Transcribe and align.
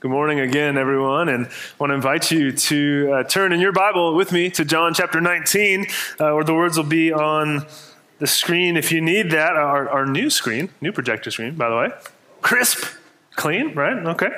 Good 0.00 0.12
morning 0.12 0.38
again, 0.38 0.78
everyone, 0.78 1.28
and 1.28 1.46
I 1.46 1.50
want 1.80 1.90
to 1.90 1.94
invite 1.94 2.30
you 2.30 2.52
to 2.52 3.10
uh, 3.12 3.22
turn 3.24 3.52
in 3.52 3.58
your 3.58 3.72
Bible 3.72 4.14
with 4.14 4.30
me 4.30 4.48
to 4.50 4.64
John 4.64 4.94
chapter 4.94 5.20
19, 5.20 5.86
uh, 6.20 6.30
where 6.34 6.44
the 6.44 6.54
words 6.54 6.76
will 6.76 6.84
be 6.84 7.12
on 7.12 7.66
the 8.20 8.28
screen 8.28 8.76
if 8.76 8.92
you 8.92 9.00
need 9.00 9.32
that. 9.32 9.56
Our, 9.56 9.88
our 9.88 10.06
new 10.06 10.30
screen, 10.30 10.68
new 10.80 10.92
projector 10.92 11.32
screen, 11.32 11.56
by 11.56 11.68
the 11.68 11.74
way. 11.74 11.88
Crisp, 12.42 12.84
clean, 13.34 13.74
right? 13.74 13.96
Okay. 14.06 14.36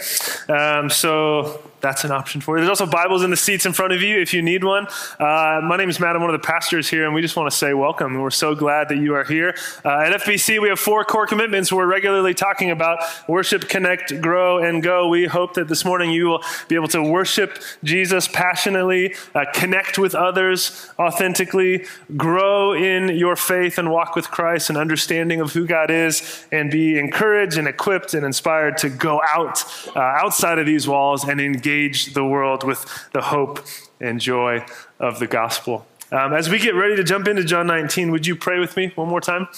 Um, 0.48 0.88
so 0.88 1.69
that's 1.80 2.04
an 2.04 2.10
option 2.10 2.40
for 2.40 2.56
you. 2.56 2.64
There's 2.64 2.80
also 2.80 2.90
Bibles 2.90 3.22
in 3.22 3.30
the 3.30 3.36
seats 3.36 3.64
in 3.64 3.72
front 3.72 3.92
of 3.92 4.02
you 4.02 4.20
if 4.20 4.34
you 4.34 4.42
need 4.42 4.64
one. 4.64 4.86
Uh, 5.18 5.60
my 5.64 5.76
name 5.76 5.88
is 5.88 5.98
Matt. 5.98 6.14
I'm 6.14 6.22
one 6.22 6.32
of 6.32 6.40
the 6.40 6.46
pastors 6.46 6.88
here, 6.88 7.04
and 7.06 7.14
we 7.14 7.22
just 7.22 7.36
want 7.36 7.50
to 7.50 7.56
say 7.56 7.72
welcome. 7.72 8.20
We're 8.20 8.30
so 8.30 8.54
glad 8.54 8.88
that 8.90 8.98
you 8.98 9.14
are 9.14 9.24
here. 9.24 9.54
Uh, 9.84 10.00
at 10.00 10.20
FBC, 10.20 10.60
we 10.60 10.68
have 10.68 10.78
four 10.78 11.04
core 11.04 11.26
commitments 11.26 11.72
we're 11.72 11.86
regularly 11.86 12.34
talking 12.34 12.70
about 12.70 12.98
worship, 13.28 13.68
connect, 13.68 14.20
grow, 14.20 14.58
and 14.58 14.82
go. 14.82 15.08
We 15.08 15.26
hope 15.26 15.54
that 15.54 15.68
this 15.68 15.84
morning 15.84 16.10
you 16.10 16.26
will 16.26 16.44
be 16.68 16.74
able 16.74 16.88
to 16.88 17.02
worship 17.02 17.62
Jesus 17.82 18.28
passionately, 18.28 19.14
uh, 19.34 19.46
connect 19.54 19.98
with 19.98 20.14
others 20.14 20.90
authentically, 20.98 21.86
grow 22.16 22.74
in 22.74 23.16
your 23.16 23.36
faith 23.36 23.78
and 23.78 23.90
walk 23.90 24.16
with 24.16 24.30
Christ 24.30 24.68
and 24.68 24.76
understanding 24.76 25.40
of 25.40 25.52
who 25.52 25.66
God 25.66 25.90
is, 25.90 26.44
and 26.52 26.70
be 26.70 26.98
encouraged 26.98 27.56
and 27.56 27.66
equipped 27.66 28.12
and 28.12 28.24
inspired 28.26 28.76
to 28.78 28.90
go 28.90 29.20
out 29.26 29.64
uh, 29.96 30.00
outside 30.00 30.58
of 30.58 30.66
these 30.66 30.86
walls 30.86 31.24
and 31.24 31.40
engage 31.40 31.69
engage 31.70 32.14
the 32.14 32.24
world 32.24 32.64
with 32.64 33.08
the 33.12 33.20
hope 33.20 33.64
and 34.00 34.20
joy 34.20 34.64
of 34.98 35.18
the 35.18 35.26
gospel. 35.26 35.86
Um, 36.12 36.32
as 36.32 36.48
we 36.48 36.58
get 36.58 36.74
ready 36.74 36.96
to 36.96 37.04
jump 37.04 37.28
into 37.28 37.44
John 37.44 37.66
19, 37.68 38.10
would 38.10 38.26
you 38.26 38.34
pray 38.34 38.58
with 38.58 38.76
me 38.76 38.92
one 38.96 39.08
more 39.08 39.20
time? 39.20 39.48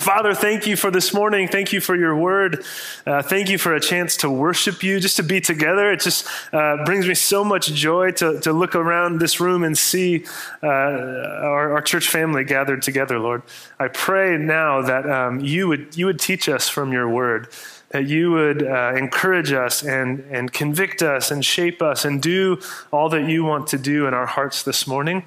Father, 0.00 0.34
thank 0.34 0.66
you 0.66 0.74
for 0.76 0.90
this 0.90 1.14
morning. 1.14 1.46
Thank 1.46 1.72
you 1.72 1.80
for 1.80 1.94
your 1.94 2.16
word. 2.16 2.64
Uh, 3.06 3.22
thank 3.22 3.48
you 3.48 3.58
for 3.58 3.74
a 3.74 3.80
chance 3.80 4.16
to 4.18 4.28
worship 4.28 4.82
you, 4.82 4.98
just 4.98 5.16
to 5.16 5.22
be 5.22 5.40
together. 5.40 5.92
It 5.92 6.00
just 6.00 6.26
uh, 6.52 6.84
brings 6.84 7.06
me 7.06 7.14
so 7.14 7.44
much 7.44 7.72
joy 7.72 8.10
to, 8.12 8.40
to 8.40 8.52
look 8.52 8.74
around 8.74 9.20
this 9.20 9.38
room 9.38 9.62
and 9.62 9.78
see 9.78 10.24
uh, 10.64 10.66
our, 10.66 11.74
our, 11.74 11.80
church 11.80 12.08
family 12.08 12.42
gathered 12.42 12.82
together, 12.82 13.20
Lord. 13.20 13.42
I 13.78 13.86
pray 13.86 14.36
now 14.36 14.82
that 14.82 15.08
um, 15.08 15.38
you, 15.40 15.68
would, 15.68 15.96
you 15.96 16.06
would 16.06 16.18
teach 16.18 16.48
us 16.48 16.68
from 16.68 16.92
your 16.92 17.08
word 17.08 17.48
that 17.94 18.08
you 18.08 18.32
would 18.32 18.66
uh, 18.66 18.92
encourage 18.96 19.52
us 19.52 19.84
and, 19.84 20.18
and 20.28 20.52
convict 20.52 21.00
us 21.00 21.30
and 21.30 21.44
shape 21.44 21.80
us 21.80 22.04
and 22.04 22.20
do 22.20 22.58
all 22.90 23.08
that 23.08 23.28
you 23.28 23.44
want 23.44 23.68
to 23.68 23.78
do 23.78 24.08
in 24.08 24.12
our 24.12 24.26
hearts 24.26 24.64
this 24.64 24.84
morning. 24.84 25.22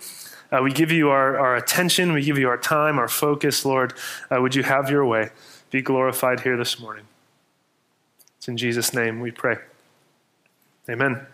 Uh, 0.52 0.60
we 0.62 0.70
give 0.74 0.92
you 0.92 1.08
our, 1.08 1.40
our 1.40 1.56
attention, 1.56 2.12
we 2.12 2.22
give 2.22 2.38
you 2.38 2.50
our 2.50 2.58
time, 2.58 3.00
our 3.00 3.08
focus, 3.08 3.64
Lord. 3.64 3.94
Uh, 4.30 4.42
would 4.42 4.54
you 4.54 4.64
have 4.64 4.90
your 4.90 5.06
way? 5.06 5.30
Be 5.72 5.82
glorified 5.82 6.42
here 6.42 6.58
this 6.58 6.78
morning. 6.78 7.06
It's 8.38 8.50
in 8.50 8.58
Jesus' 8.58 8.94
name 8.94 9.22
we 9.22 9.32
pray. 9.32 9.60
Amen. 10.90 11.26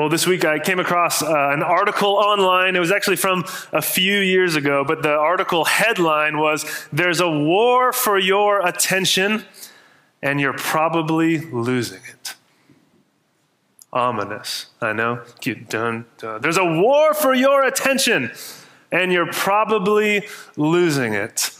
Well, 0.00 0.08
this 0.08 0.26
week 0.26 0.46
I 0.46 0.58
came 0.58 0.78
across 0.78 1.22
uh, 1.22 1.50
an 1.52 1.62
article 1.62 2.14
online. 2.14 2.74
It 2.74 2.78
was 2.78 2.90
actually 2.90 3.16
from 3.16 3.44
a 3.70 3.82
few 3.82 4.16
years 4.16 4.56
ago, 4.56 4.82
but 4.82 5.02
the 5.02 5.12
article 5.12 5.66
headline 5.66 6.38
was 6.38 6.64
There's 6.90 7.20
a 7.20 7.28
war 7.28 7.92
for 7.92 8.18
your 8.18 8.66
attention, 8.66 9.44
and 10.22 10.40
you're 10.40 10.56
probably 10.56 11.40
losing 11.50 12.00
it. 12.08 12.34
Ominous, 13.92 14.68
I 14.80 14.94
know. 14.94 15.22
Dun, 15.68 16.06
dun. 16.16 16.40
There's 16.40 16.56
a 16.56 16.64
war 16.64 17.12
for 17.12 17.34
your 17.34 17.66
attention, 17.66 18.32
and 18.90 19.12
you're 19.12 19.30
probably 19.30 20.26
losing 20.56 21.12
it. 21.12 21.50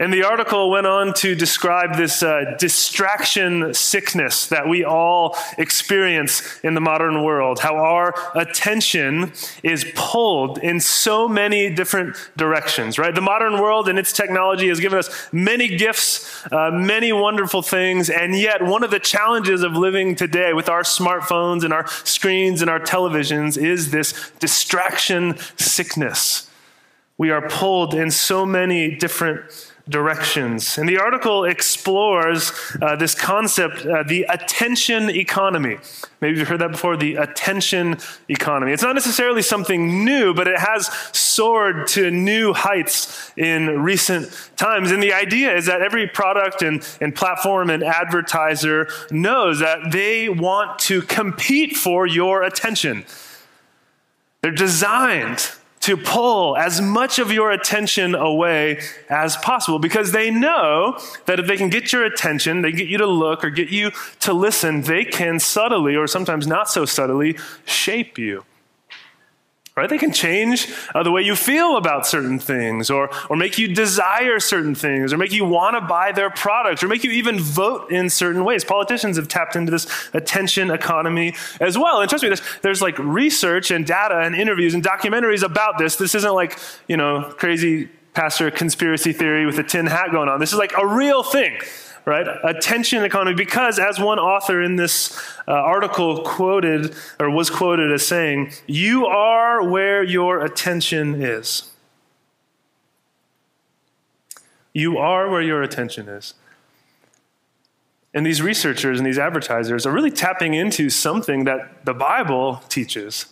And 0.00 0.12
the 0.12 0.24
article 0.24 0.70
went 0.70 0.88
on 0.88 1.14
to 1.14 1.36
describe 1.36 1.94
this 1.94 2.20
uh, 2.20 2.56
distraction 2.58 3.72
sickness 3.72 4.48
that 4.48 4.68
we 4.68 4.84
all 4.84 5.36
experience 5.56 6.58
in 6.64 6.74
the 6.74 6.80
modern 6.80 7.22
world, 7.22 7.60
how 7.60 7.76
our 7.76 8.12
attention 8.34 9.32
is 9.62 9.86
pulled 9.94 10.58
in 10.58 10.80
so 10.80 11.28
many 11.28 11.72
different 11.72 12.16
directions, 12.36 12.98
right? 12.98 13.14
The 13.14 13.20
modern 13.20 13.60
world 13.60 13.88
and 13.88 13.96
its 13.96 14.12
technology 14.12 14.66
has 14.66 14.80
given 14.80 14.98
us 14.98 15.28
many 15.32 15.68
gifts, 15.76 16.44
uh, 16.50 16.72
many 16.72 17.12
wonderful 17.12 17.62
things, 17.62 18.10
and 18.10 18.36
yet 18.36 18.62
one 18.62 18.82
of 18.82 18.90
the 18.90 18.98
challenges 18.98 19.62
of 19.62 19.74
living 19.74 20.16
today 20.16 20.52
with 20.52 20.68
our 20.68 20.82
smartphones 20.82 21.62
and 21.62 21.72
our 21.72 21.86
screens 22.02 22.62
and 22.62 22.68
our 22.68 22.80
televisions 22.80 23.56
is 23.56 23.92
this 23.92 24.32
distraction 24.40 25.38
sickness. 25.56 26.50
We 27.16 27.30
are 27.30 27.48
pulled 27.48 27.94
in 27.94 28.10
so 28.10 28.44
many 28.44 28.96
different 28.96 29.44
directions. 29.88 30.78
And 30.78 30.88
the 30.88 30.98
article 30.98 31.44
explores 31.44 32.52
uh, 32.80 32.96
this 32.96 33.14
concept, 33.14 33.84
uh, 33.84 34.02
the 34.02 34.22
attention 34.24 35.10
economy. 35.10 35.76
Maybe 36.22 36.38
you've 36.38 36.48
heard 36.48 36.60
that 36.60 36.70
before, 36.70 36.96
the 36.96 37.16
attention 37.16 37.98
economy. 38.28 38.72
It's 38.72 38.82
not 38.82 38.94
necessarily 38.94 39.42
something 39.42 40.04
new, 40.04 40.32
but 40.32 40.48
it 40.48 40.58
has 40.58 40.86
soared 41.12 41.86
to 41.88 42.10
new 42.10 42.54
heights 42.54 43.30
in 43.36 43.82
recent 43.82 44.30
times. 44.56 44.90
And 44.90 45.02
the 45.02 45.12
idea 45.12 45.54
is 45.54 45.66
that 45.66 45.82
every 45.82 46.08
product 46.08 46.62
and, 46.62 46.86
and 47.02 47.14
platform 47.14 47.68
and 47.68 47.82
advertiser 47.82 48.88
knows 49.10 49.60
that 49.60 49.92
they 49.92 50.30
want 50.30 50.78
to 50.80 51.02
compete 51.02 51.76
for 51.76 52.06
your 52.06 52.42
attention. 52.42 53.04
They're 54.40 54.50
designed 54.50 55.50
to 55.84 55.98
pull 55.98 56.56
as 56.56 56.80
much 56.80 57.18
of 57.18 57.30
your 57.30 57.50
attention 57.50 58.14
away 58.14 58.80
as 59.10 59.36
possible 59.36 59.78
because 59.78 60.12
they 60.12 60.30
know 60.30 60.98
that 61.26 61.38
if 61.38 61.46
they 61.46 61.58
can 61.58 61.68
get 61.68 61.92
your 61.92 62.04
attention, 62.04 62.62
they 62.62 62.72
get 62.72 62.88
you 62.88 62.96
to 62.96 63.06
look 63.06 63.44
or 63.44 63.50
get 63.50 63.68
you 63.68 63.90
to 64.20 64.32
listen, 64.32 64.80
they 64.80 65.04
can 65.04 65.38
subtly 65.38 65.94
or 65.94 66.06
sometimes 66.06 66.46
not 66.46 66.70
so 66.70 66.86
subtly 66.86 67.36
shape 67.66 68.16
you 68.16 68.44
right? 69.76 69.90
They 69.90 69.98
can 69.98 70.12
change 70.12 70.72
uh, 70.94 71.02
the 71.02 71.10
way 71.10 71.22
you 71.22 71.34
feel 71.34 71.76
about 71.76 72.06
certain 72.06 72.38
things, 72.38 72.90
or, 72.90 73.10
or 73.28 73.36
make 73.36 73.58
you 73.58 73.74
desire 73.74 74.38
certain 74.38 74.74
things, 74.74 75.12
or 75.12 75.18
make 75.18 75.32
you 75.32 75.44
want 75.44 75.76
to 75.76 75.80
buy 75.80 76.12
their 76.12 76.30
products, 76.30 76.82
or 76.82 76.88
make 76.88 77.02
you 77.02 77.10
even 77.10 77.40
vote 77.40 77.90
in 77.90 78.08
certain 78.08 78.44
ways. 78.44 78.64
Politicians 78.64 79.16
have 79.16 79.26
tapped 79.26 79.56
into 79.56 79.72
this 79.72 79.86
attention 80.12 80.70
economy 80.70 81.34
as 81.60 81.76
well. 81.76 82.00
And 82.00 82.08
trust 82.08 82.22
me, 82.22 82.28
there's, 82.28 82.42
there's 82.62 82.82
like 82.82 82.98
research 82.98 83.70
and 83.70 83.84
data 83.84 84.20
and 84.20 84.34
interviews 84.34 84.74
and 84.74 84.84
documentaries 84.84 85.42
about 85.42 85.78
this. 85.78 85.96
This 85.96 86.14
isn't 86.14 86.34
like, 86.34 86.58
you 86.86 86.96
know, 86.96 87.34
crazy 87.36 87.88
pastor 88.12 88.50
conspiracy 88.50 89.12
theory 89.12 89.44
with 89.44 89.58
a 89.58 89.64
tin 89.64 89.86
hat 89.86 90.12
going 90.12 90.28
on. 90.28 90.38
This 90.38 90.52
is 90.52 90.58
like 90.58 90.72
a 90.78 90.86
real 90.86 91.24
thing 91.24 91.58
right? 92.04 92.26
Attention 92.44 93.02
economy, 93.02 93.34
because 93.34 93.78
as 93.78 93.98
one 93.98 94.18
author 94.18 94.62
in 94.62 94.76
this 94.76 95.18
uh, 95.48 95.52
article 95.52 96.22
quoted 96.22 96.94
or 97.18 97.30
was 97.30 97.50
quoted 97.50 97.92
as 97.92 98.06
saying, 98.06 98.52
you 98.66 99.06
are 99.06 99.66
where 99.66 100.02
your 100.02 100.44
attention 100.44 101.22
is. 101.22 101.70
You 104.72 104.98
are 104.98 105.30
where 105.30 105.42
your 105.42 105.62
attention 105.62 106.08
is. 106.08 106.34
And 108.12 108.24
these 108.24 108.42
researchers 108.42 108.98
and 108.98 109.06
these 109.06 109.18
advertisers 109.18 109.86
are 109.86 109.92
really 109.92 110.10
tapping 110.10 110.54
into 110.54 110.90
something 110.90 111.44
that 111.44 111.84
the 111.84 111.94
Bible 111.94 112.62
teaches, 112.68 113.26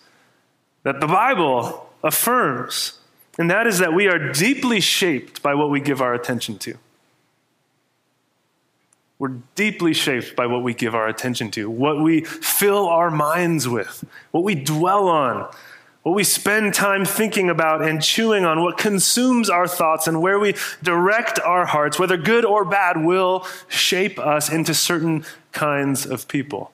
that 0.83 1.01
the 1.01 1.07
Bible 1.07 1.89
affirms, 2.03 2.99
and 3.39 3.51
that 3.51 3.67
is 3.67 3.79
that 3.79 3.93
we 3.93 4.09
are 4.09 4.33
deeply 4.33 4.81
shaped 4.81 5.43
by 5.43 5.55
what 5.55 5.71
we 5.71 5.81
give 5.81 6.01
our 6.01 6.15
attention 6.15 6.59
to. 6.59 6.75
We're 9.23 9.39
deeply 9.55 9.95
shaped 9.95 10.35
by 10.35 10.47
what 10.47 10.65
we 10.65 10.75
give 10.75 10.97
our 10.97 11.07
attention 11.07 11.53
to, 11.53 11.71
what 11.71 12.01
we 12.01 12.23
fill 12.25 12.89
our 12.89 13.09
minds 13.09 13.69
with, 13.69 14.05
what 14.33 14.43
we 14.43 14.57
dwell 14.57 15.07
on, 15.07 15.49
what 16.03 16.17
we 16.17 16.25
spend 16.25 16.75
time 16.75 17.05
thinking 17.05 17.49
about 17.49 17.83
and 17.83 18.03
chewing 18.03 18.45
on, 18.45 18.65
what 18.65 18.79
consumes 18.79 19.49
our 19.49 19.69
thoughts, 19.69 20.09
and 20.09 20.21
where 20.21 20.41
we 20.41 20.57
direct 20.83 21.39
our 21.39 21.67
hearts, 21.67 22.01
whether 22.01 22.17
good 22.17 22.45
or 22.45 22.65
bad, 22.65 23.05
will 23.05 23.47
shape 23.69 24.19
us 24.19 24.51
into 24.51 24.75
certain 24.75 25.25
kinds 25.53 26.05
of 26.05 26.27
people. 26.27 26.73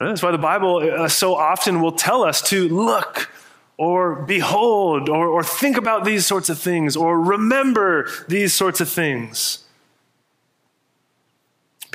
That's 0.00 0.24
why 0.24 0.32
the 0.32 0.38
Bible 0.38 0.78
uh, 0.78 1.06
so 1.06 1.36
often 1.36 1.80
will 1.80 1.92
tell 1.92 2.24
us 2.24 2.42
to 2.50 2.68
look 2.68 3.30
or 3.76 4.16
behold 4.16 5.08
or, 5.08 5.28
or 5.28 5.44
think 5.44 5.76
about 5.76 6.04
these 6.04 6.26
sorts 6.26 6.48
of 6.48 6.58
things 6.58 6.96
or 6.96 7.20
remember 7.20 8.08
these 8.26 8.52
sorts 8.52 8.80
of 8.80 8.88
things 8.88 9.62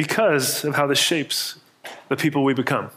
because 0.01 0.65
of 0.65 0.73
how 0.73 0.87
this 0.87 0.97
shapes 0.97 1.59
the 2.09 2.15
people 2.15 2.43
we 2.43 2.55
become. 2.55 2.89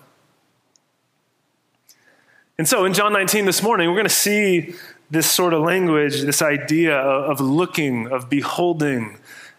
And 2.56 2.66
so 2.66 2.86
in 2.86 2.94
John 2.94 3.12
19 3.12 3.44
this 3.44 3.62
morning, 3.62 3.90
we're 3.90 3.96
going 3.96 4.06
to 4.06 4.22
see 4.30 4.74
this 5.10 5.30
sort 5.30 5.52
of 5.52 5.60
language, 5.60 6.22
this 6.22 6.40
idea 6.40 6.96
of 6.96 7.40
looking, 7.42 8.10
of 8.10 8.30
beholding. 8.30 9.18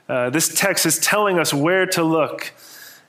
Uh, 0.10 0.32
this 0.32 0.56
text 0.56 0.88
is 0.88 0.98
telling 0.98 1.38
us 1.38 1.54
where 1.54 1.86
to 1.86 2.04
look. 2.04 2.52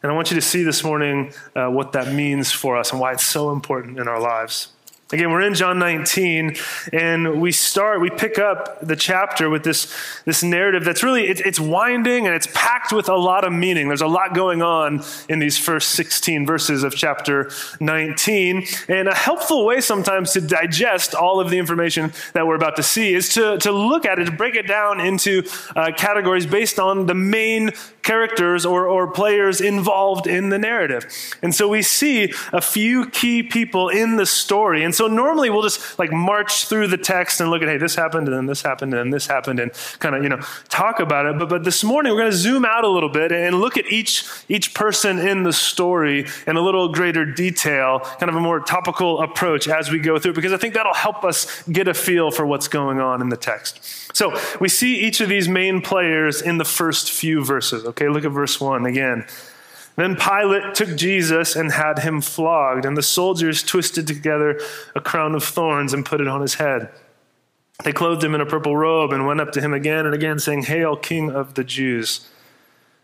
And 0.02 0.12
I 0.12 0.14
want 0.14 0.30
you 0.30 0.34
to 0.34 0.42
see 0.42 0.62
this 0.62 0.84
morning 0.84 1.32
uh, 1.54 1.68
what 1.68 1.92
that 1.92 2.12
means 2.12 2.52
for 2.52 2.76
us 2.76 2.92
and 2.92 3.00
why 3.00 3.12
it's 3.14 3.24
so 3.24 3.52
important 3.52 3.98
in 3.98 4.06
our 4.06 4.20
lives. 4.20 4.68
Again, 5.12 5.30
we're 5.30 5.42
in 5.42 5.54
John 5.54 5.78
19, 5.78 6.56
and 6.92 7.40
we 7.40 7.52
start, 7.52 8.00
we 8.00 8.10
pick 8.10 8.40
up 8.40 8.80
the 8.80 8.96
chapter 8.96 9.48
with 9.48 9.62
this, 9.62 9.94
this 10.24 10.42
narrative 10.42 10.84
that's 10.84 11.04
really, 11.04 11.28
it, 11.28 11.38
it's 11.46 11.60
winding 11.60 12.26
and 12.26 12.34
it's 12.34 12.48
packed 12.52 12.92
with 12.92 13.08
a 13.08 13.14
lot 13.14 13.44
of 13.44 13.52
meaning. 13.52 13.86
There's 13.86 14.00
a 14.00 14.08
lot 14.08 14.34
going 14.34 14.62
on 14.62 15.04
in 15.28 15.38
these 15.38 15.56
first 15.56 15.90
16 15.90 16.44
verses 16.44 16.82
of 16.82 16.96
chapter 16.96 17.52
19. 17.78 18.66
And 18.88 19.06
a 19.06 19.14
helpful 19.14 19.64
way 19.64 19.80
sometimes 19.80 20.32
to 20.32 20.40
digest 20.40 21.14
all 21.14 21.38
of 21.38 21.50
the 21.50 21.58
information 21.58 22.12
that 22.32 22.44
we're 22.44 22.56
about 22.56 22.74
to 22.74 22.82
see 22.82 23.14
is 23.14 23.32
to, 23.34 23.58
to 23.58 23.70
look 23.70 24.06
at 24.06 24.18
it, 24.18 24.24
to 24.24 24.32
break 24.32 24.56
it 24.56 24.66
down 24.66 24.98
into 24.98 25.44
uh, 25.76 25.92
categories 25.96 26.46
based 26.46 26.80
on 26.80 27.06
the 27.06 27.14
main 27.14 27.70
characters 28.02 28.66
or, 28.66 28.88
or 28.88 29.08
players 29.08 29.60
involved 29.60 30.26
in 30.26 30.48
the 30.48 30.58
narrative. 30.58 31.06
And 31.42 31.54
so 31.54 31.68
we 31.68 31.82
see 31.82 32.32
a 32.52 32.60
few 32.60 33.08
key 33.10 33.44
people 33.44 33.88
in 33.88 34.16
the 34.16 34.26
story. 34.26 34.82
And 34.82 34.95
so 34.96 35.06
normally 35.06 35.50
we'll 35.50 35.62
just 35.62 35.98
like 35.98 36.10
march 36.10 36.66
through 36.66 36.88
the 36.88 36.96
text 36.96 37.40
and 37.40 37.50
look 37.50 37.62
at, 37.62 37.68
hey, 37.68 37.76
this 37.76 37.94
happened, 37.94 38.28
and 38.28 38.36
then 38.36 38.46
this 38.46 38.62
happened, 38.62 38.94
and 38.94 38.98
then 38.98 39.10
this 39.10 39.26
happened, 39.26 39.60
and 39.60 39.70
kind 39.98 40.14
of, 40.14 40.22
you 40.22 40.28
know, 40.28 40.40
talk 40.68 40.98
about 41.00 41.26
it. 41.26 41.38
But, 41.38 41.48
but 41.48 41.64
this 41.64 41.84
morning 41.84 42.12
we're 42.12 42.20
going 42.20 42.30
to 42.30 42.36
zoom 42.36 42.64
out 42.64 42.84
a 42.84 42.88
little 42.88 43.08
bit 43.08 43.32
and 43.32 43.60
look 43.60 43.76
at 43.76 43.86
each, 43.86 44.24
each 44.48 44.74
person 44.74 45.18
in 45.18 45.42
the 45.42 45.52
story 45.52 46.26
in 46.46 46.56
a 46.56 46.60
little 46.60 46.88
greater 46.88 47.24
detail, 47.24 48.00
kind 48.18 48.30
of 48.30 48.36
a 48.36 48.40
more 48.40 48.60
topical 48.60 49.20
approach 49.20 49.68
as 49.68 49.90
we 49.90 49.98
go 49.98 50.18
through, 50.18 50.32
because 50.32 50.52
I 50.52 50.56
think 50.56 50.74
that'll 50.74 50.94
help 50.94 51.24
us 51.24 51.62
get 51.68 51.88
a 51.88 51.94
feel 51.94 52.30
for 52.30 52.46
what's 52.46 52.68
going 52.68 52.98
on 52.98 53.20
in 53.20 53.28
the 53.28 53.36
text. 53.36 53.80
So 54.16 54.38
we 54.60 54.68
see 54.68 54.96
each 55.00 55.20
of 55.20 55.28
these 55.28 55.48
main 55.48 55.82
players 55.82 56.40
in 56.40 56.58
the 56.58 56.64
first 56.64 57.10
few 57.10 57.44
verses. 57.44 57.84
Okay, 57.84 58.08
look 58.08 58.24
at 58.24 58.32
verse 58.32 58.60
1 58.60 58.86
again. 58.86 59.26
Then 59.96 60.14
Pilate 60.14 60.74
took 60.74 60.94
Jesus 60.96 61.56
and 61.56 61.72
had 61.72 62.00
him 62.00 62.20
flogged, 62.20 62.84
and 62.84 62.96
the 62.96 63.02
soldiers 63.02 63.62
twisted 63.62 64.06
together 64.06 64.60
a 64.94 65.00
crown 65.00 65.34
of 65.34 65.42
thorns 65.42 65.94
and 65.94 66.04
put 66.04 66.20
it 66.20 66.28
on 66.28 66.42
his 66.42 66.54
head. 66.54 66.90
They 67.82 67.92
clothed 67.92 68.22
him 68.22 68.34
in 68.34 68.40
a 68.40 68.46
purple 68.46 68.76
robe 68.76 69.12
and 69.12 69.26
went 69.26 69.40
up 69.40 69.52
to 69.52 69.60
him 69.60 69.72
again 69.72 70.06
and 70.06 70.14
again, 70.14 70.38
saying, 70.38 70.64
Hail, 70.64 70.96
King 70.96 71.30
of 71.30 71.54
the 71.54 71.64
Jews. 71.64 72.28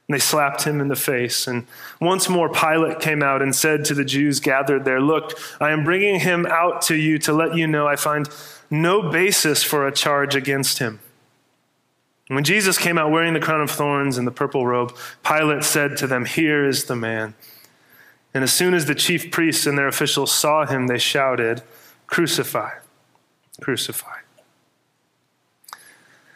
And 0.08 0.14
they 0.14 0.18
slapped 0.18 0.64
him 0.64 0.80
in 0.80 0.88
the 0.88 0.96
face. 0.96 1.46
And 1.46 1.66
once 2.00 2.28
more, 2.28 2.48
Pilate 2.48 3.00
came 3.00 3.22
out 3.22 3.42
and 3.42 3.54
said 3.54 3.84
to 3.86 3.94
the 3.94 4.04
Jews 4.04 4.40
gathered 4.40 4.84
there, 4.84 5.00
Look, 5.00 5.38
I 5.60 5.70
am 5.70 5.84
bringing 5.84 6.20
him 6.20 6.46
out 6.46 6.82
to 6.82 6.96
you 6.96 7.18
to 7.20 7.32
let 7.32 7.54
you 7.54 7.66
know 7.66 7.86
I 7.86 7.96
find 7.96 8.28
no 8.70 9.10
basis 9.10 9.62
for 9.62 9.86
a 9.86 9.92
charge 9.92 10.34
against 10.34 10.78
him. 10.78 11.00
When 12.28 12.44
Jesus 12.44 12.78
came 12.78 12.98
out 12.98 13.10
wearing 13.10 13.34
the 13.34 13.40
crown 13.40 13.60
of 13.60 13.70
thorns 13.70 14.16
and 14.16 14.26
the 14.26 14.32
purple 14.32 14.66
robe, 14.66 14.96
Pilate 15.22 15.64
said 15.64 15.96
to 15.98 16.06
them, 16.06 16.24
Here 16.24 16.66
is 16.66 16.84
the 16.84 16.96
man. 16.96 17.34
And 18.32 18.42
as 18.42 18.52
soon 18.52 18.74
as 18.74 18.86
the 18.86 18.94
chief 18.94 19.30
priests 19.30 19.66
and 19.66 19.76
their 19.76 19.88
officials 19.88 20.32
saw 20.32 20.64
him, 20.64 20.86
they 20.86 20.98
shouted, 20.98 21.62
Crucify, 22.06 22.70
crucify. 23.60 24.21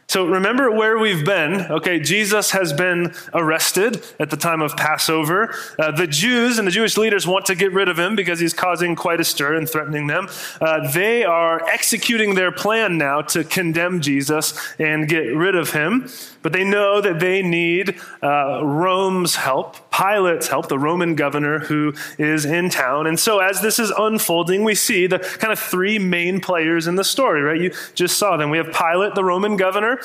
So 0.09 0.25
remember 0.25 0.71
where 0.71 0.99
we've 0.99 1.25
been. 1.25 1.63
Okay, 1.63 1.99
Jesus 1.99 2.53
has 2.53 2.73
been 2.73 3.13
arrested 3.35 4.05
at 4.21 4.31
the 4.31 4.37
time 4.37 4.63
of 4.63 4.77
Passover. 4.77 5.53
Uh, 5.79 5.91
the 5.91 6.07
Jews 6.07 6.59
and 6.59 6.67
the 6.67 6.73
Jewish 6.73 6.97
leaders 6.97 7.27
want 7.27 7.47
to 7.47 7.57
get 7.57 7.73
rid 7.73 7.89
of 7.89 7.99
him 7.99 8.15
because 8.15 8.39
he's 8.39 8.55
causing 8.55 8.95
quite 8.95 9.21
a 9.21 9.25
stir 9.25 9.57
and 9.57 9.69
threatening 9.69 10.07
them. 10.07 10.29
Uh, 10.61 10.91
they 10.93 11.25
are 11.25 11.61
executing 11.69 12.37
their 12.37 12.53
plan 12.53 12.99
now 12.99 13.21
to 13.23 13.43
condemn 13.43 14.01
Jesus 14.01 14.57
and 14.79 15.09
get 15.09 15.35
rid 15.35 15.57
of 15.57 15.73
him. 15.73 16.09
But 16.41 16.53
they 16.53 16.63
know 16.63 17.01
that 17.01 17.19
they 17.19 17.43
need 17.43 18.01
uh, 18.23 18.65
Rome's 18.65 19.35
help, 19.35 19.91
Pilate's 19.91 20.47
help, 20.47 20.69
the 20.69 20.79
Roman 20.79 21.17
governor 21.17 21.59
who 21.59 21.95
is 22.19 22.45
in 22.45 22.71
town. 22.71 23.09
And 23.09 23.19
so 23.19 23.41
as 23.41 23.61
this 23.61 23.81
is 23.81 23.91
unfolding, 23.91 24.63
we 24.63 24.77
see 24.77 25.09
the 25.09 25.19
kind 25.19 25.53
of 25.53 25.59
three 25.59 25.99
main 25.99 26.41
players 26.41 26.87
in 26.87 26.95
the 26.95 27.03
story, 27.03 27.43
right? 27.43 27.61
You 27.61 27.73
just 27.97 28.17
saw 28.17 28.37
them. 28.37 28.51
We 28.51 28.59
have 28.59 28.73
Pilate, 28.73 29.17
the 29.17 29.25
Roman 29.25 29.57
governor. 29.57 29.99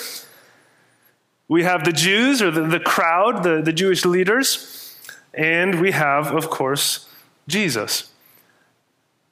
We 1.48 1.64
have 1.64 1.84
the 1.84 1.92
Jews 1.92 2.42
or 2.42 2.50
the, 2.50 2.62
the 2.62 2.80
crowd, 2.80 3.44
the, 3.44 3.62
the 3.62 3.74
Jewish 3.74 4.06
leaders. 4.06 4.98
And 5.34 5.82
we 5.82 5.92
have, 5.92 6.34
of 6.34 6.50
course, 6.50 7.10
Jesus. 7.48 8.12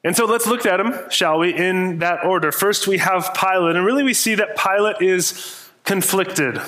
And 0.04 0.16
so 0.16 0.26
let's 0.26 0.48
look 0.48 0.66
at 0.66 0.80
him, 0.80 0.94
shall 1.10 1.40
we, 1.40 1.54
in 1.54 2.00
that 2.00 2.24
order. 2.24 2.52
First, 2.52 2.88
we 2.88 3.00
have 3.00 3.34
Pilate. 3.34 3.76
And 3.76 3.86
really, 3.86 4.04
we 4.04 4.14
see 4.14 4.36
that 4.36 4.58
Pilate 4.58 5.02
is 5.02 5.70
conflicted. 5.84 6.60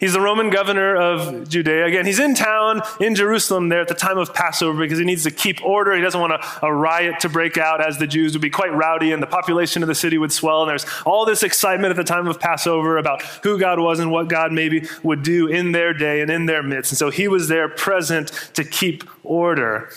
He's 0.00 0.12
the 0.12 0.20
Roman 0.20 0.48
governor 0.50 0.96
of 0.96 1.48
Judea. 1.48 1.84
Again, 1.84 2.06
he's 2.06 2.20
in 2.20 2.34
town 2.34 2.82
in 3.00 3.16
Jerusalem 3.16 3.68
there 3.68 3.80
at 3.80 3.88
the 3.88 3.94
time 3.94 4.16
of 4.16 4.32
Passover 4.32 4.78
because 4.78 4.98
he 4.98 5.04
needs 5.04 5.24
to 5.24 5.32
keep 5.32 5.64
order. 5.64 5.92
He 5.94 6.00
doesn't 6.00 6.20
want 6.20 6.34
a, 6.34 6.66
a, 6.66 6.72
riot 6.72 7.18
to 7.20 7.28
break 7.28 7.58
out 7.58 7.84
as 7.84 7.98
the 7.98 8.06
Jews 8.06 8.32
would 8.34 8.42
be 8.42 8.50
quite 8.50 8.72
rowdy 8.72 9.10
and 9.10 9.20
the 9.20 9.26
population 9.26 9.82
of 9.82 9.88
the 9.88 9.96
city 9.96 10.16
would 10.16 10.30
swell. 10.30 10.62
And 10.62 10.70
there's 10.70 10.86
all 11.04 11.24
this 11.24 11.42
excitement 11.42 11.90
at 11.90 11.96
the 11.96 12.04
time 12.04 12.28
of 12.28 12.38
Passover 12.38 12.96
about 12.96 13.22
who 13.42 13.58
God 13.58 13.80
was 13.80 13.98
and 13.98 14.12
what 14.12 14.28
God 14.28 14.52
maybe 14.52 14.86
would 15.02 15.24
do 15.24 15.48
in 15.48 15.72
their 15.72 15.92
day 15.92 16.20
and 16.20 16.30
in 16.30 16.46
their 16.46 16.62
midst. 16.62 16.92
And 16.92 16.98
so 16.98 17.10
he 17.10 17.26
was 17.26 17.48
there 17.48 17.68
present 17.68 18.28
to 18.54 18.62
keep 18.62 19.02
order. 19.24 19.90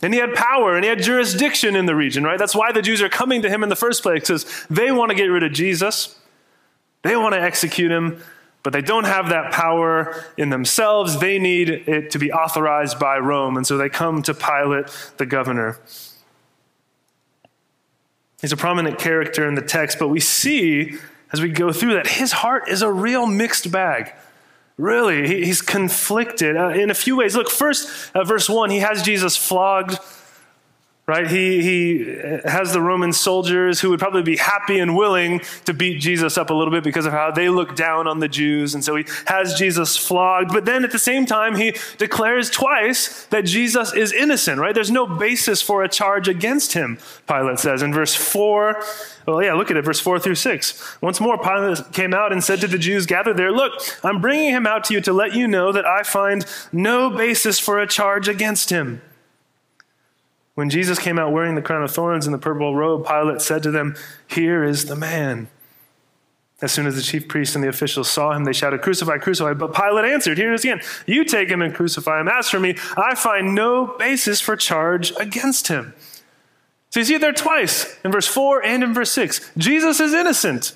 And 0.00 0.14
he 0.14 0.20
had 0.20 0.34
power 0.34 0.76
and 0.76 0.84
he 0.84 0.88
had 0.88 1.02
jurisdiction 1.02 1.74
in 1.74 1.86
the 1.86 1.96
region, 1.96 2.22
right? 2.22 2.38
That's 2.38 2.54
why 2.54 2.70
the 2.70 2.82
Jews 2.82 3.02
are 3.02 3.08
coming 3.08 3.42
to 3.42 3.50
him 3.50 3.64
in 3.64 3.68
the 3.68 3.76
first 3.76 4.04
place 4.04 4.20
because 4.20 4.66
they 4.70 4.92
want 4.92 5.10
to 5.10 5.16
get 5.16 5.24
rid 5.26 5.42
of 5.42 5.52
Jesus. 5.52 6.16
They 7.02 7.16
want 7.16 7.34
to 7.34 7.40
execute 7.40 7.90
him 7.90 8.22
but 8.62 8.72
they 8.72 8.82
don't 8.82 9.04
have 9.04 9.28
that 9.30 9.52
power 9.52 10.24
in 10.36 10.50
themselves. 10.50 11.18
They 11.20 11.38
need 11.38 11.70
it 11.70 12.10
to 12.10 12.18
be 12.18 12.32
authorized 12.32 12.98
by 12.98 13.18
Rome. 13.18 13.56
And 13.56 13.66
so 13.66 13.76
they 13.76 13.88
come 13.88 14.22
to 14.22 14.34
Pilate, 14.34 14.86
the 15.16 15.26
governor. 15.26 15.78
He's 18.40 18.52
a 18.52 18.56
prominent 18.56 18.98
character 18.98 19.48
in 19.48 19.54
the 19.54 19.62
text, 19.62 19.98
but 19.98 20.08
we 20.08 20.20
see 20.20 20.98
as 21.32 21.40
we 21.40 21.50
go 21.50 21.72
through 21.72 21.94
that 21.94 22.06
his 22.06 22.32
heart 22.32 22.68
is 22.68 22.82
a 22.82 22.90
real 22.90 23.26
mixed 23.26 23.70
bag. 23.70 24.12
Really, 24.76 25.44
he's 25.44 25.60
conflicted 25.60 26.56
uh, 26.56 26.68
in 26.68 26.90
a 26.90 26.94
few 26.94 27.16
ways. 27.16 27.34
Look, 27.34 27.50
first, 27.50 28.14
uh, 28.14 28.22
verse 28.22 28.48
1, 28.48 28.70
he 28.70 28.78
has 28.78 29.02
Jesus 29.02 29.36
flogged 29.36 29.98
right? 31.08 31.26
He, 31.26 31.62
he 31.62 32.18
has 32.44 32.74
the 32.74 32.82
Roman 32.82 33.14
soldiers 33.14 33.80
who 33.80 33.88
would 33.88 33.98
probably 33.98 34.22
be 34.22 34.36
happy 34.36 34.78
and 34.78 34.94
willing 34.94 35.40
to 35.64 35.72
beat 35.72 36.00
Jesus 36.00 36.36
up 36.36 36.50
a 36.50 36.54
little 36.54 36.70
bit 36.70 36.84
because 36.84 37.06
of 37.06 37.12
how 37.12 37.30
they 37.30 37.48
look 37.48 37.74
down 37.74 38.06
on 38.06 38.18
the 38.20 38.28
Jews. 38.28 38.74
And 38.74 38.84
so 38.84 38.94
he 38.94 39.06
has 39.24 39.54
Jesus 39.54 39.96
flogged. 39.96 40.52
But 40.52 40.66
then 40.66 40.84
at 40.84 40.90
the 40.90 40.98
same 40.98 41.24
time, 41.24 41.56
he 41.56 41.74
declares 41.96 42.50
twice 42.50 43.24
that 43.28 43.46
Jesus 43.46 43.94
is 43.94 44.12
innocent, 44.12 44.60
right? 44.60 44.74
There's 44.74 44.90
no 44.90 45.06
basis 45.06 45.62
for 45.62 45.82
a 45.82 45.88
charge 45.88 46.28
against 46.28 46.74
him, 46.74 46.98
Pilate 47.26 47.58
says. 47.58 47.80
In 47.80 47.94
verse 47.94 48.14
4, 48.14 48.82
well, 49.26 49.42
yeah, 49.42 49.54
look 49.54 49.70
at 49.70 49.78
it, 49.78 49.86
verse 49.86 50.00
4 50.00 50.20
through 50.20 50.34
6. 50.34 50.98
Once 51.00 51.22
more, 51.22 51.38
Pilate 51.38 51.90
came 51.92 52.12
out 52.12 52.32
and 52.32 52.44
said 52.44 52.60
to 52.60 52.66
the 52.66 52.78
Jews 52.78 53.06
gathered 53.06 53.38
there, 53.38 53.50
Look, 53.50 53.72
I'm 54.04 54.20
bringing 54.20 54.50
him 54.50 54.66
out 54.66 54.84
to 54.84 54.94
you 54.94 55.00
to 55.00 55.14
let 55.14 55.32
you 55.32 55.48
know 55.48 55.72
that 55.72 55.86
I 55.86 56.02
find 56.02 56.44
no 56.70 57.08
basis 57.08 57.58
for 57.58 57.78
a 57.78 57.86
charge 57.86 58.28
against 58.28 58.68
him. 58.68 59.00
When 60.58 60.70
Jesus 60.70 60.98
came 60.98 61.20
out 61.20 61.30
wearing 61.30 61.54
the 61.54 61.62
crown 61.62 61.84
of 61.84 61.92
thorns 61.92 62.26
and 62.26 62.34
the 62.34 62.38
purple 62.38 62.74
robe, 62.74 63.06
Pilate 63.06 63.40
said 63.40 63.62
to 63.62 63.70
them, 63.70 63.94
Here 64.26 64.64
is 64.64 64.86
the 64.86 64.96
man. 64.96 65.46
As 66.60 66.72
soon 66.72 66.84
as 66.88 66.96
the 66.96 67.02
chief 67.02 67.28
priests 67.28 67.54
and 67.54 67.62
the 67.62 67.68
officials 67.68 68.10
saw 68.10 68.32
him, 68.32 68.42
they 68.42 68.52
shouted, 68.52 68.82
Crucify, 68.82 69.18
crucify. 69.18 69.52
But 69.54 69.72
Pilate 69.72 70.06
answered, 70.06 70.36
Here 70.36 70.50
it 70.50 70.56
is 70.56 70.64
again. 70.64 70.80
You 71.06 71.22
take 71.22 71.48
him 71.48 71.62
and 71.62 71.72
crucify 71.72 72.20
him. 72.20 72.26
As 72.26 72.50
for 72.50 72.58
me, 72.58 72.74
I 72.96 73.14
find 73.14 73.54
no 73.54 73.94
basis 74.00 74.40
for 74.40 74.56
charge 74.56 75.12
against 75.16 75.68
him. 75.68 75.94
So 76.90 76.98
you 76.98 77.06
see 77.06 77.14
it 77.14 77.20
there 77.20 77.32
twice, 77.32 77.96
in 78.04 78.10
verse 78.10 78.26
4 78.26 78.64
and 78.64 78.82
in 78.82 78.92
verse 78.92 79.12
6. 79.12 79.52
Jesus 79.56 80.00
is 80.00 80.12
innocent. 80.12 80.72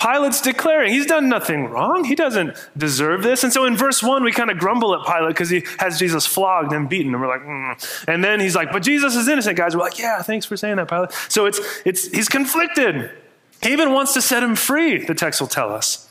Pilate's 0.00 0.40
declaring 0.40 0.92
he's 0.92 1.06
done 1.06 1.28
nothing 1.28 1.66
wrong. 1.66 2.04
He 2.04 2.14
doesn't 2.14 2.56
deserve 2.76 3.22
this. 3.22 3.44
And 3.44 3.52
so 3.52 3.66
in 3.66 3.76
verse 3.76 4.02
1, 4.02 4.24
we 4.24 4.32
kind 4.32 4.50
of 4.50 4.58
grumble 4.58 4.94
at 4.94 5.06
Pilate 5.06 5.28
because 5.28 5.50
he 5.50 5.62
has 5.78 5.98
Jesus 5.98 6.26
flogged 6.26 6.72
and 6.72 6.88
beaten. 6.88 7.12
And 7.12 7.20
we're 7.22 7.28
like, 7.28 7.42
mm. 7.42 8.04
and 8.08 8.24
then 8.24 8.40
he's 8.40 8.56
like, 8.56 8.72
but 8.72 8.82
Jesus 8.82 9.14
is 9.14 9.28
innocent, 9.28 9.56
guys. 9.58 9.76
We're 9.76 9.82
like, 9.82 9.98
yeah, 9.98 10.22
thanks 10.22 10.46
for 10.46 10.56
saying 10.56 10.76
that, 10.76 10.88
Pilate. 10.88 11.12
So 11.28 11.44
it's, 11.44 11.60
it's, 11.84 12.08
he's 12.08 12.28
conflicted. 12.28 13.10
He 13.62 13.72
even 13.72 13.92
wants 13.92 14.14
to 14.14 14.22
set 14.22 14.42
him 14.42 14.56
free, 14.56 15.04
the 15.04 15.14
text 15.14 15.40
will 15.40 15.48
tell 15.48 15.70
us. 15.70 16.08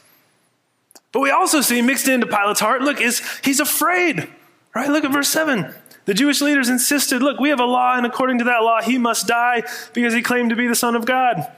But 1.11 1.21
we 1.21 1.31
also 1.31 1.61
see 1.61 1.81
mixed 1.81 2.07
into 2.07 2.27
Pilate's 2.27 2.59
heart, 2.59 2.81
look, 2.81 3.01
is 3.01 3.23
he's 3.43 3.59
afraid, 3.59 4.27
right? 4.75 4.89
Look 4.89 5.03
at 5.03 5.11
verse 5.11 5.29
7. 5.29 5.73
The 6.05 6.13
Jewish 6.13 6.41
leaders 6.41 6.69
insisted, 6.69 7.23
look, 7.23 7.39
we 7.39 7.49
have 7.49 7.59
a 7.59 7.65
law, 7.65 7.95
and 7.95 8.05
according 8.05 8.37
to 8.39 8.43
that 8.45 8.59
law, 8.59 8.81
he 8.81 8.97
must 8.97 9.27
die 9.27 9.63
because 9.93 10.13
he 10.13 10.21
claimed 10.21 10.51
to 10.51 10.55
be 10.55 10.67
the 10.67 10.75
Son 10.75 10.95
of 10.95 11.05
God. 11.05 11.51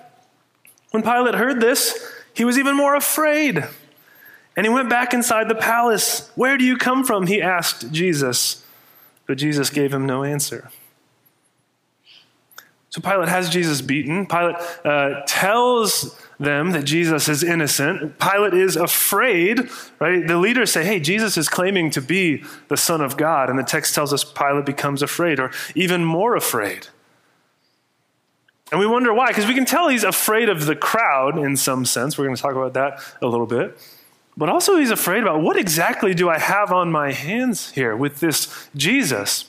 When 0.91 1.03
Pilate 1.03 1.35
heard 1.35 1.61
this, 1.61 2.13
he 2.33 2.45
was 2.45 2.57
even 2.57 2.75
more 2.75 2.95
afraid. 2.95 3.63
And 4.57 4.65
he 4.65 4.69
went 4.71 4.89
back 4.89 5.13
inside 5.13 5.47
the 5.47 5.55
palace. 5.55 6.29
Where 6.35 6.57
do 6.57 6.63
you 6.63 6.77
come 6.77 7.03
from? 7.03 7.27
He 7.27 7.41
asked 7.41 7.91
Jesus. 7.91 8.65
But 9.25 9.37
Jesus 9.37 9.69
gave 9.69 9.93
him 9.93 10.05
no 10.05 10.23
answer. 10.23 10.69
So 12.89 12.99
Pilate 12.99 13.29
has 13.29 13.49
Jesus 13.49 13.81
beaten. 13.81 14.25
Pilate 14.25 14.57
uh, 14.83 15.21
tells 15.25 16.19
them 16.41 16.71
that 16.71 16.83
Jesus 16.83 17.29
is 17.29 17.41
innocent. 17.41 18.19
Pilate 18.19 18.53
is 18.53 18.75
afraid, 18.75 19.69
right? 19.99 20.27
The 20.27 20.37
leaders 20.37 20.73
say, 20.73 20.83
hey, 20.83 20.99
Jesus 20.99 21.37
is 21.37 21.47
claiming 21.47 21.89
to 21.91 22.01
be 22.01 22.43
the 22.67 22.75
Son 22.75 22.99
of 22.99 23.15
God. 23.15 23.49
And 23.49 23.57
the 23.57 23.63
text 23.63 23.95
tells 23.95 24.11
us 24.11 24.25
Pilate 24.25 24.65
becomes 24.65 25.01
afraid, 25.01 25.39
or 25.39 25.51
even 25.73 26.03
more 26.03 26.35
afraid. 26.35 26.87
And 28.71 28.79
we 28.79 28.87
wonder 28.87 29.13
why, 29.13 29.27
because 29.27 29.47
we 29.47 29.53
can 29.53 29.65
tell 29.65 29.89
he's 29.89 30.03
afraid 30.03 30.47
of 30.47 30.65
the 30.65 30.75
crowd 30.75 31.37
in 31.37 31.57
some 31.57 31.85
sense. 31.85 32.17
We're 32.17 32.25
going 32.25 32.37
to 32.37 32.41
talk 32.41 32.55
about 32.55 32.73
that 32.73 33.03
a 33.21 33.27
little 33.27 33.45
bit. 33.45 33.77
But 34.37 34.47
also, 34.47 34.77
he's 34.77 34.91
afraid 34.91 35.21
about 35.21 35.41
what 35.41 35.57
exactly 35.57 36.13
do 36.13 36.29
I 36.29 36.39
have 36.39 36.71
on 36.71 36.89
my 36.89 37.11
hands 37.11 37.71
here 37.71 37.95
with 37.95 38.21
this 38.21 38.69
Jesus? 38.75 39.45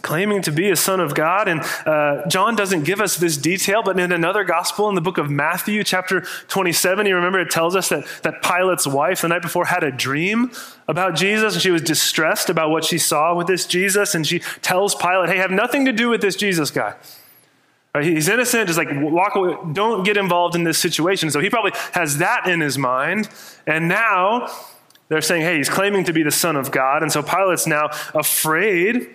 claiming 0.00 0.40
to 0.40 0.50
be 0.50 0.70
a 0.70 0.76
son 0.76 1.00
of 1.00 1.14
God. 1.14 1.48
And 1.48 1.60
uh, 1.84 2.26
John 2.26 2.56
doesn't 2.56 2.84
give 2.84 3.00
us 3.00 3.16
this 3.16 3.36
detail, 3.36 3.82
but 3.82 4.00
in 4.00 4.10
another 4.10 4.42
gospel 4.42 4.88
in 4.88 4.94
the 4.94 5.02
book 5.02 5.18
of 5.18 5.30
Matthew, 5.30 5.84
chapter 5.84 6.22
27, 6.48 7.04
you 7.04 7.14
remember 7.14 7.38
it 7.40 7.50
tells 7.50 7.76
us 7.76 7.90
that, 7.90 8.06
that 8.22 8.42
Pilate's 8.42 8.86
wife 8.86 9.20
the 9.20 9.28
night 9.28 9.42
before 9.42 9.66
had 9.66 9.84
a 9.84 9.92
dream 9.92 10.50
about 10.88 11.14
Jesus, 11.14 11.54
and 11.54 11.62
she 11.62 11.70
was 11.70 11.82
distressed 11.82 12.48
about 12.48 12.70
what 12.70 12.84
she 12.84 12.96
saw 12.96 13.34
with 13.34 13.46
this 13.46 13.66
Jesus. 13.66 14.14
And 14.14 14.26
she 14.26 14.38
tells 14.62 14.94
Pilate, 14.94 15.28
hey, 15.28 15.36
have 15.36 15.50
nothing 15.50 15.84
to 15.84 15.92
do 15.92 16.08
with 16.08 16.22
this 16.22 16.36
Jesus 16.36 16.70
guy. 16.70 16.94
Right, 17.94 18.04
he's 18.04 18.28
innocent, 18.28 18.68
just 18.68 18.78
like 18.78 18.88
walk 18.90 19.34
away, 19.34 19.54
don't 19.74 20.02
get 20.02 20.16
involved 20.16 20.54
in 20.54 20.64
this 20.64 20.78
situation. 20.78 21.30
So 21.30 21.40
he 21.40 21.50
probably 21.50 21.72
has 21.92 22.18
that 22.18 22.46
in 22.46 22.60
his 22.60 22.78
mind. 22.78 23.28
And 23.66 23.86
now 23.86 24.48
they're 25.08 25.20
saying, 25.20 25.42
hey, 25.42 25.58
he's 25.58 25.68
claiming 25.68 26.04
to 26.04 26.12
be 26.14 26.22
the 26.22 26.30
Son 26.30 26.56
of 26.56 26.70
God. 26.70 27.02
And 27.02 27.12
so 27.12 27.22
Pilate's 27.22 27.66
now 27.66 27.90
afraid 28.14 29.02
uh, 29.02 29.08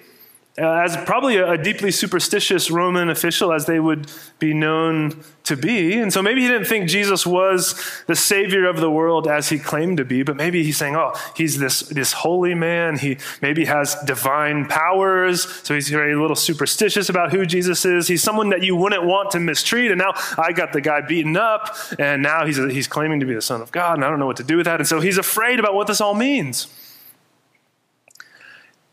Uh, 0.60 0.72
as 0.72 0.98
probably 1.06 1.38
a, 1.38 1.52
a, 1.52 1.58
deeply 1.58 1.92
superstitious 1.92 2.72
Roman 2.72 3.12
official, 3.12 3.54
as 3.54 3.68
they 3.68 3.80
would 3.80 4.12
be 4.40 4.56
known 4.56 5.24
to 5.44 5.56
be. 5.56 5.94
And 5.94 6.12
so 6.12 6.24
maybe 6.24 6.42
he 6.42 6.48
didn't 6.48 6.66
think 6.66 6.90
Jesus 6.90 7.28
was 7.28 7.80
the 8.08 8.16
savior 8.16 8.68
of 8.68 8.78
the 8.78 8.90
world 8.90 9.28
as 9.28 9.50
he 9.50 9.60
claimed 9.60 9.98
to 9.98 10.06
be, 10.06 10.24
but 10.24 10.36
maybe 10.36 10.64
he's 10.64 10.78
saying, 10.78 10.96
oh, 10.96 11.14
he's 11.36 11.60
this, 11.60 11.82
this 11.82 12.12
holy 12.12 12.56
man. 12.56 12.98
He 12.98 13.20
maybe 13.40 13.66
has 13.66 13.96
divine 14.06 14.66
powers. 14.66 15.48
So 15.64 15.76
he's 15.76 15.90
very 15.90 16.14
a 16.14 16.20
little 16.20 16.36
superstitious 16.36 17.08
about 17.08 17.32
who 17.32 17.46
Jesus 17.46 17.86
is. 17.86 18.08
He's 18.08 18.24
someone 18.24 18.50
that 18.50 18.64
you 18.64 18.76
wouldn't 18.76 19.04
want 19.04 19.30
to 19.32 19.40
mistreat. 19.40 19.92
And 19.92 20.00
now 20.00 20.14
I 20.40 20.54
got 20.54 20.74
the 20.74 20.82
guy 20.82 21.02
beaten 21.02 21.38
up, 21.38 21.78
and 22.00 22.24
now 22.24 22.48
he's, 22.48 22.58
he's 22.58 22.88
claiming 22.88 23.20
to 23.20 23.28
be 23.28 23.36
the 23.36 23.44
Son 23.44 23.62
of 23.62 23.72
God, 23.72 23.98
and 23.98 24.04
I 24.04 24.10
don't 24.10 24.18
know 24.18 24.26
what 24.26 24.38
to 24.38 24.44
do 24.44 24.58
with 24.58 24.66
that. 24.66 24.80
And 24.80 24.88
so 24.88 25.02
he's 25.02 25.20
afraid 25.20 25.60
about 25.60 25.76
what 25.76 25.86
this 25.86 26.02
all 26.02 26.16
means. 26.16 26.68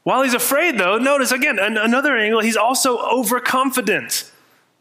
While 0.05 0.23
he's 0.23 0.35
afraid, 0.35 0.79
though, 0.79 0.99
notice 0.99 1.33
again 1.33 1.59
an- 1.59 1.79
another 1.79 2.17
angle, 2.17 2.41
he's 2.41 2.57
also 2.57 2.99
overconfident. 2.99 4.31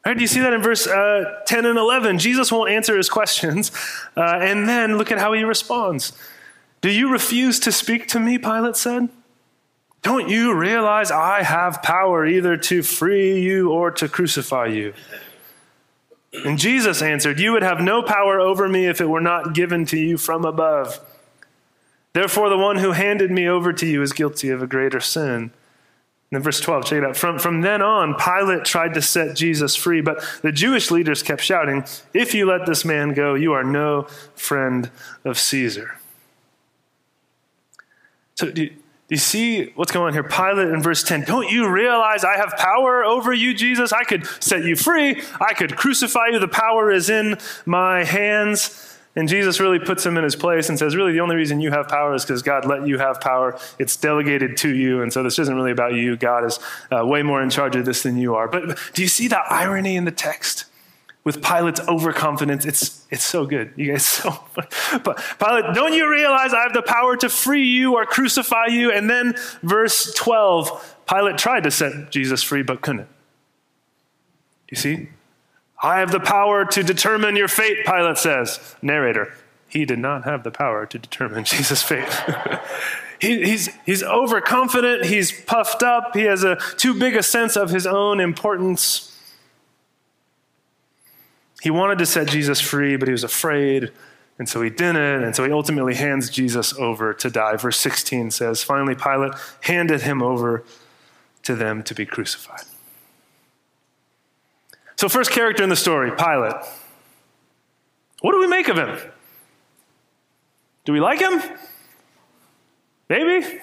Right? 0.05 0.15
Do 0.15 0.21
you 0.21 0.27
see 0.27 0.41
that 0.41 0.53
in 0.53 0.61
verse 0.61 0.85
uh, 0.85 1.39
10 1.47 1.65
and 1.65 1.79
11? 1.79 2.19
Jesus 2.19 2.51
won't 2.51 2.69
answer 2.69 2.95
his 2.95 3.09
questions. 3.09 3.71
Uh, 4.15 4.37
and 4.39 4.69
then 4.69 4.99
look 4.99 5.11
at 5.11 5.17
how 5.17 5.33
he 5.33 5.43
responds. 5.43 6.13
Do 6.81 6.91
you 6.91 7.11
refuse 7.11 7.59
to 7.61 7.71
speak 7.71 8.07
to 8.09 8.19
me? 8.19 8.37
Pilate 8.37 8.75
said. 8.75 9.09
Don't 10.03 10.29
you 10.29 10.53
realize 10.53 11.09
I 11.09 11.41
have 11.41 11.81
power 11.81 12.27
either 12.27 12.57
to 12.57 12.83
free 12.83 13.41
you 13.41 13.71
or 13.71 13.89
to 13.89 14.07
crucify 14.07 14.67
you? 14.67 14.93
And 16.45 16.59
Jesus 16.59 17.01
answered, 17.01 17.39
You 17.39 17.53
would 17.53 17.63
have 17.63 17.81
no 17.81 18.03
power 18.03 18.39
over 18.39 18.69
me 18.69 18.85
if 18.85 19.01
it 19.01 19.09
were 19.09 19.19
not 19.19 19.55
given 19.55 19.85
to 19.87 19.97
you 19.97 20.17
from 20.19 20.45
above. 20.45 20.99
Therefore, 22.13 22.49
the 22.49 22.57
one 22.57 22.77
who 22.77 22.91
handed 22.91 23.31
me 23.31 23.47
over 23.47 23.73
to 23.73 23.85
you 23.85 24.01
is 24.01 24.13
guilty 24.13 24.49
of 24.49 24.61
a 24.61 24.67
greater 24.67 24.99
sin. 24.99 25.51
And 26.33 26.39
then 26.39 26.41
verse 26.43 26.59
12, 26.59 26.85
check 26.85 26.97
it 26.99 27.03
out. 27.03 27.17
From, 27.17 27.39
from 27.39 27.61
then 27.61 27.81
on, 27.81 28.15
Pilate 28.15 28.65
tried 28.65 28.93
to 28.93 29.01
set 29.01 29.35
Jesus 29.35 29.75
free, 29.75 30.01
but 30.01 30.23
the 30.41 30.51
Jewish 30.51 30.91
leaders 30.91 31.23
kept 31.23 31.41
shouting, 31.41 31.85
If 32.13 32.33
you 32.33 32.45
let 32.45 32.65
this 32.65 32.85
man 32.85 33.13
go, 33.13 33.33
you 33.33 33.53
are 33.53 33.63
no 33.63 34.03
friend 34.35 34.89
of 35.25 35.39
Caesar. 35.39 35.97
So, 38.35 38.49
do 38.49 38.63
you, 38.63 38.69
do 38.69 38.75
you 39.09 39.17
see 39.17 39.71
what's 39.75 39.91
going 39.91 40.07
on 40.07 40.13
here? 40.13 40.23
Pilate 40.23 40.69
in 40.69 40.81
verse 40.81 41.03
10, 41.03 41.23
Don't 41.23 41.51
you 41.51 41.67
realize 41.67 42.23
I 42.23 42.37
have 42.37 42.53
power 42.57 43.03
over 43.03 43.33
you, 43.33 43.53
Jesus? 43.53 43.91
I 43.91 44.03
could 44.03 44.25
set 44.39 44.63
you 44.63 44.75
free, 44.75 45.21
I 45.39 45.53
could 45.53 45.75
crucify 45.75 46.29
you. 46.31 46.39
The 46.39 46.47
power 46.47 46.91
is 46.91 47.09
in 47.09 47.37
my 47.65 48.03
hands. 48.03 48.92
And 49.15 49.29
Jesus 49.29 49.59
really 49.59 49.77
puts 49.77 50.03
him 50.03 50.17
in 50.17 50.23
his 50.23 50.35
place 50.35 50.69
and 50.69 50.79
says, 50.79 50.95
really, 50.95 51.11
the 51.11 51.19
only 51.19 51.35
reason 51.35 51.61
you 51.61 51.69
have 51.69 51.87
power 51.87 52.15
is 52.15 52.25
because 52.25 52.41
God 52.41 52.65
let 52.65 52.87
you 52.87 52.97
have 52.97 53.21
power. 53.21 53.59
It's 53.77 53.95
delegated 53.95 54.57
to 54.57 54.73
you. 54.73 55.03
And 55.03 55.13
so 55.13 55.21
this 55.21 55.37
isn't 55.37 55.55
really 55.55 55.71
about 55.71 55.93
you. 55.93 56.17
God 56.17 56.45
is 56.45 56.59
uh, 56.91 57.05
way 57.05 57.21
more 57.21 57.41
in 57.41 57.51
charge 57.51 57.75
of 57.75 57.85
this 57.85 58.03
than 58.03 58.17
you 58.17 58.33
are. 58.33 58.47
But 58.47 58.77
do 58.93 59.03
you 59.03 59.07
see 59.07 59.27
that 59.27 59.45
irony 59.49 59.95
in 59.95 60.05
the 60.05 60.11
text? 60.11 60.65
With 61.23 61.41
Pilate's 61.41 61.79
overconfidence, 61.87 62.65
it's, 62.65 63.05
it's 63.09 63.23
so 63.23 63.45
good. 63.45 63.71
You 63.77 63.93
guys, 63.93 64.05
so, 64.07 64.37
but 65.03 65.23
Pilate, 65.39 65.73
don't 65.73 65.93
you 65.93 66.09
realize 66.09 66.53
I 66.53 66.63
have 66.63 66.73
the 66.73 66.81
power 66.81 67.15
to 67.17 67.29
free 67.29 67.65
you 67.65 67.95
or 67.95 68.05
crucify 68.05 68.65
you? 68.65 68.91
And 68.91 69.09
then 69.09 69.35
verse 69.61 70.13
12, 70.15 70.97
Pilate 71.07 71.37
tried 71.37 71.63
to 71.63 71.71
set 71.71 72.09
Jesus 72.09 72.43
free, 72.43 72.63
but 72.63 72.81
couldn't. 72.81 73.07
You 74.69 74.75
see? 74.75 75.09
I 75.83 75.99
have 75.99 76.11
the 76.11 76.21
power 76.21 76.63
to 76.63 76.81
determine 76.81 77.35
your 77.35 77.49
fate, 77.49 77.85
Pilate 77.85 78.17
says. 78.17 78.75
Narrator, 78.81 79.33
he 79.67 79.83
did 79.83 79.99
not 79.99 80.23
have 80.23 80.43
the 80.43 80.51
power 80.51 80.85
to 80.85 80.97
determine 80.97 81.43
Jesus' 81.43 81.83
fate. 81.83 82.07
he, 83.19 83.43
he's, 83.43 83.69
he's 83.85 84.01
overconfident, 84.01 85.05
he's 85.05 85.31
puffed 85.41 85.83
up, 85.83 86.15
he 86.15 86.23
has 86.23 86.45
a 86.45 86.55
too 86.77 86.97
big 86.97 87.17
a 87.17 87.21
sense 87.21 87.57
of 87.57 87.69
his 87.69 87.85
own 87.85 88.21
importance. 88.21 89.09
He 91.61 91.69
wanted 91.69 91.97
to 91.99 92.05
set 92.05 92.27
Jesus 92.27 92.61
free, 92.61 92.95
but 92.95 93.07
he 93.07 93.11
was 93.11 93.23
afraid, 93.23 93.91
and 94.39 94.47
so 94.47 94.61
he 94.61 94.69
didn't, 94.69 95.23
and 95.23 95.35
so 95.35 95.43
he 95.45 95.51
ultimately 95.51 95.95
hands 95.95 96.29
Jesus 96.29 96.73
over 96.77 97.13
to 97.13 97.29
die. 97.29 97.57
Verse 97.57 97.79
16 97.79 98.31
says, 98.31 98.63
Finally, 98.63 98.95
Pilate 98.95 99.33
handed 99.61 100.01
him 100.01 100.21
over 100.21 100.63
to 101.43 101.55
them 101.55 101.83
to 101.83 101.93
be 101.93 102.05
crucified. 102.05 102.63
So, 104.95 105.09
first 105.09 105.31
character 105.31 105.63
in 105.63 105.69
the 105.69 105.75
story, 105.75 106.11
Pilate. 106.11 106.55
What 108.21 108.31
do 108.31 108.39
we 108.39 108.47
make 108.47 108.67
of 108.69 108.77
him? 108.77 108.97
Do 110.85 110.93
we 110.93 110.99
like 110.99 111.19
him? 111.19 111.41
Maybe. 113.09 113.59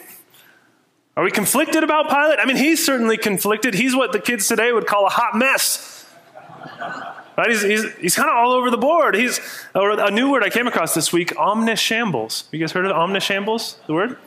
Are 1.17 1.25
we 1.25 1.31
conflicted 1.31 1.83
about 1.83 2.09
Pilate? 2.09 2.39
I 2.39 2.47
mean, 2.47 2.57
he's 2.57 2.85
certainly 2.85 3.17
conflicted. 3.17 3.75
He's 3.75 3.95
what 3.95 4.13
the 4.13 4.21
kids 4.21 4.49
today 4.49 4.73
would 4.73 4.87
call 4.87 5.07
a 5.07 5.11
hot 5.11 5.37
mess. 5.37 6.07
Right? 7.37 7.51
He's, 7.51 7.63
he's, 7.63 7.95
he's 7.97 8.15
kind 8.15 8.29
of 8.29 8.37
all 8.37 8.53
over 8.53 8.71
the 8.71 8.77
board. 8.77 9.15
He's 9.15 9.41
a 9.75 10.11
new 10.11 10.31
word 10.31 10.43
I 10.43 10.51
came 10.51 10.67
across 10.67 10.95
this 10.95 11.13
week, 11.13 11.31
omnishambles. 11.37 12.45
You 12.53 12.59
guys 12.59 12.73
heard 12.73 12.87
of 12.87 12.93
omnishambles, 12.95 13.77
the 13.87 13.95
word? 13.95 14.19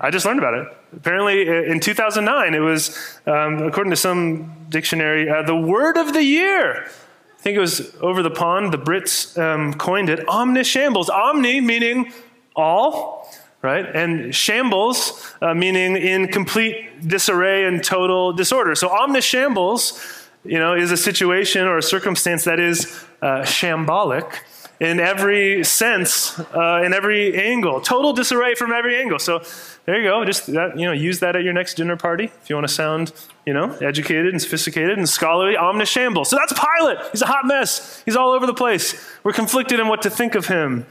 I 0.00 0.10
just 0.10 0.24
learned 0.24 0.38
about 0.38 0.54
it. 0.54 0.68
Apparently, 0.96 1.48
in 1.66 1.80
2009, 1.80 2.54
it 2.54 2.60
was, 2.60 2.96
um, 3.26 3.62
according 3.62 3.90
to 3.90 3.96
some 3.96 4.66
dictionary, 4.68 5.28
uh, 5.28 5.42
the 5.42 5.56
word 5.56 5.96
of 5.96 6.12
the 6.12 6.22
year. 6.22 6.84
I 6.84 7.40
think 7.40 7.56
it 7.56 7.60
was 7.60 7.94
over 8.00 8.22
the 8.22 8.30
pond. 8.30 8.72
The 8.72 8.78
Brits 8.78 9.36
um, 9.40 9.74
coined 9.74 10.08
it 10.08 10.26
omnishambles. 10.26 11.08
Omni 11.08 11.60
meaning 11.60 12.12
all, 12.54 13.28
right? 13.62 13.86
And 13.86 14.34
shambles 14.34 15.34
uh, 15.40 15.54
meaning 15.54 15.96
in 15.96 16.28
complete 16.28 17.06
disarray 17.06 17.64
and 17.64 17.82
total 17.82 18.32
disorder. 18.32 18.74
So 18.74 18.88
omnishambles, 18.88 20.28
you 20.44 20.58
know, 20.58 20.74
is 20.74 20.90
a 20.90 20.96
situation 20.96 21.66
or 21.66 21.78
a 21.78 21.82
circumstance 21.82 22.44
that 22.44 22.58
is 22.60 22.86
uh, 23.22 23.42
shambolic 23.42 24.32
in 24.80 25.00
every 25.00 25.64
sense, 25.64 26.38
uh, 26.38 26.82
in 26.84 26.94
every 26.94 27.36
angle. 27.36 27.80
Total 27.80 28.12
disarray 28.12 28.54
from 28.54 28.72
every 28.72 28.96
angle. 28.96 29.18
So 29.18 29.42
there 29.88 30.02
you 30.02 30.06
go. 30.06 30.22
Just 30.22 30.52
that, 30.52 30.78
you 30.78 30.84
know, 30.84 30.92
use 30.92 31.20
that 31.20 31.34
at 31.34 31.44
your 31.44 31.54
next 31.54 31.78
dinner 31.78 31.96
party 31.96 32.24
if 32.24 32.50
you 32.50 32.56
want 32.56 32.68
to 32.68 32.74
sound, 32.74 33.10
you 33.46 33.54
know, 33.54 33.72
educated 33.80 34.26
and 34.26 34.42
sophisticated 34.42 34.98
and 34.98 35.08
scholarly. 35.08 35.56
Omnishamble. 35.56 36.26
So 36.26 36.36
that's 36.36 36.52
Pilate. 36.52 36.98
He's 37.10 37.22
a 37.22 37.26
hot 37.26 37.46
mess. 37.46 38.02
He's 38.04 38.14
all 38.14 38.32
over 38.32 38.44
the 38.44 38.52
place. 38.52 39.02
We're 39.24 39.32
conflicted 39.32 39.80
in 39.80 39.88
what 39.88 40.02
to 40.02 40.10
think 40.10 40.34
of 40.34 40.48
him. 40.48 40.84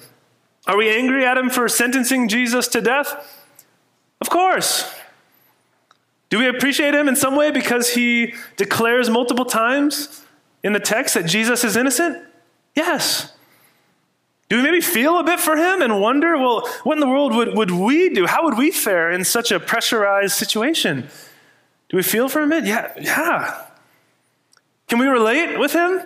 Are 0.66 0.75
we 0.75 0.89
angry 0.89 1.24
at 1.24 1.38
him 1.38 1.51
for 1.51 1.70
sentencing 1.70 2.27
Jesus 2.27 2.68
to 2.70 2.82
death? 2.82 3.46
Of 4.20 4.32
course. 4.32 4.92
Do 6.30 6.39
we 6.39 6.48
appreciate 6.48 6.96
him 6.96 7.08
in 7.08 7.16
some 7.16 7.36
way 7.36 7.51
because 7.51 7.92
he 7.92 8.34
declares 8.56 9.12
multiple 9.12 9.46
times 9.46 10.24
in 10.63 10.74
the 10.74 10.80
text 10.80 11.13
that 11.13 11.27
Jesus 11.27 11.63
is 11.63 11.75
innocent? 11.75 12.25
Yes. 12.74 13.32
Do 14.50 14.58
we 14.58 14.63
maybe 14.63 14.82
feel 14.82 15.20
a 15.20 15.24
bit 15.24 15.39
for 15.39 15.58
him 15.58 15.82
and 15.82 16.00
wonder, 16.00 16.38
well, 16.38 16.68
what 16.84 16.94
in 16.94 17.00
the 17.01 17.08
world 17.08 17.36
would, 17.36 17.56
would 17.56 17.72
we 17.72 18.10
do? 18.10 18.25
How 18.25 18.46
would 18.46 18.58
we 18.58 18.72
fare 18.72 19.12
in 19.12 19.25
such 19.25 19.51
a 19.51 19.60
pressurized 19.60 20.34
situation? 20.34 21.10
Do 21.89 21.98
we 21.98 22.04
feel 22.04 22.30
for 22.30 22.42
him? 22.42 22.51
a 22.54 22.62
Yeah, 22.62 22.94
yeah. 23.00 23.66
Can 24.88 25.00
we 25.00 25.08
relate 25.08 25.60
with 25.60 25.74
him 25.74 26.01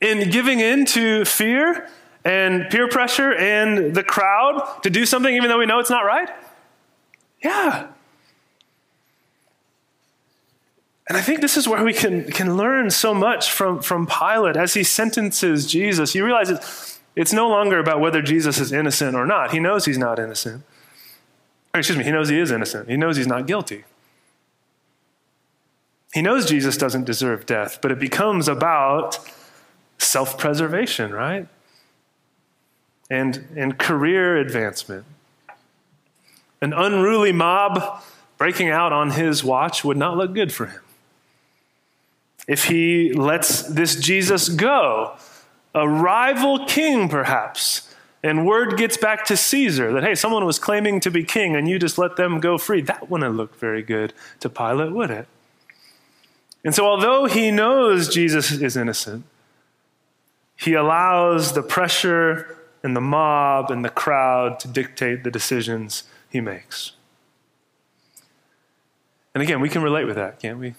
in 0.00 0.30
giving 0.30 0.60
in 0.60 0.84
to 0.86 1.24
fear 1.24 1.88
and 2.24 2.68
peer 2.70 2.88
pressure 2.88 3.32
and 3.34 3.94
the 3.94 4.02
crowd 4.02 4.80
to 4.82 4.90
do 4.90 5.06
something 5.06 5.34
even 5.34 5.48
though 5.48 5.58
we 5.58 5.66
know 5.66 5.78
it's 5.78 5.90
not 5.90 6.04
right? 6.04 6.28
Yeah. 7.42 7.88
And 11.08 11.16
I 11.16 11.22
think 11.22 11.40
this 11.40 11.56
is 11.56 11.66
where 11.66 11.82
we 11.82 11.92
can, 11.92 12.30
can 12.30 12.56
learn 12.56 12.90
so 12.90 13.12
much 13.12 13.50
from, 13.50 13.82
from 13.82 14.06
Pilate 14.06 14.56
as 14.56 14.74
he 14.74 14.84
sentences 14.84 15.66
Jesus. 15.66 16.14
You 16.14 16.24
realize 16.24 16.50
it 16.50 16.62
it's 17.14 17.32
no 17.32 17.48
longer 17.48 17.78
about 17.78 18.00
whether 18.00 18.22
Jesus 18.22 18.58
is 18.58 18.72
innocent 18.72 19.14
or 19.14 19.26
not. 19.26 19.52
He 19.52 19.60
knows 19.60 19.84
he's 19.84 19.98
not 19.98 20.18
innocent. 20.18 20.64
Or, 21.74 21.78
excuse 21.78 21.98
me, 21.98 22.04
he 22.04 22.10
knows 22.10 22.28
he 22.28 22.38
is 22.38 22.50
innocent. 22.50 22.88
He 22.88 22.96
knows 22.96 23.16
he's 23.16 23.26
not 23.26 23.46
guilty. 23.46 23.84
He 26.12 26.20
knows 26.20 26.46
Jesus 26.46 26.76
doesn't 26.76 27.04
deserve 27.04 27.46
death, 27.46 27.78
but 27.80 27.90
it 27.90 27.98
becomes 27.98 28.48
about 28.48 29.18
self 29.98 30.38
preservation, 30.38 31.12
right? 31.12 31.48
And, 33.10 33.46
and 33.56 33.78
career 33.78 34.36
advancement. 34.36 35.04
An 36.60 36.72
unruly 36.72 37.32
mob 37.32 38.02
breaking 38.38 38.68
out 38.68 38.92
on 38.92 39.10
his 39.10 39.42
watch 39.42 39.84
would 39.84 39.96
not 39.96 40.16
look 40.16 40.34
good 40.34 40.52
for 40.52 40.66
him. 40.66 40.80
If 42.48 42.64
he 42.64 43.12
lets 43.12 43.62
this 43.62 43.96
Jesus 43.96 44.48
go, 44.48 45.16
a 45.74 45.88
rival 45.88 46.66
king 46.66 47.08
perhaps, 47.08 47.94
and 48.22 48.46
word 48.46 48.76
gets 48.76 48.96
back 48.96 49.24
to 49.26 49.36
Caesar 49.36 49.92
that, 49.92 50.04
hey, 50.04 50.14
someone 50.14 50.44
was 50.44 50.58
claiming 50.58 51.00
to 51.00 51.10
be 51.10 51.24
king 51.24 51.56
and 51.56 51.68
you 51.68 51.78
just 51.78 51.98
let 51.98 52.16
them 52.16 52.40
go 52.40 52.58
free, 52.58 52.80
that 52.82 53.10
wouldn't 53.10 53.36
look 53.36 53.58
very 53.58 53.82
good 53.82 54.12
to 54.40 54.48
Pilate, 54.48 54.92
would 54.92 55.10
it? 55.10 55.26
And 56.64 56.74
so, 56.74 56.86
although 56.86 57.24
he 57.26 57.50
knows 57.50 58.08
Jesus 58.08 58.52
is 58.52 58.76
innocent, 58.76 59.24
he 60.54 60.74
allows 60.74 61.54
the 61.54 61.62
pressure 61.62 62.56
and 62.84 62.94
the 62.94 63.00
mob 63.00 63.70
and 63.70 63.84
the 63.84 63.88
crowd 63.88 64.60
to 64.60 64.68
dictate 64.68 65.24
the 65.24 65.30
decisions 65.30 66.04
he 66.30 66.40
makes. 66.40 66.92
And 69.34 69.42
again, 69.42 69.60
we 69.60 69.68
can 69.68 69.82
relate 69.82 70.04
with 70.04 70.16
that, 70.16 70.38
can't 70.40 70.58
we? 70.58 70.74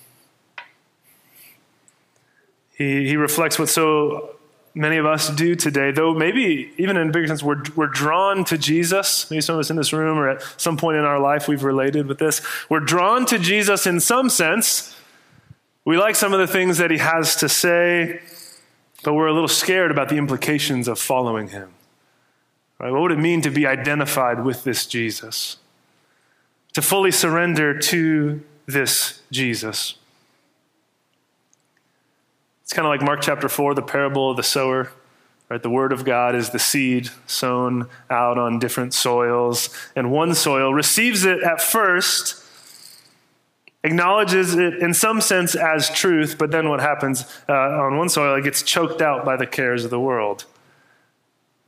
He, 2.78 3.08
he 3.08 3.18
reflects 3.18 3.60
what 3.60 3.70
so 3.70 4.36
many 4.75 4.98
of 4.98 5.06
us 5.06 5.30
do 5.30 5.56
today, 5.56 5.92
though 5.92 6.13
maybe 6.13 6.72
even 6.77 6.98
in 6.98 7.10
a 7.10 7.12
bigger 7.12 7.27
sense, 7.27 7.44
we're, 7.44 7.62
we're 7.75 7.88
drawn 7.88 8.44
to 8.46 8.58
Jesus. 8.58 9.30
Maybe 9.30 9.42
some 9.42 9.56
of 9.56 9.60
us 9.60 9.70
in 9.70 9.75
this 9.75 9.94
room 9.94 10.18
or 10.18 10.30
at 10.30 10.44
some 10.58 10.77
point 10.77 10.98
in 10.98 11.03
our 11.03 11.20
life 11.20 11.48
we've 11.48 11.63
related 11.63 12.08
with 12.08 12.18
this. 12.18 12.42
We're 12.70 12.80
drawn 12.80 13.25
to 13.27 13.38
Jesus 13.38 13.86
in 13.86 14.00
some 14.00 14.30
sense. 14.30 14.96
We 15.86 15.98
like 15.98 16.15
some 16.15 16.34
of 16.34 16.39
the 16.39 16.48
things 16.48 16.77
that 16.77 16.92
he 16.92 16.98
has 16.98 17.36
to 17.38 17.50
say, 17.50 18.22
but 19.03 19.13
we're 19.13 19.27
a 19.27 19.34
little 19.34 19.50
scared 19.50 19.92
about 19.92 20.10
the 20.10 20.18
implications 20.18 20.88
of 20.88 20.98
following 20.98 21.50
him. 21.50 21.74
Right? 22.80 22.92
What 22.92 23.01
would 23.01 23.12
it 23.12 23.20
mean 23.20 23.42
to 23.42 23.51
be 23.51 23.68
identified 23.68 24.44
with 24.44 24.63
this 24.63 24.86
Jesus? 24.86 25.58
To 26.74 26.82
fully 26.82 27.12
surrender 27.12 27.77
to 27.77 28.42
this 28.65 29.22
Jesus? 29.30 29.96
It's 32.63 32.74
kind 32.74 32.86
of 32.86 32.89
like 32.89 33.01
Mark 33.01 33.22
chapter 33.22 33.50
4, 33.50 33.75
the 33.75 33.82
parable 33.82 34.32
of 34.32 34.38
the 34.38 34.43
sower. 34.43 34.91
Right? 35.50 35.62
The 35.62 35.70
word 35.70 35.91
of 35.91 36.05
God 36.05 36.34
is 36.34 36.50
the 36.50 36.60
seed 36.60 37.10
sown 37.27 37.88
out 38.10 38.38
on 38.38 38.58
different 38.58 38.93
soils, 38.93 39.70
and 39.96 40.12
one 40.12 40.34
soil 40.34 40.74
receives 40.74 41.25
it 41.25 41.43
at 41.43 41.62
first, 41.62 42.41
acknowledges 43.84 44.55
it 44.55 44.75
in 44.75 44.93
some 44.93 45.20
sense 45.20 45.55
as 45.55 45.89
truth, 45.89 46.38
but 46.39 46.51
then 46.51 46.70
what 46.70 46.79
happens 46.79 47.25
uh, 47.50 47.53
on 47.53 47.98
one 47.98 48.10
soil, 48.10 48.36
it 48.36 48.43
gets 48.43 48.63
choked 48.63 49.01
out 49.01 49.25
by 49.25 49.36
the 49.36 49.46
cares 49.46 49.84
of 49.84 49.91
the 49.91 50.00
world. 50.00 50.46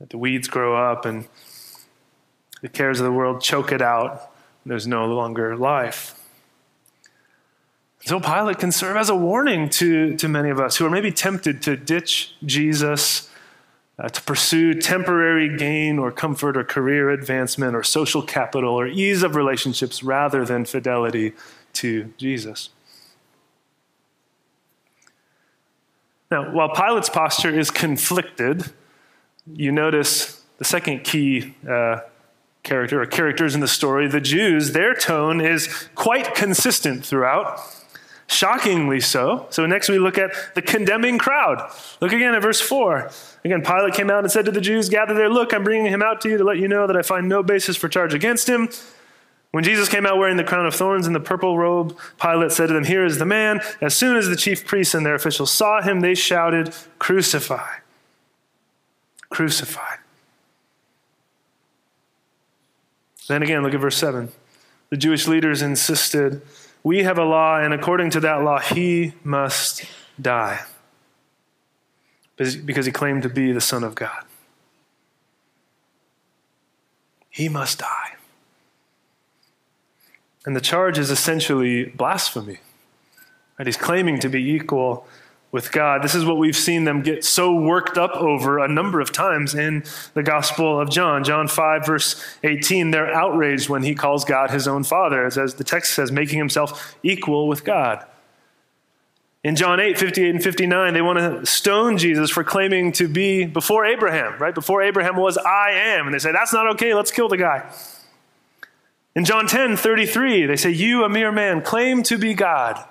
The 0.00 0.18
weeds 0.18 0.48
grow 0.48 0.76
up, 0.76 1.04
and 1.04 1.28
the 2.62 2.68
cares 2.68 2.98
of 2.98 3.04
the 3.04 3.12
world 3.12 3.42
choke 3.42 3.70
it 3.70 3.82
out. 3.82 4.32
There's 4.64 4.86
no 4.86 5.06
longer 5.06 5.56
life. 5.56 6.18
So 8.06 8.20
Pilate 8.20 8.60
can 8.60 8.70
serve 8.70 8.96
as 8.96 9.08
a 9.08 9.16
warning 9.16 9.68
to, 9.70 10.16
to 10.18 10.28
many 10.28 10.48
of 10.48 10.60
us 10.60 10.76
who 10.76 10.86
are 10.86 10.90
maybe 10.90 11.10
tempted 11.10 11.60
to 11.62 11.76
ditch 11.76 12.36
Jesus, 12.44 13.28
uh, 13.98 14.08
to 14.08 14.22
pursue 14.22 14.74
temporary 14.74 15.56
gain 15.56 15.98
or 15.98 16.12
comfort 16.12 16.56
or 16.56 16.62
career 16.62 17.10
advancement 17.10 17.74
or 17.74 17.82
social 17.82 18.22
capital 18.22 18.72
or 18.72 18.86
ease 18.86 19.24
of 19.24 19.34
relationships 19.34 20.04
rather 20.04 20.44
than 20.44 20.64
fidelity 20.64 21.32
to 21.72 22.14
Jesus. 22.16 22.68
Now, 26.30 26.54
while 26.54 26.68
Pilate's 26.68 27.10
posture 27.10 27.58
is 27.58 27.72
conflicted, 27.72 28.72
you 29.52 29.72
notice 29.72 30.44
the 30.58 30.64
second 30.64 31.02
key 31.02 31.56
uh, 31.68 32.02
character 32.62 33.02
or 33.02 33.06
characters 33.06 33.56
in 33.56 33.60
the 33.60 33.66
story, 33.66 34.06
the 34.06 34.20
Jews, 34.20 34.70
their 34.70 34.94
tone 34.94 35.40
is 35.40 35.88
quite 35.96 36.36
consistent 36.36 37.04
throughout. 37.04 37.58
Shockingly 38.28 39.00
so. 39.00 39.46
So 39.50 39.66
next 39.66 39.88
we 39.88 39.98
look 39.98 40.18
at 40.18 40.32
the 40.54 40.62
condemning 40.62 41.18
crowd. 41.18 41.70
Look 42.00 42.12
again 42.12 42.34
at 42.34 42.42
verse 42.42 42.60
4. 42.60 43.10
Again, 43.44 43.62
Pilate 43.62 43.94
came 43.94 44.10
out 44.10 44.24
and 44.24 44.32
said 44.32 44.44
to 44.46 44.50
the 44.50 44.60
Jews, 44.60 44.88
Gather 44.88 45.14
there, 45.14 45.28
look, 45.28 45.54
I'm 45.54 45.62
bringing 45.62 45.92
him 45.92 46.02
out 46.02 46.20
to 46.22 46.28
you 46.28 46.38
to 46.38 46.44
let 46.44 46.58
you 46.58 46.66
know 46.66 46.86
that 46.86 46.96
I 46.96 47.02
find 47.02 47.28
no 47.28 47.42
basis 47.42 47.76
for 47.76 47.88
charge 47.88 48.14
against 48.14 48.48
him. 48.48 48.68
When 49.52 49.62
Jesus 49.62 49.88
came 49.88 50.04
out 50.04 50.18
wearing 50.18 50.36
the 50.36 50.44
crown 50.44 50.66
of 50.66 50.74
thorns 50.74 51.06
and 51.06 51.14
the 51.14 51.20
purple 51.20 51.56
robe, 51.56 51.96
Pilate 52.20 52.50
said 52.52 52.66
to 52.66 52.74
them, 52.74 52.84
Here 52.84 53.04
is 53.04 53.18
the 53.18 53.24
man. 53.24 53.60
As 53.80 53.94
soon 53.94 54.16
as 54.16 54.28
the 54.28 54.36
chief 54.36 54.66
priests 54.66 54.92
and 54.92 55.06
their 55.06 55.14
officials 55.14 55.52
saw 55.52 55.80
him, 55.80 56.00
they 56.00 56.14
shouted, 56.14 56.74
Crucify! 56.98 57.78
Crucify! 59.30 59.96
Then 63.28 63.42
again, 63.42 63.62
look 63.62 63.72
at 63.72 63.80
verse 63.80 63.96
7. 63.96 64.30
The 64.90 64.96
Jewish 64.96 65.26
leaders 65.26 65.62
insisted 65.62 66.42
we 66.86 67.02
have 67.02 67.18
a 67.18 67.24
law, 67.24 67.58
and 67.58 67.74
according 67.74 68.10
to 68.10 68.20
that 68.20 68.44
law, 68.44 68.60
he 68.60 69.12
must 69.24 69.82
die 70.22 70.60
because 72.36 72.86
he 72.86 72.92
claimed 72.92 73.24
to 73.24 73.28
be 73.28 73.50
the 73.50 73.60
Son 73.60 73.82
of 73.82 73.96
God. 73.96 74.22
He 77.28 77.48
must 77.48 77.80
die. 77.80 78.14
And 80.44 80.54
the 80.54 80.60
charge 80.60 80.96
is 80.96 81.10
essentially 81.10 81.86
blasphemy. 81.86 82.60
Right? 83.58 83.66
He's 83.66 83.76
claiming 83.76 84.20
to 84.20 84.28
be 84.28 84.48
equal 84.48 85.08
with 85.56 85.72
God. 85.72 86.02
This 86.02 86.14
is 86.14 86.26
what 86.26 86.36
we've 86.36 86.54
seen 86.54 86.84
them 86.84 87.00
get 87.00 87.24
so 87.24 87.54
worked 87.54 87.96
up 87.96 88.10
over 88.12 88.58
a 88.58 88.68
number 88.68 89.00
of 89.00 89.10
times 89.10 89.54
in 89.54 89.84
the 90.12 90.22
Gospel 90.22 90.78
of 90.78 90.90
John. 90.90 91.24
John 91.24 91.48
5, 91.48 91.86
verse 91.86 92.22
18, 92.44 92.90
they're 92.90 93.10
outraged 93.10 93.70
when 93.70 93.82
he 93.82 93.94
calls 93.94 94.26
God 94.26 94.50
his 94.50 94.68
own 94.68 94.84
Father, 94.84 95.24
as, 95.24 95.54
the 95.54 95.64
text 95.64 95.94
says, 95.94 96.12
making 96.12 96.38
himself 96.38 96.94
equal 97.02 97.48
with 97.48 97.64
God. 97.64 98.04
In 99.42 99.56
John 99.56 99.80
8, 99.80 99.98
58 99.98 100.28
and 100.34 100.44
59, 100.44 100.92
they 100.92 101.00
want 101.00 101.18
to 101.18 101.46
stone 101.46 101.96
Jesus 101.96 102.28
for 102.30 102.44
claiming 102.44 102.92
to 102.92 103.08
be 103.08 103.46
before 103.46 103.86
Abraham, 103.86 104.38
right? 104.38 104.54
Before 104.54 104.82
Abraham 104.82 105.16
was 105.16 105.38
I 105.38 105.70
am. 105.70 106.06
And 106.06 106.12
they 106.12 106.18
say, 106.18 106.32
that's 106.32 106.52
not 106.52 106.68
okay, 106.72 106.92
let's 106.92 107.10
kill 107.10 107.28
the 107.28 107.38
guy. 107.38 107.72
In 109.14 109.24
John 109.24 109.46
10, 109.46 109.78
33, 109.78 110.44
they 110.44 110.56
say, 110.56 110.70
You, 110.70 111.02
a 111.02 111.08
mere 111.08 111.32
man, 111.32 111.62
claim 111.62 112.02
to 112.02 112.18
be 112.18 112.34
God. 112.34 112.86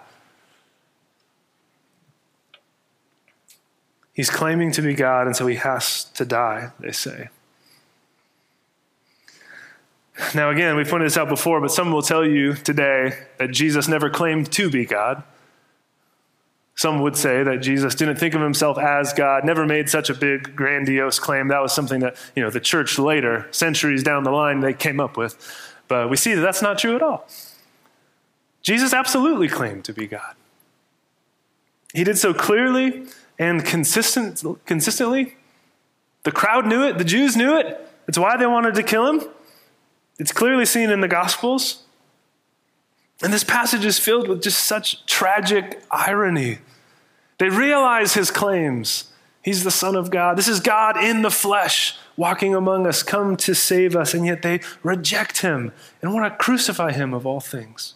He's 4.15 4.29
claiming 4.29 4.71
to 4.71 4.81
be 4.81 4.93
God, 4.93 5.27
and 5.27 5.35
so 5.35 5.45
he 5.45 5.57
has 5.57 6.05
to 6.15 6.23
die, 6.23 6.71
they 6.79 6.93
say. 6.93 7.27
Now, 10.33 10.49
again, 10.49 10.77
we 10.77 10.85
pointed 10.85 11.07
this 11.07 11.17
out 11.17 11.27
before, 11.27 11.59
but 11.59 11.69
some 11.69 11.91
will 11.91 12.01
tell 12.01 12.25
you 12.25 12.53
today 12.53 13.11
that 13.37 13.51
Jesus 13.51 13.89
never 13.89 14.09
claimed 14.09 14.49
to 14.53 14.69
be 14.69 14.85
God. 14.85 15.21
Some 16.75 17.01
would 17.01 17.17
say 17.17 17.43
that 17.43 17.57
Jesus 17.57 17.93
didn't 17.93 18.15
think 18.15 18.33
of 18.35 18.41
himself 18.41 18.77
as 18.77 19.11
God, 19.11 19.43
never 19.43 19.65
made 19.65 19.89
such 19.89 20.09
a 20.09 20.13
big, 20.13 20.55
grandiose 20.55 21.19
claim. 21.19 21.49
That 21.49 21.61
was 21.61 21.73
something 21.73 21.99
that, 21.99 22.15
you 22.37 22.41
know, 22.41 22.49
the 22.49 22.61
church 22.61 22.97
later, 22.97 23.49
centuries 23.51 24.01
down 24.01 24.23
the 24.23 24.31
line, 24.31 24.61
they 24.61 24.73
came 24.73 25.01
up 25.01 25.17
with. 25.17 25.37
But 25.89 26.09
we 26.09 26.15
see 26.15 26.33
that 26.35 26.41
that's 26.41 26.61
not 26.61 26.79
true 26.79 26.95
at 26.95 27.01
all. 27.01 27.27
Jesus 28.61 28.93
absolutely 28.93 29.49
claimed 29.49 29.83
to 29.85 29.93
be 29.93 30.07
God. 30.07 30.35
He 31.93 32.05
did 32.05 32.17
so 32.17 32.33
clearly 32.33 33.07
and 33.37 33.63
consistent, 33.65 34.43
consistently. 34.65 35.35
The 36.23 36.31
crowd 36.31 36.65
knew 36.65 36.83
it, 36.83 36.97
the 36.97 37.03
Jews 37.03 37.35
knew 37.35 37.57
it. 37.57 37.81
It's 38.07 38.17
why 38.17 38.37
they 38.37 38.45
wanted 38.45 38.75
to 38.75 38.83
kill 38.83 39.07
him. 39.07 39.27
It's 40.19 40.31
clearly 40.31 40.65
seen 40.65 40.89
in 40.89 41.01
the 41.01 41.07
Gospels. 41.07 41.83
And 43.23 43.33
this 43.33 43.43
passage 43.43 43.85
is 43.85 43.99
filled 43.99 44.27
with 44.27 44.41
just 44.41 44.63
such 44.63 45.05
tragic 45.05 45.81
irony. 45.89 46.59
They 47.37 47.49
realize 47.49 48.13
his 48.13 48.31
claims. 48.31 49.11
He's 49.41 49.63
the 49.63 49.71
Son 49.71 49.95
of 49.95 50.09
God. 50.09 50.37
This 50.37 50.47
is 50.47 50.59
God 50.59 50.97
in 50.97 51.21
the 51.21 51.29
flesh, 51.29 51.97
walking 52.17 52.55
among 52.55 52.87
us, 52.87 53.03
come 53.03 53.37
to 53.37 53.53
save 53.53 53.95
us, 53.95 54.13
and 54.13 54.25
yet 54.25 54.41
they 54.41 54.61
reject 54.83 55.41
him 55.41 55.71
and 56.01 56.13
want 56.13 56.31
to 56.31 56.43
crucify 56.43 56.91
him 56.91 57.13
of 57.13 57.25
all 57.25 57.39
things. 57.39 57.93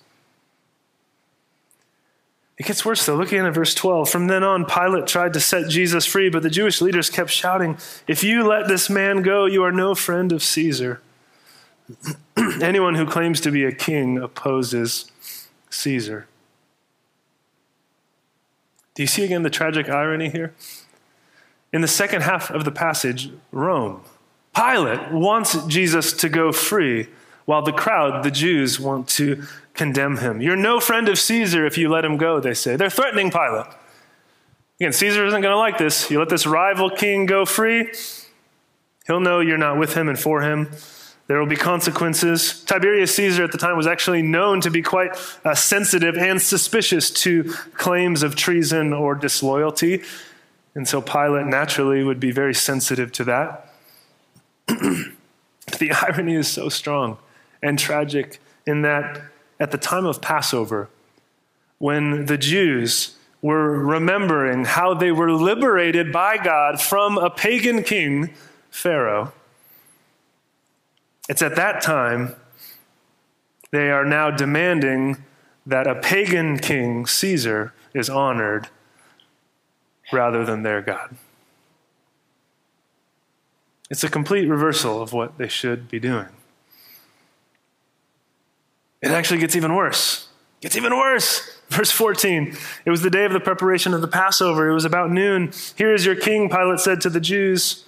It 2.60 2.66
gets 2.66 2.84
worse 2.84 3.06
though. 3.06 3.16
Look 3.16 3.30
again 3.30 3.46
at 3.46 3.54
verse 3.54 3.74
12. 3.74 4.10
From 4.10 4.28
then 4.28 4.44
on, 4.44 4.66
Pilate 4.66 5.08
tried 5.08 5.32
to 5.34 5.40
set 5.40 5.70
Jesus 5.70 6.06
free, 6.06 6.30
but 6.30 6.44
the 6.44 6.50
Jewish 6.50 6.82
leaders 6.82 7.10
kept 7.10 7.30
shouting, 7.30 7.78
If 8.06 8.22
you 8.24 8.46
let 8.46 8.68
this 8.68 8.90
man 8.90 9.22
go, 9.22 9.46
you 9.46 9.64
are 9.64 9.72
no 9.72 9.96
friend 9.96 10.34
of 10.34 10.44
Caesar. 10.44 11.02
Anyone 12.62 12.96
who 12.96 13.06
claims 13.06 13.40
to 13.42 13.52
be 13.52 13.64
a 13.64 13.72
king 13.72 14.18
opposes 14.18 15.10
Caesar. 15.70 16.28
Do 18.94 19.04
you 19.04 19.08
see 19.08 19.24
again 19.24 19.44
the 19.44 19.50
tragic 19.50 19.90
irony 19.90 20.30
here? 20.30 20.54
In 21.72 21.80
the 21.80 21.88
second 21.88 22.24
half 22.24 22.52
of 22.52 22.66
the 22.66 22.72
passage, 22.72 23.32
Rome, 23.52 24.02
Pilate 24.54 25.12
wants 25.12 25.56
Jesus 25.68 26.12
to 26.14 26.28
go 26.28 26.52
free 26.52 27.08
while 27.46 27.62
the 27.62 27.72
crowd, 27.72 28.24
the 28.24 28.32
Jews, 28.32 28.80
want 28.80 29.08
to 29.10 29.44
condemn 29.80 30.18
him. 30.18 30.42
You're 30.42 30.58
no 30.58 30.82
friend 30.82 31.08
of 31.08 31.18
Caesar 31.18 31.66
if 31.66 31.78
you 31.78 31.88
let 31.88 32.04
him 32.04 32.18
go, 32.18 32.42
they 32.42 32.54
say. 32.54 32.76
They're 32.76 32.90
threatening 32.90 33.32
Pilate. 33.32 33.66
Again, 34.78 34.92
Caesar 34.92 35.26
isn't 35.26 35.42
going 35.42 35.54
to 35.54 35.58
like 35.58 35.78
this. 35.78 36.12
You 36.12 36.20
let 36.20 36.28
this 36.28 36.46
rival 36.46 36.90
king 36.90 37.26
go 37.26 37.46
free, 37.46 37.90
he'll 39.08 39.22
know 39.22 39.40
you're 39.40 39.58
not 39.58 39.80
with 39.80 39.94
him 39.94 40.10
and 40.10 40.20
for 40.20 40.42
him. 40.42 40.70
There 41.28 41.40
will 41.40 41.48
be 41.48 41.56
consequences. 41.56 42.62
Tiberius 42.66 43.16
Caesar 43.16 43.46
at 43.46 43.54
the 43.54 43.58
time 43.58 43.78
was 43.78 43.88
actually 43.88 44.22
known 44.22 44.60
to 44.62 44.70
be 44.70 44.82
quite 44.82 45.12
uh, 45.46 45.56
sensitive 45.56 46.18
and 46.18 46.42
suspicious 46.42 47.10
to 47.12 47.46
claims 47.76 48.22
of 48.22 48.36
treason 48.36 48.92
or 48.92 49.16
disloyalty. 49.16 50.04
And 50.76 50.88
so 50.88 51.02
Pilate 51.02 51.46
naturally 51.46 52.04
would 52.04 52.20
be 52.20 52.32
very 52.32 52.54
sensitive 52.54 53.14
to 53.14 53.24
that. 53.26 53.74
the 54.68 55.92
irony 55.92 56.36
is 56.36 56.50
so 56.50 56.68
strong 56.68 57.18
and 57.62 57.80
tragic 57.80 58.42
in 58.66 58.82
that 58.82 59.22
at 59.60 59.72
the 59.72 59.78
time 59.78 60.06
of 60.06 60.22
Passover, 60.22 60.90
when 61.78 62.26
the 62.26 62.38
Jews 62.38 63.16
were 63.42 63.78
remembering 63.78 64.66
how 64.66 64.94
they 64.94 65.12
were 65.12 65.32
liberated 65.32 66.12
by 66.12 66.38
God 66.38 66.82
from 66.82 67.18
a 67.18 67.30
pagan 67.30 67.84
king, 67.84 68.34
Pharaoh, 68.70 69.34
it's 71.28 71.42
at 71.42 71.56
that 71.56 71.82
time 71.82 72.36
they 73.72 73.92
are 73.92 74.06
now 74.06 74.32
demanding 74.32 75.24
that 75.66 75.88
a 75.88 75.96
pagan 75.96 76.58
king, 76.58 77.06
Caesar, 77.06 77.74
is 77.94 78.10
honored 78.10 78.68
rather 80.12 80.44
than 80.44 80.64
their 80.64 80.82
God. 80.82 81.16
It's 83.90 84.04
a 84.04 84.10
complete 84.10 84.48
reversal 84.48 85.02
of 85.02 85.14
what 85.14 85.38
they 85.38 85.48
should 85.48 85.90
be 85.90 86.00
doing. 86.00 86.28
It 89.02 89.12
actually 89.12 89.40
gets 89.40 89.56
even 89.56 89.76
worse. 89.76 90.28
It 90.60 90.64
gets 90.64 90.76
even 90.76 90.96
worse. 90.96 91.58
Verse 91.70 91.92
14 91.92 92.56
It 92.86 92.90
was 92.90 93.02
the 93.02 93.10
day 93.10 93.26
of 93.26 93.34
the 93.34 93.40
preparation 93.40 93.94
of 93.94 94.02
the 94.02 94.08
Passover. 94.08 94.70
It 94.70 94.74
was 94.74 94.86
about 94.86 95.12
noon. 95.12 95.52
Here 95.76 95.94
is 95.94 96.06
your 96.06 96.16
king, 96.16 96.50
Pilate 96.50 96.80
said 96.80 97.02
to 97.02 97.10
the 97.10 97.20
Jews. 97.20 97.86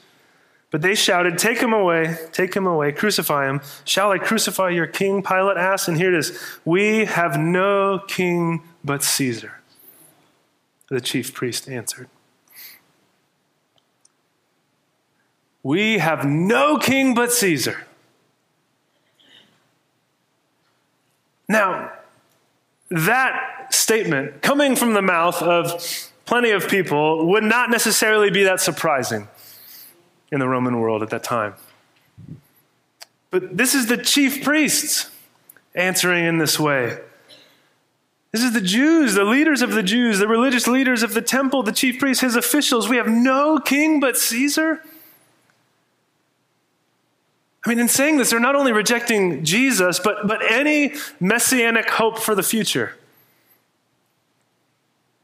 But 0.69 0.81
they 0.81 0.95
shouted, 0.95 1.37
Take 1.37 1.59
him 1.59 1.73
away, 1.73 2.17
take 2.31 2.53
him 2.53 2.65
away, 2.65 2.93
crucify 2.93 3.49
him. 3.49 3.61
Shall 3.83 4.11
I 4.11 4.17
crucify 4.17 4.69
your 4.69 4.87
king? 4.87 5.21
Pilate 5.21 5.57
asked. 5.57 5.87
And 5.89 5.97
here 5.97 6.13
it 6.13 6.17
is 6.17 6.39
We 6.63 7.05
have 7.05 7.37
no 7.37 7.99
king 8.07 8.63
but 8.83 9.03
Caesar. 9.03 9.59
The 10.89 11.01
chief 11.01 11.33
priest 11.33 11.67
answered. 11.67 12.09
We 15.63 15.99
have 15.99 16.25
no 16.25 16.77
king 16.77 17.13
but 17.13 17.31
Caesar. 17.31 17.85
Now, 21.51 21.91
that 22.89 23.73
statement 23.73 24.41
coming 24.41 24.75
from 24.75 24.93
the 24.93 25.01
mouth 25.01 25.41
of 25.41 26.09
plenty 26.25 26.51
of 26.51 26.69
people 26.69 27.27
would 27.27 27.43
not 27.43 27.69
necessarily 27.69 28.29
be 28.29 28.43
that 28.43 28.61
surprising 28.61 29.27
in 30.31 30.39
the 30.39 30.47
Roman 30.47 30.79
world 30.79 31.03
at 31.03 31.09
that 31.09 31.23
time. 31.23 31.55
But 33.31 33.57
this 33.57 33.75
is 33.75 33.87
the 33.87 33.97
chief 33.97 34.43
priests 34.43 35.09
answering 35.75 36.25
in 36.25 36.37
this 36.37 36.59
way. 36.59 36.99
This 38.31 38.43
is 38.43 38.53
the 38.53 38.61
Jews, 38.61 39.13
the 39.13 39.25
leaders 39.25 39.61
of 39.61 39.73
the 39.73 39.83
Jews, 39.83 40.19
the 40.19 40.27
religious 40.27 40.67
leaders 40.67 41.03
of 41.03 41.13
the 41.13 41.21
temple, 41.21 41.63
the 41.63 41.73
chief 41.73 41.99
priests, 41.99 42.21
his 42.21 42.37
officials. 42.37 42.87
We 42.87 42.95
have 42.95 43.07
no 43.07 43.59
king 43.59 43.99
but 43.99 44.17
Caesar. 44.17 44.81
I 47.65 47.69
mean, 47.69 47.79
in 47.79 47.87
saying 47.87 48.17
this, 48.17 48.31
they're 48.31 48.39
not 48.39 48.55
only 48.55 48.71
rejecting 48.71 49.43
Jesus, 49.45 49.99
but, 49.99 50.27
but 50.27 50.39
any 50.51 50.95
messianic 51.19 51.89
hope 51.89 52.17
for 52.17 52.33
the 52.33 52.43
future. 52.43 52.95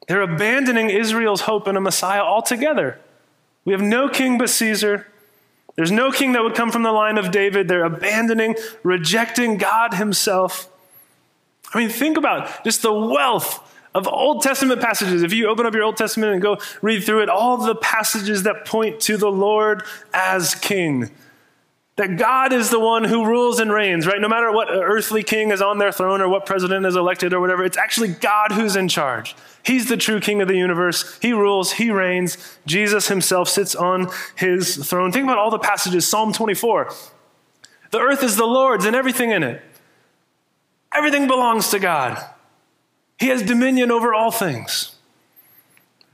They're 0.08 0.22
abandoning 0.22 0.90
Israel's 0.90 1.42
hope 1.42 1.68
in 1.68 1.76
a 1.76 1.82
Messiah 1.82 2.22
altogether. 2.22 3.00
We 3.66 3.74
have 3.74 3.82
no 3.82 4.08
king 4.08 4.38
but 4.38 4.50
Caesar. 4.50 5.08
There's 5.76 5.92
no 5.92 6.12
king 6.12 6.32
that 6.32 6.44
would 6.44 6.56
come 6.56 6.72
from 6.72 6.84
the 6.84 6.92
line 6.92 7.18
of 7.18 7.32
David. 7.32 7.68
They're 7.68 7.84
abandoning, 7.84 8.56
rejecting 8.84 9.58
God 9.58 9.96
Himself. 9.96 10.70
I 11.74 11.80
mean, 11.80 11.90
think 11.90 12.18
about 12.18 12.64
just 12.64 12.82
the 12.82 12.94
wealth 12.94 13.60
of 13.94 14.08
Old 14.08 14.44
Testament 14.44 14.80
passages. 14.80 15.24
If 15.24 15.34
you 15.34 15.48
open 15.50 15.66
up 15.66 15.74
your 15.74 15.84
Old 15.84 15.98
Testament 15.98 16.34
and 16.34 16.42
go 16.42 16.58
read 16.82 17.04
through 17.04 17.24
it, 17.24 17.30
all 17.30 17.58
the 17.58 17.76
passages 17.76 18.44
that 18.44 18.66
point 18.66 19.00
to 19.02 19.18
the 19.18 19.32
Lord 19.32 19.84
as 20.14 20.56
king. 20.56 21.12
That 21.98 22.16
God 22.16 22.54
is 22.54 22.70
the 22.70 22.80
one 22.80 23.04
who 23.04 23.26
rules 23.26 23.60
and 23.60 23.72
reigns, 23.72 24.06
right? 24.06 24.22
No 24.22 24.30
matter 24.30 24.52
what 24.52 24.70
earthly 24.70 25.24
king 25.24 25.52
is 25.52 25.62
on 25.62 25.80
their 25.80 25.92
throne 25.92 26.22
or 26.22 26.30
what 26.30 26.46
president 26.46 26.86
is 26.86 26.96
elected 26.96 27.34
or 27.34 27.40
whatever, 27.40 27.64
it's 27.64 27.78
actually 27.78 28.10
God 28.10 28.52
who's 28.52 28.76
in 28.76 28.88
charge. 28.88 29.36
He's 29.64 29.90
the 29.90 29.98
true 29.98 30.20
king 30.20 30.40
of 30.40 30.48
the 30.48 30.56
universe. 30.56 31.18
He 31.22 31.34
rules, 31.34 31.74
he 31.74 31.90
reigns. 31.90 32.38
Jesus 32.68 33.08
himself 33.08 33.50
sits 33.50 33.76
on 33.76 34.10
his 34.36 34.78
throne. 34.88 35.12
Think 35.12 35.24
about 35.24 35.40
all 35.40 35.50
the 35.50 35.60
passages. 35.60 36.08
Psalm 36.08 36.34
24. 36.34 36.94
The 37.92 38.00
earth 38.00 38.22
is 38.24 38.36
the 38.36 38.46
Lord's 38.46 38.86
and 38.86 38.96
everything 38.96 39.32
in 39.32 39.42
it. 39.42 39.62
Everything 40.94 41.28
belongs 41.28 41.70
to 41.70 41.80
God. 41.80 42.24
He 43.18 43.28
has 43.28 43.42
dominion 43.42 43.92
over 43.92 44.14
all 44.14 44.32
things. 44.32 44.97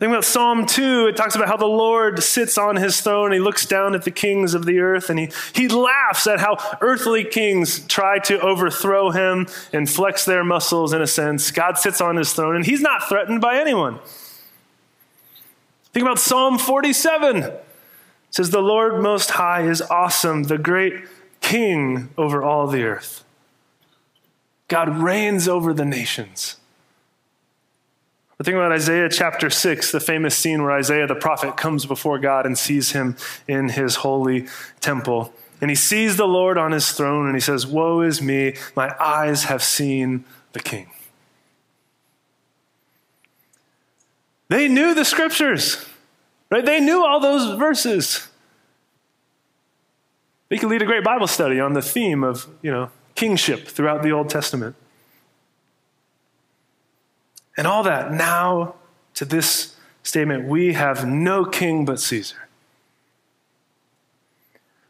Think 0.04 0.12
about 0.12 0.26
Psalm 0.26 0.66
2. 0.66 1.08
It 1.08 1.16
talks 1.16 1.34
about 1.34 1.48
how 1.48 1.56
the 1.56 1.66
Lord 1.66 2.22
sits 2.22 2.58
on 2.58 2.76
his 2.76 3.00
throne. 3.00 3.32
He 3.32 3.40
looks 3.40 3.66
down 3.66 3.96
at 3.96 4.04
the 4.04 4.12
kings 4.12 4.54
of 4.54 4.66
the 4.66 4.80
earth 4.80 5.10
and 5.10 5.18
he, 5.18 5.30
he 5.56 5.70
laughs 5.70 6.28
at 6.28 6.42
how 6.42 6.58
earthly 6.82 7.24
kings 7.24 7.88
try 7.88 8.20
to 8.20 8.38
overthrow 8.42 9.12
him 9.12 9.48
and 9.72 9.90
flex 9.90 10.26
their 10.26 10.44
muscles 10.44 10.92
in 10.92 11.02
a 11.02 11.08
sense. 11.08 11.52
God 11.52 11.78
sits 11.78 12.02
on 12.02 12.18
his 12.18 12.34
throne 12.34 12.58
and 12.58 12.66
he's 12.66 12.82
not 12.82 13.08
threatened 13.08 13.40
by 13.40 13.58
anyone. 13.58 14.00
Think 15.94 16.06
about 16.06 16.20
Psalm 16.20 16.58
47. 16.58 17.38
It 17.38 17.66
says, 18.30 18.50
The 18.50 18.60
Lord 18.60 19.02
Most 19.02 19.30
High 19.30 19.62
is 19.62 19.82
awesome, 19.84 20.44
the 20.44 20.58
great 20.58 20.96
king 21.40 22.10
over 22.18 22.44
all 22.44 22.68
the 22.68 22.84
earth. 22.84 23.24
God 24.68 24.98
reigns 24.98 25.48
over 25.48 25.74
the 25.74 25.86
nations. 25.86 26.58
But 28.38 28.46
think 28.46 28.56
about 28.56 28.72
Isaiah 28.72 29.10
chapter 29.10 29.50
6, 29.50 29.92
the 29.92 30.00
famous 30.00 30.36
scene 30.36 30.64
where 30.64 30.72
Isaiah 30.72 31.08
the 31.08 31.16
prophet 31.16 31.56
comes 31.56 31.86
before 31.86 32.18
God 32.18 32.46
and 32.46 32.58
sees 32.58 32.92
him 32.92 33.16
in 33.48 33.70
his 33.70 33.98
holy 33.98 34.48
temple. 34.80 35.34
And 35.62 35.70
he 35.70 35.76
sees 35.76 36.18
the 36.18 36.28
Lord 36.28 36.58
on 36.58 36.72
his 36.72 36.92
throne 36.92 37.28
and 37.28 37.36
he 37.36 37.40
says, 37.40 37.66
Woe 37.68 38.02
is 38.02 38.22
me, 38.22 38.56
my 38.76 38.94
eyes 39.00 39.46
have 39.46 39.64
seen 39.64 40.26
the 40.54 40.60
king. 40.60 40.90
They 44.50 44.68
knew 44.68 44.94
the 44.94 45.06
scriptures, 45.06 45.86
right? 46.50 46.66
They 46.66 46.80
knew 46.80 47.04
all 47.04 47.20
those 47.20 47.58
verses. 47.58 48.28
They 50.50 50.58
could 50.58 50.70
lead 50.70 50.82
a 50.82 50.86
great 50.86 51.04
Bible 51.04 51.28
study 51.28 51.60
on 51.60 51.74
the 51.74 51.82
theme 51.82 52.24
of, 52.24 52.48
you 52.62 52.72
know, 52.72 52.92
kingship 53.16 53.68
throughout 53.68 54.04
the 54.04 54.12
Old 54.12 54.30
Testament. 54.30 54.76
And 57.58 57.68
all 57.68 57.84
that 57.84 58.12
now 58.12 58.76
to 59.16 59.26
this 59.26 59.76
statement 60.02 60.48
we 60.48 60.74
have 60.74 61.08
no 61.08 61.46
king 61.46 61.86
but 61.86 62.00
Caesar. 62.00 62.48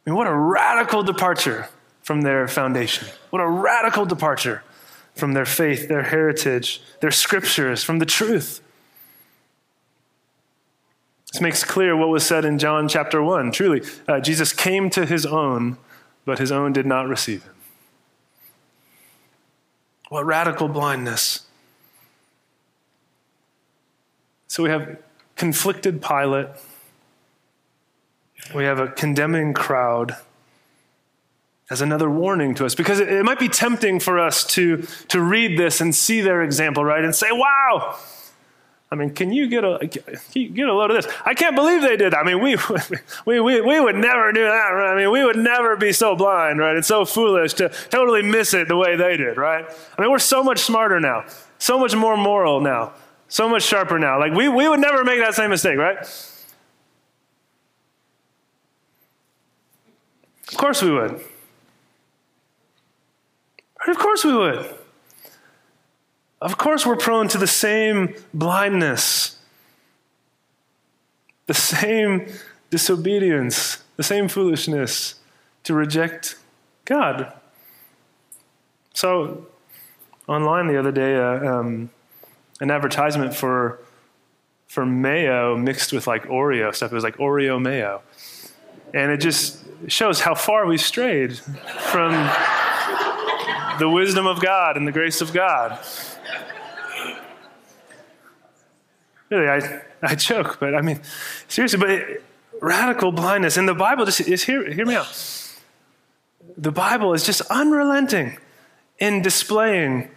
I 0.06 0.10
mean, 0.10 0.18
what 0.18 0.28
a 0.28 0.36
radical 0.36 1.04
departure 1.04 1.70
from 2.02 2.22
their 2.22 2.48
foundation. 2.48 3.08
What 3.30 3.42
a 3.42 3.48
radical 3.48 4.06
departure 4.06 4.64
from 5.16 5.34
their 5.34 5.46
faith, 5.46 5.88
their 5.88 6.04
heritage, 6.04 6.82
their 7.00 7.12
scriptures, 7.12 7.84
from 7.84 8.00
the 8.00 8.06
truth. 8.06 8.62
This 11.32 11.42
makes 11.42 11.64
clear 11.64 11.96
what 11.96 12.10
was 12.10 12.26
said 12.26 12.46
in 12.46 12.60
John 12.60 12.88
chapter 12.88 13.24
1. 13.24 13.52
Truly, 13.52 13.82
uh, 14.08 14.20
Jesus 14.20 14.52
came 14.54 14.90
to 14.92 15.06
his 15.06 15.26
own, 15.26 15.78
but 16.26 16.40
his 16.40 16.52
own 16.52 16.74
did 16.74 16.86
not 16.86 17.08
receive 17.08 17.44
him. 17.44 17.56
What 20.10 20.26
radical 20.26 20.68
blindness. 20.68 21.46
So 24.54 24.62
we 24.62 24.70
have 24.70 24.98
conflicted 25.36 26.00
Pilate. 26.00 26.46
We 28.54 28.66
have 28.66 28.80
a 28.80 28.88
condemning 28.88 29.52
crowd 29.52 30.16
as 31.72 31.82
another 31.82 32.08
warning 32.08 32.54
to 32.54 32.66
us 32.68 32.76
because 32.76 33.00
it, 33.00 33.10
it, 33.12 33.26
might 33.26 33.40
be 33.40 33.50
tempting 33.50 34.00
for 34.00 34.20
us 34.20 34.44
to, 34.50 34.84
to 35.08 35.20
read 35.20 35.58
this 35.58 35.82
and 35.82 35.96
see 35.96 36.22
their 36.22 36.44
example, 36.44 36.86
right? 36.86 37.04
And 37.04 37.16
say, 37.16 37.32
wow. 37.32 37.98
I 38.92 38.96
mean, 38.96 39.16
can 39.16 39.34
you 39.34 39.48
get 39.48 39.64
a 39.64 39.88
get 39.88 40.68
a 40.68 40.72
load 40.72 40.92
of 40.92 41.04
this? 41.04 41.12
I 41.26 41.34
can't 41.34 41.56
believe 41.56 41.82
they 41.82 41.98
did. 41.98 42.14
I 42.14 42.22
mean, 42.22 42.40
we, 42.40 42.56
we, 43.26 43.40
we, 43.40 43.60
we 43.60 43.80
would 43.80 43.96
never 43.96 44.32
do 44.34 44.44
that. 44.44 44.68
Right? 44.68 44.94
I 44.94 44.96
mean, 44.96 45.10
we 45.10 45.26
would 45.26 45.38
never 45.38 45.76
be 45.78 45.92
so 45.92 46.16
blind, 46.16 46.60
right? 46.60 46.76
It's 46.76 46.88
so 46.88 47.06
foolish 47.06 47.56
to 47.56 47.70
totally 47.90 48.22
miss 48.22 48.54
it 48.54 48.68
the 48.68 48.78
way 48.78 48.96
they 48.98 49.18
did, 49.18 49.36
right? 49.36 49.66
I 49.98 50.02
mean, 50.02 50.12
we're 50.12 50.20
so 50.20 50.44
much 50.44 50.60
smarter 50.60 51.00
now, 51.00 51.26
so 51.58 51.80
much 51.80 51.96
more 51.96 52.16
moral 52.16 52.62
now. 52.62 52.94
So 53.34 53.50
much 53.50 53.64
sharper 53.64 53.98
now. 53.98 54.20
Like, 54.20 54.34
we, 54.34 54.48
we 54.48 54.70
would 54.70 54.80
never 54.80 55.04
make 55.04 55.18
that 55.18 55.34
same 55.34 55.50
mistake, 55.50 55.80
right? 55.80 55.98
Of 60.48 60.56
course 60.56 60.84
we 60.84 60.92
would. 60.92 61.20
Of 63.88 63.98
course 63.98 64.24
we 64.24 64.36
would. 64.36 64.76
Of 66.42 66.60
course 66.60 66.86
we're 66.86 66.96
prone 66.96 67.28
to 67.30 67.40
the 67.40 67.48
same 67.48 68.14
blindness, 68.36 69.40
the 71.48 71.56
same 71.56 72.28
disobedience, 72.70 73.84
the 73.96 74.04
same 74.04 74.28
foolishness 74.28 75.16
to 75.64 75.74
reject 75.74 76.36
God. 76.86 77.34
So, 78.94 79.48
online 80.28 80.68
the 80.68 80.78
other 80.78 80.92
day, 80.92 81.16
uh, 81.16 81.52
um, 81.52 81.90
an 82.64 82.72
advertisement 82.72 83.36
for 83.36 83.80
for 84.68 84.86
mayo 84.86 85.56
mixed 85.58 85.92
with 85.92 86.08
like 86.08 86.24
Oreo 86.24 86.74
stuff. 86.74 86.92
It 86.92 86.96
was 86.96 87.04
like 87.04 87.18
Oreo 87.18 87.62
mayo, 87.62 88.02
and 88.94 89.12
it 89.12 89.18
just 89.18 89.64
shows 89.88 90.22
how 90.22 90.34
far 90.34 90.66
we've 90.66 90.82
strayed 90.82 91.38
from 91.38 92.14
the 93.80 93.90
wisdom 93.90 94.26
of 94.26 94.42
God 94.42 94.78
and 94.78 94.88
the 94.88 94.94
grace 94.94 95.20
of 95.20 95.34
God. 95.34 95.78
Really, 99.30 99.50
I, 99.50 99.82
I 100.02 100.16
joke, 100.16 100.58
but 100.60 100.74
I 100.74 100.82
mean, 100.82 101.02
seriously, 101.50 101.80
but 101.80 101.90
it, 101.90 102.24
radical 102.62 103.12
blindness. 103.12 103.58
And 103.58 103.68
the 103.68 103.74
Bible 103.74 104.06
just 104.06 104.22
is 104.22 104.44
here, 104.44 104.72
hear 104.72 104.86
me 104.86 104.96
out. 104.96 105.12
The 106.56 106.72
Bible 106.72 107.14
is 107.14 107.26
just 107.26 107.42
unrelenting 107.50 108.38
in 109.00 109.22
displaying 109.22 110.10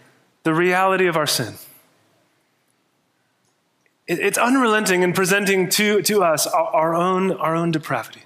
the 0.44 0.54
reality 0.54 1.08
of 1.08 1.16
our 1.16 1.26
sin. 1.26 1.54
It, 4.06 4.18
it's 4.18 4.38
unrelenting 4.38 5.02
in 5.02 5.12
presenting 5.12 5.68
to, 5.70 6.02
to 6.02 6.22
us 6.22 6.46
our, 6.46 6.66
our, 6.74 6.94
own, 6.94 7.32
our 7.32 7.54
own 7.54 7.70
depravity 7.70 8.22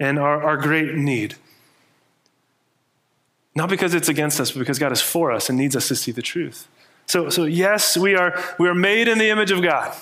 and 0.00 0.18
our, 0.18 0.42
our 0.42 0.56
great 0.56 0.94
need. 0.94 1.36
Not 3.54 3.70
because 3.70 3.94
it's 3.94 4.08
against 4.08 4.38
us, 4.38 4.50
but 4.50 4.58
because 4.58 4.78
God 4.78 4.92
is 4.92 5.00
for 5.00 5.32
us 5.32 5.48
and 5.48 5.58
needs 5.58 5.74
us 5.74 5.88
to 5.88 5.96
see 5.96 6.12
the 6.12 6.22
truth. 6.22 6.68
So, 7.06 7.30
so 7.30 7.44
yes, 7.44 7.96
we 7.96 8.14
are, 8.14 8.38
we 8.58 8.68
are 8.68 8.74
made 8.74 9.08
in 9.08 9.18
the 9.18 9.30
image 9.30 9.50
of 9.50 9.62
God. 9.62 9.96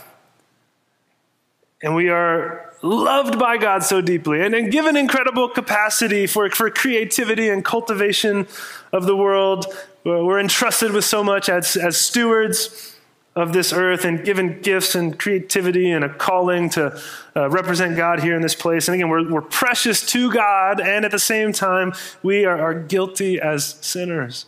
And 1.83 1.95
we 1.95 2.09
are 2.09 2.73
loved 2.83 3.39
by 3.39 3.59
God 3.59 3.83
so 3.83 4.01
deeply 4.01 4.41
and, 4.41 4.55
and 4.55 4.73
given 4.73 4.97
incredible 4.97 5.49
capacity 5.49 6.27
for, 6.27 6.49
for 6.51 6.71
creativity 6.71 7.49
and 7.49 7.65
cultivation 7.65 8.47
of 8.93 9.07
the 9.07 9.17
world. 9.17 9.67
We're 10.03 10.41
entrusted 10.41 10.93
with 10.93 11.05
so 11.05 11.23
much 11.23 11.49
as, 11.49 11.77
as 11.77 11.97
stewards 11.97 12.94
of 13.37 13.53
this 13.53 13.73
earth 13.73 14.05
and 14.05 14.25
given 14.25 14.61
gifts 14.61 14.95
and 14.95 15.19
creativity 15.19 15.91
and 15.91 16.05
a 16.05 16.09
calling 16.09 16.71
to 16.71 17.01
uh, 17.35 17.51
represent 17.51 17.97
God 17.97 18.21
here 18.21 18.37
in 18.37 18.43
this 18.43 18.55
place. 18.55 18.87
And 18.87 18.95
again, 18.95 19.09
we're, 19.09 19.29
we're 19.29 19.43
precious 19.43 20.07
to 20.13 20.33
God, 20.33 20.81
and 20.81 21.05
at 21.05 21.11
the 21.11 21.19
same 21.19 21.53
time, 21.53 21.93
we 22.23 22.45
are, 22.45 22.61
are 22.61 22.75
guilty 22.75 23.41
as 23.41 23.77
sinners. 23.81 24.47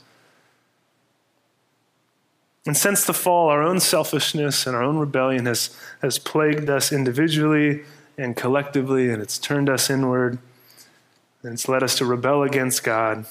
And 2.65 2.77
since 2.77 3.05
the 3.05 3.15
fall, 3.15 3.49
our 3.49 3.63
own 3.63 3.81
selfishness 3.81 4.67
and 4.67 4.77
our 4.77 4.83
own 4.83 4.99
rebellion 4.99 5.47
has, 5.47 5.77
has 6.03 6.19
plagued 6.19 6.69
us 6.69 6.93
individually 6.93 7.85
and 8.19 8.37
collectively, 8.37 9.11
and 9.11 9.21
it's 9.21 9.39
turned 9.39 9.69
us 9.69 9.91
inward, 9.91 10.39
and 11.43 11.55
it's 11.55 11.69
led 11.69 11.83
us 11.83 11.97
to 11.97 12.05
rebel 12.05 12.43
against 12.43 12.83
God. 12.83 13.27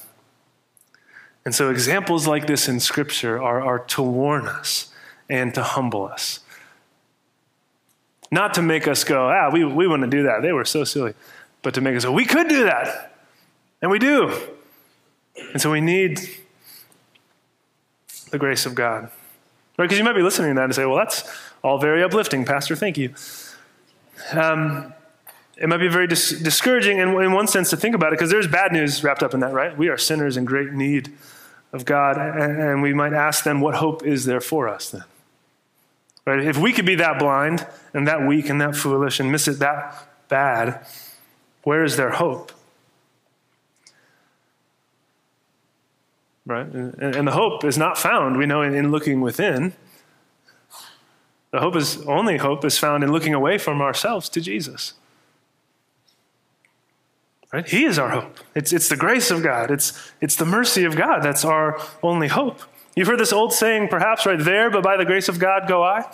And 1.43 1.53
so, 1.53 1.69
examples 1.69 2.27
like 2.27 2.47
this 2.47 2.67
in 2.67 2.79
Scripture 2.79 3.41
are, 3.41 3.61
are 3.61 3.79
to 3.79 4.01
warn 4.01 4.47
us 4.47 4.91
and 5.29 5.53
to 5.53 5.63
humble 5.63 6.05
us. 6.05 6.39
Not 8.31 8.53
to 8.55 8.61
make 8.61 8.87
us 8.87 9.03
go, 9.03 9.29
ah, 9.29 9.49
we, 9.51 9.63
we 9.63 9.87
wouldn't 9.87 10.09
do 10.11 10.23
that. 10.23 10.41
They 10.41 10.51
were 10.51 10.65
so 10.65 10.83
silly. 10.83 11.13
But 11.61 11.73
to 11.75 11.81
make 11.81 11.95
us 11.95 12.05
go, 12.05 12.11
we 12.11 12.25
could 12.25 12.47
do 12.47 12.63
that. 12.63 13.13
And 13.81 13.91
we 13.91 13.99
do. 13.99 14.35
And 15.53 15.61
so 15.61 15.71
we 15.71 15.81
need 15.81 16.19
the 18.31 18.37
grace 18.37 18.65
of 18.65 18.75
God. 18.75 19.09
Right? 19.77 19.85
Because 19.85 19.97
you 19.97 20.03
might 20.03 20.15
be 20.15 20.21
listening 20.21 20.51
to 20.51 20.55
that 20.55 20.65
and 20.65 20.75
say, 20.75 20.85
well, 20.85 20.97
that's 20.97 21.29
all 21.63 21.77
very 21.77 22.03
uplifting, 22.03 22.45
Pastor. 22.45 22.75
Thank 22.75 22.97
you. 22.97 23.13
Um, 24.31 24.93
it 25.57 25.69
might 25.69 25.77
be 25.77 25.87
very 25.87 26.07
dis- 26.07 26.41
discouraging 26.41 26.97
in, 26.97 27.09
in 27.21 27.31
one 27.31 27.47
sense 27.47 27.69
to 27.69 27.77
think 27.77 27.95
about 27.95 28.07
it 28.11 28.19
because 28.19 28.31
there's 28.31 28.47
bad 28.47 28.71
news 28.71 29.03
wrapped 29.03 29.23
up 29.23 29.33
in 29.33 29.39
that, 29.41 29.53
right? 29.53 29.77
We 29.77 29.87
are 29.87 29.97
sinners 29.97 30.37
in 30.37 30.45
great 30.45 30.73
need 30.73 31.13
of 31.71 31.85
God, 31.85 32.17
and, 32.17 32.61
and 32.61 32.81
we 32.81 32.93
might 32.93 33.13
ask 33.13 33.43
them, 33.43 33.61
what 33.61 33.75
hope 33.75 34.05
is 34.05 34.25
there 34.25 34.41
for 34.41 34.67
us 34.67 34.89
then? 34.89 35.03
Right? 36.25 36.43
If 36.43 36.57
we 36.57 36.73
could 36.73 36.85
be 36.85 36.95
that 36.95 37.19
blind 37.19 37.65
and 37.93 38.07
that 38.07 38.25
weak 38.27 38.49
and 38.49 38.59
that 38.59 38.75
foolish 38.75 39.19
and 39.19 39.31
miss 39.31 39.47
it 39.47 39.59
that 39.59 40.27
bad, 40.27 40.85
where 41.63 41.83
is 41.83 41.97
their 41.97 42.11
hope? 42.11 42.51
Right? 46.47 46.67
And, 46.67 47.27
the 47.27 47.31
hope 47.31 47.63
is 47.63 47.77
not 47.77 47.97
found, 47.97 48.37
we 48.37 48.45
know, 48.45 48.61
in, 48.61 48.75
in 48.75 48.91
looking 48.91 49.21
within. 49.21 49.73
The 51.51 51.59
hope 51.59 51.75
is 51.75 52.01
only 52.05 52.37
hope 52.37 52.65
is 52.65 52.77
found 52.77 53.03
in 53.03 53.11
looking 53.11 53.33
away 53.33 53.57
from 53.57 53.81
ourselves 53.81 54.29
to 54.29 54.41
Jesus. 54.41 54.93
Right? 57.51 57.67
He 57.67 57.85
is 57.85 57.97
our 57.97 58.09
hope. 58.09 58.39
It's, 58.53 58.73
it's 58.73 58.89
the 58.89 58.97
grace 58.97 59.31
of 59.31 59.41
God. 59.41 59.71
It's, 59.71 60.11
it's 60.21 60.35
the 60.35 60.45
mercy 60.45 60.83
of 60.83 60.95
God. 60.95 61.23
That's 61.23 61.45
our 61.45 61.79
only 62.03 62.27
hope. 62.27 62.61
You've 62.95 63.07
heard 63.07 63.19
this 63.19 63.33
old 63.33 63.53
saying, 63.53 63.89
perhaps, 63.89 64.25
right 64.25 64.39
there, 64.39 64.71
but 64.71 64.81
by 64.81 64.95
the 64.95 65.05
grace 65.05 65.27
of 65.27 65.37
God 65.37 65.67
go 65.67 65.83
I. 65.83 66.05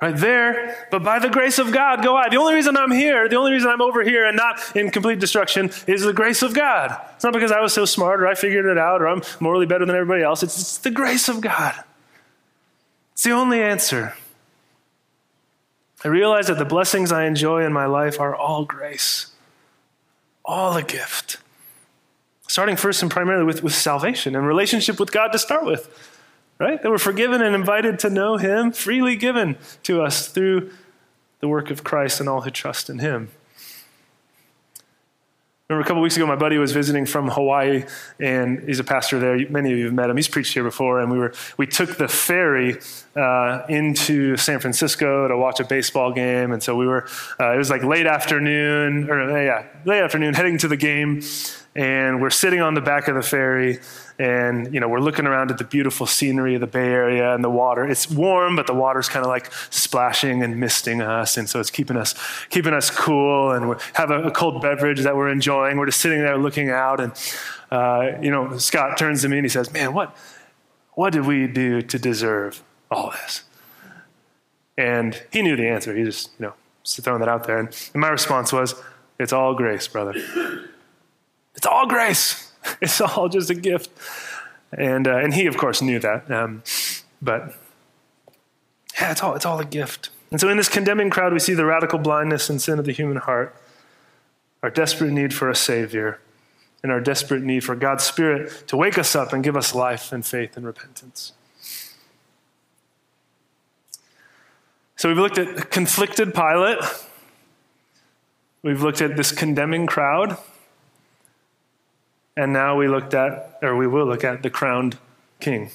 Right 0.00 0.16
there, 0.16 0.88
but 0.90 1.04
by 1.04 1.20
the 1.20 1.30
grace 1.30 1.58
of 1.60 1.72
God 1.72 2.02
go 2.02 2.16
I. 2.16 2.28
The 2.28 2.36
only 2.36 2.54
reason 2.54 2.76
I'm 2.76 2.90
here, 2.90 3.28
the 3.28 3.36
only 3.36 3.52
reason 3.52 3.70
I'm 3.70 3.80
over 3.80 4.02
here 4.02 4.26
and 4.26 4.36
not 4.36 4.76
in 4.76 4.90
complete 4.90 5.20
destruction 5.20 5.70
is 5.86 6.02
the 6.02 6.12
grace 6.12 6.42
of 6.42 6.54
God. 6.54 7.00
It's 7.14 7.24
not 7.24 7.32
because 7.32 7.52
I 7.52 7.60
was 7.60 7.72
so 7.72 7.84
smart 7.84 8.20
or 8.20 8.26
I 8.26 8.34
figured 8.34 8.66
it 8.66 8.78
out 8.78 9.00
or 9.00 9.06
I'm 9.06 9.22
morally 9.38 9.64
better 9.64 9.86
than 9.86 9.94
everybody 9.94 10.24
else. 10.24 10.42
It's, 10.42 10.58
it's 10.58 10.78
the 10.78 10.90
grace 10.90 11.28
of 11.28 11.40
God. 11.40 11.74
It's 13.12 13.22
the 13.22 13.30
only 13.30 13.62
answer. 13.62 14.14
I 16.04 16.08
realize 16.08 16.48
that 16.48 16.58
the 16.58 16.64
blessings 16.64 17.12
I 17.12 17.26
enjoy 17.26 17.64
in 17.64 17.72
my 17.72 17.86
life 17.86 18.18
are 18.18 18.34
all 18.34 18.64
grace, 18.64 19.28
all 20.44 20.76
a 20.76 20.82
gift 20.82 21.38
starting 22.52 22.76
first 22.76 23.00
and 23.00 23.10
primarily 23.10 23.46
with, 23.46 23.62
with 23.62 23.74
salvation 23.74 24.36
and 24.36 24.46
relationship 24.46 25.00
with 25.00 25.10
God 25.10 25.28
to 25.28 25.38
start 25.38 25.64
with, 25.64 25.88
right? 26.58 26.82
That 26.82 26.90
we're 26.90 26.98
forgiven 26.98 27.40
and 27.40 27.54
invited 27.54 27.98
to 28.00 28.10
know 28.10 28.36
Him, 28.36 28.72
freely 28.72 29.16
given 29.16 29.56
to 29.84 30.02
us 30.02 30.28
through 30.28 30.70
the 31.40 31.48
work 31.48 31.70
of 31.70 31.82
Christ 31.82 32.20
and 32.20 32.28
all 32.28 32.42
who 32.42 32.50
trust 32.50 32.90
in 32.90 32.98
Him. 32.98 33.30
Remember 35.70 35.86
a 35.86 35.88
couple 35.88 36.02
weeks 36.02 36.14
ago, 36.18 36.26
my 36.26 36.36
buddy 36.36 36.58
was 36.58 36.72
visiting 36.72 37.06
from 37.06 37.28
Hawaii, 37.28 37.84
and 38.20 38.62
he's 38.64 38.78
a 38.78 38.84
pastor 38.84 39.18
there. 39.18 39.48
Many 39.48 39.72
of 39.72 39.78
you 39.78 39.86
have 39.86 39.94
met 39.94 40.10
him. 40.10 40.16
He's 40.16 40.28
preached 40.28 40.52
here 40.52 40.64
before, 40.64 41.00
and 41.00 41.10
we 41.10 41.16
were 41.16 41.32
we 41.56 41.66
took 41.66 41.96
the 41.96 42.08
ferry 42.08 42.76
uh, 43.16 43.62
into 43.70 44.36
San 44.36 44.58
Francisco 44.58 45.26
to 45.28 45.38
watch 45.38 45.60
a 45.60 45.64
baseball 45.64 46.12
game, 46.12 46.52
and 46.52 46.62
so 46.62 46.76
we 46.76 46.86
were. 46.86 47.08
Uh, 47.40 47.54
it 47.54 47.56
was 47.56 47.70
like 47.70 47.82
late 47.82 48.06
afternoon, 48.06 49.08
or 49.08 49.42
yeah, 49.42 49.64
late 49.86 50.02
afternoon, 50.02 50.34
heading 50.34 50.58
to 50.58 50.68
the 50.68 50.76
game, 50.76 51.22
and 51.74 52.20
we're 52.20 52.30
sitting 52.30 52.60
on 52.60 52.74
the 52.74 52.80
back 52.80 53.08
of 53.08 53.14
the 53.14 53.22
ferry 53.22 53.80
and 54.18 54.72
you 54.74 54.80
know 54.80 54.88
we're 54.88 55.00
looking 55.00 55.26
around 55.26 55.50
at 55.50 55.56
the 55.56 55.64
beautiful 55.64 56.06
scenery 56.06 56.54
of 56.54 56.60
the 56.60 56.66
bay 56.66 56.88
area 56.88 57.34
and 57.34 57.42
the 57.42 57.50
water. 57.50 57.84
It's 57.84 58.10
warm 58.10 58.56
but 58.56 58.66
the 58.66 58.74
water's 58.74 59.08
kind 59.08 59.24
of 59.24 59.30
like 59.30 59.50
splashing 59.70 60.42
and 60.42 60.58
misting 60.60 61.00
us. 61.00 61.36
And 61.36 61.48
so 61.48 61.60
it's 61.60 61.70
keeping 61.70 61.96
us 61.96 62.14
keeping 62.50 62.74
us 62.74 62.90
cool 62.90 63.52
and 63.52 63.70
we 63.70 63.76
have 63.94 64.10
a, 64.10 64.24
a 64.24 64.30
cold 64.30 64.60
beverage 64.60 65.00
that 65.00 65.16
we're 65.16 65.30
enjoying. 65.30 65.78
We're 65.78 65.86
just 65.86 66.00
sitting 66.00 66.18
there 66.18 66.36
looking 66.36 66.68
out 66.68 67.00
and 67.00 67.12
uh, 67.70 68.18
you 68.20 68.30
know 68.30 68.58
scott 68.58 68.98
turns 68.98 69.22
to 69.22 69.28
me 69.28 69.38
and 69.38 69.44
he 69.44 69.50
says 69.50 69.72
man 69.72 69.94
what 69.94 70.14
what 70.92 71.14
did 71.14 71.26
we 71.26 71.46
do 71.46 71.80
to 71.80 71.98
deserve 71.98 72.62
all 72.90 73.12
this? 73.12 73.44
And 74.76 75.22
he 75.32 75.40
knew 75.40 75.56
the 75.56 75.68
answer. 75.68 75.96
He 75.96 76.04
just 76.04 76.30
you 76.38 76.46
know 76.46 76.54
just 76.82 77.00
throwing 77.00 77.20
that 77.20 77.28
out 77.30 77.46
there. 77.46 77.58
And, 77.58 77.68
and 77.94 78.00
my 78.00 78.08
response 78.08 78.52
was 78.52 78.74
it's 79.18 79.32
all 79.32 79.54
grace 79.54 79.88
brother 79.88 80.14
it's 81.62 81.68
all 81.68 81.86
grace. 81.86 82.48
It's 82.80 83.00
all 83.00 83.28
just 83.28 83.50
a 83.50 83.54
gift. 83.54 83.90
And, 84.72 85.06
uh, 85.06 85.16
and 85.16 85.34
he, 85.34 85.46
of 85.46 85.56
course, 85.56 85.82
knew 85.82 85.98
that. 85.98 86.30
Um, 86.30 86.62
but 87.20 87.56
yeah, 89.00 89.10
it's 89.10 89.22
all, 89.22 89.34
it's 89.34 89.44
all 89.44 89.58
a 89.60 89.64
gift. 89.64 90.10
And 90.30 90.40
so 90.40 90.48
in 90.48 90.56
this 90.56 90.68
condemning 90.68 91.10
crowd, 91.10 91.32
we 91.32 91.40
see 91.40 91.54
the 91.54 91.64
radical 91.64 91.98
blindness 91.98 92.48
and 92.48 92.62
sin 92.62 92.78
of 92.78 92.84
the 92.84 92.92
human 92.92 93.16
heart, 93.16 93.56
our 94.62 94.70
desperate 94.70 95.10
need 95.10 95.34
for 95.34 95.50
a 95.50 95.56
Savior, 95.56 96.20
and 96.82 96.90
our 96.90 97.00
desperate 97.00 97.42
need 97.42 97.64
for 97.64 97.74
God's 97.74 98.04
Spirit 98.04 98.64
to 98.68 98.76
wake 98.76 98.96
us 98.96 99.16
up 99.16 99.32
and 99.32 99.42
give 99.42 99.56
us 99.56 99.74
life 99.74 100.12
and 100.12 100.24
faith 100.24 100.56
and 100.56 100.64
repentance. 100.64 101.32
So 104.96 105.08
we've 105.08 105.18
looked 105.18 105.38
at 105.38 105.70
conflicted 105.70 106.32
Pilate. 106.32 106.78
We've 108.62 108.82
looked 108.82 109.00
at 109.00 109.16
this 109.16 109.32
condemning 109.32 109.86
crowd. 109.86 110.38
And 112.36 112.52
now 112.52 112.76
we 112.76 112.88
looked 112.88 113.14
at, 113.14 113.58
or 113.62 113.76
we 113.76 113.86
will 113.86 114.06
look 114.06 114.24
at, 114.24 114.42
the 114.42 114.50
crowned 114.50 114.98
king. 115.40 115.70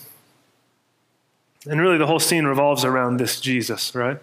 And 1.70 1.80
really, 1.80 1.98
the 1.98 2.08
whole 2.08 2.20
scene 2.20 2.46
revolves 2.46 2.84
around 2.84 3.17
this 3.17 3.39
Jesus, 3.39 3.93
right? 3.93 4.17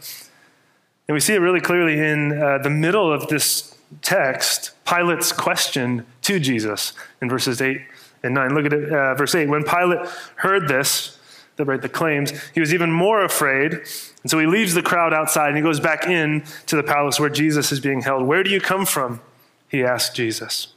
And 1.06 1.14
we 1.14 1.20
see 1.20 1.34
it 1.34 1.38
really 1.38 1.60
clearly 1.60 2.00
in 2.00 2.40
uh, 2.40 2.58
the 2.58 2.70
middle 2.70 3.12
of 3.12 3.28
this 3.28 3.76
text, 4.02 4.72
Pilate's 4.84 5.32
question 5.32 6.06
to 6.22 6.40
Jesus 6.40 6.94
in 7.20 7.28
verses 7.28 7.60
8 7.60 7.80
and 8.22 8.34
9. 8.34 8.54
Look 8.54 8.66
at 8.66 8.72
it, 8.72 8.92
uh, 8.92 9.14
verse 9.14 9.34
8. 9.34 9.48
When 9.48 9.64
Pilate 9.64 10.08
heard 10.36 10.66
this, 10.66 11.18
the, 11.56 11.64
right, 11.64 11.80
the 11.80 11.88
claims, 11.88 12.32
he 12.52 12.60
was 12.60 12.74
even 12.74 12.90
more 12.90 13.22
afraid. 13.22 13.72
And 13.74 14.30
so 14.30 14.38
he 14.38 14.46
leaves 14.46 14.74
the 14.74 14.82
crowd 14.82 15.12
outside 15.12 15.48
and 15.48 15.56
he 15.56 15.62
goes 15.62 15.78
back 15.78 16.06
in 16.06 16.44
to 16.66 16.76
the 16.76 16.82
palace 16.82 17.20
where 17.20 17.30
Jesus 17.30 17.70
is 17.70 17.80
being 17.80 18.00
held. 18.00 18.26
Where 18.26 18.42
do 18.42 18.50
you 18.50 18.60
come 18.60 18.86
from? 18.86 19.20
He 19.68 19.84
asked 19.84 20.16
Jesus. 20.16 20.73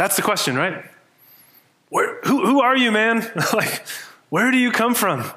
That's 0.00 0.16
the 0.16 0.22
question, 0.22 0.56
right? 0.56 0.82
Where, 1.90 2.22
who, 2.22 2.46
who 2.46 2.62
are 2.62 2.74
you, 2.74 2.90
man? 2.90 3.30
like, 3.52 3.86
where 4.30 4.50
do 4.50 4.56
you 4.56 4.72
come 4.72 4.94
from? 4.94 5.30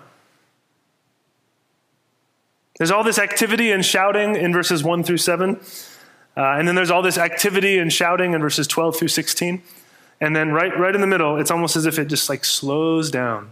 There's 2.78 2.89
all 2.89 3.04
this 3.04 3.19
activity 3.19 3.71
and 3.71 3.84
shouting 3.84 4.38
in 4.38 4.54
verses 4.54 4.82
1 4.82 5.04
through 5.04 5.17
7. 5.17 5.60
Uh, 6.38 6.41
and 6.41 6.65
then 6.65 6.76
there's 6.76 6.91
all 6.91 7.02
this 7.02 7.17
activity 7.17 7.78
and 7.78 7.91
shouting 7.91 8.32
in 8.32 8.39
verses 8.39 8.65
12 8.65 8.95
through 8.95 9.10
16. 9.10 9.62
And 10.21 10.34
then 10.34 10.54
right, 10.54 10.80
right 10.80 10.95
in 10.95 11.02
the 11.02 11.08
middle, 11.08 11.38
it's 11.38 11.52
almost 11.52 11.76
as 11.76 11.86
if 11.86 11.99
it 11.99 12.06
just 12.06 12.30
like 12.30 12.45
slows 12.45 13.12
down 13.12 13.52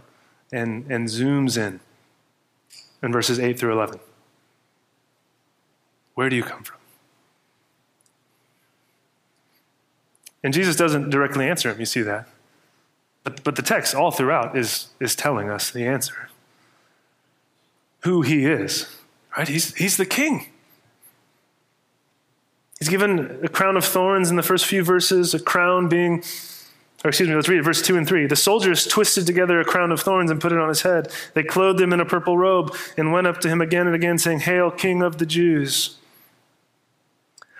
and, 0.50 0.90
and 0.90 1.08
zooms 1.08 1.58
in 1.58 1.80
in 3.02 3.12
verses 3.12 3.38
8 3.38 3.58
through 3.58 3.72
11. 3.72 4.00
Where 6.14 6.30
do 6.30 6.36
you 6.36 6.42
come 6.42 6.62
from? 6.62 6.78
And 10.42 10.52
Jesus 10.52 10.76
doesn't 10.76 11.10
directly 11.10 11.48
answer 11.48 11.70
him, 11.70 11.78
you 11.78 11.86
see 11.86 12.02
that. 12.02 12.28
But, 13.24 13.44
but 13.44 13.56
the 13.56 13.62
text 13.62 13.94
all 13.94 14.10
throughout 14.10 14.56
is, 14.56 14.88
is 14.98 15.14
telling 15.14 15.48
us 15.48 15.70
the 15.70 15.86
answer 15.86 16.28
who 18.00 18.22
he 18.22 18.46
is, 18.46 18.88
right? 19.36 19.46
He's, 19.46 19.74
he's 19.76 19.96
the 19.96 20.06
king. 20.06 20.46
He's 22.80 22.88
given 22.88 23.44
a 23.44 23.48
crown 23.48 23.76
of 23.76 23.84
thorns 23.84 24.28
in 24.28 24.34
the 24.34 24.42
first 24.42 24.66
few 24.66 24.82
verses, 24.82 25.34
a 25.34 25.38
crown 25.38 25.88
being, 25.88 26.24
or 27.04 27.08
excuse 27.08 27.28
me, 27.28 27.36
let's 27.36 27.48
read 27.48 27.60
it, 27.60 27.62
verse 27.62 27.80
2 27.80 27.96
and 27.96 28.08
3. 28.08 28.26
The 28.26 28.34
soldiers 28.34 28.88
twisted 28.88 29.24
together 29.24 29.60
a 29.60 29.64
crown 29.64 29.92
of 29.92 30.00
thorns 30.00 30.32
and 30.32 30.40
put 30.40 30.50
it 30.50 30.58
on 30.58 30.68
his 30.68 30.82
head. 30.82 31.12
They 31.34 31.44
clothed 31.44 31.80
him 31.80 31.92
in 31.92 32.00
a 32.00 32.04
purple 32.04 32.36
robe 32.36 32.74
and 32.96 33.12
went 33.12 33.28
up 33.28 33.38
to 33.42 33.48
him 33.48 33.60
again 33.60 33.86
and 33.86 33.94
again, 33.94 34.18
saying, 34.18 34.40
Hail, 34.40 34.72
King 34.72 35.00
of 35.00 35.18
the 35.18 35.26
Jews. 35.26 35.98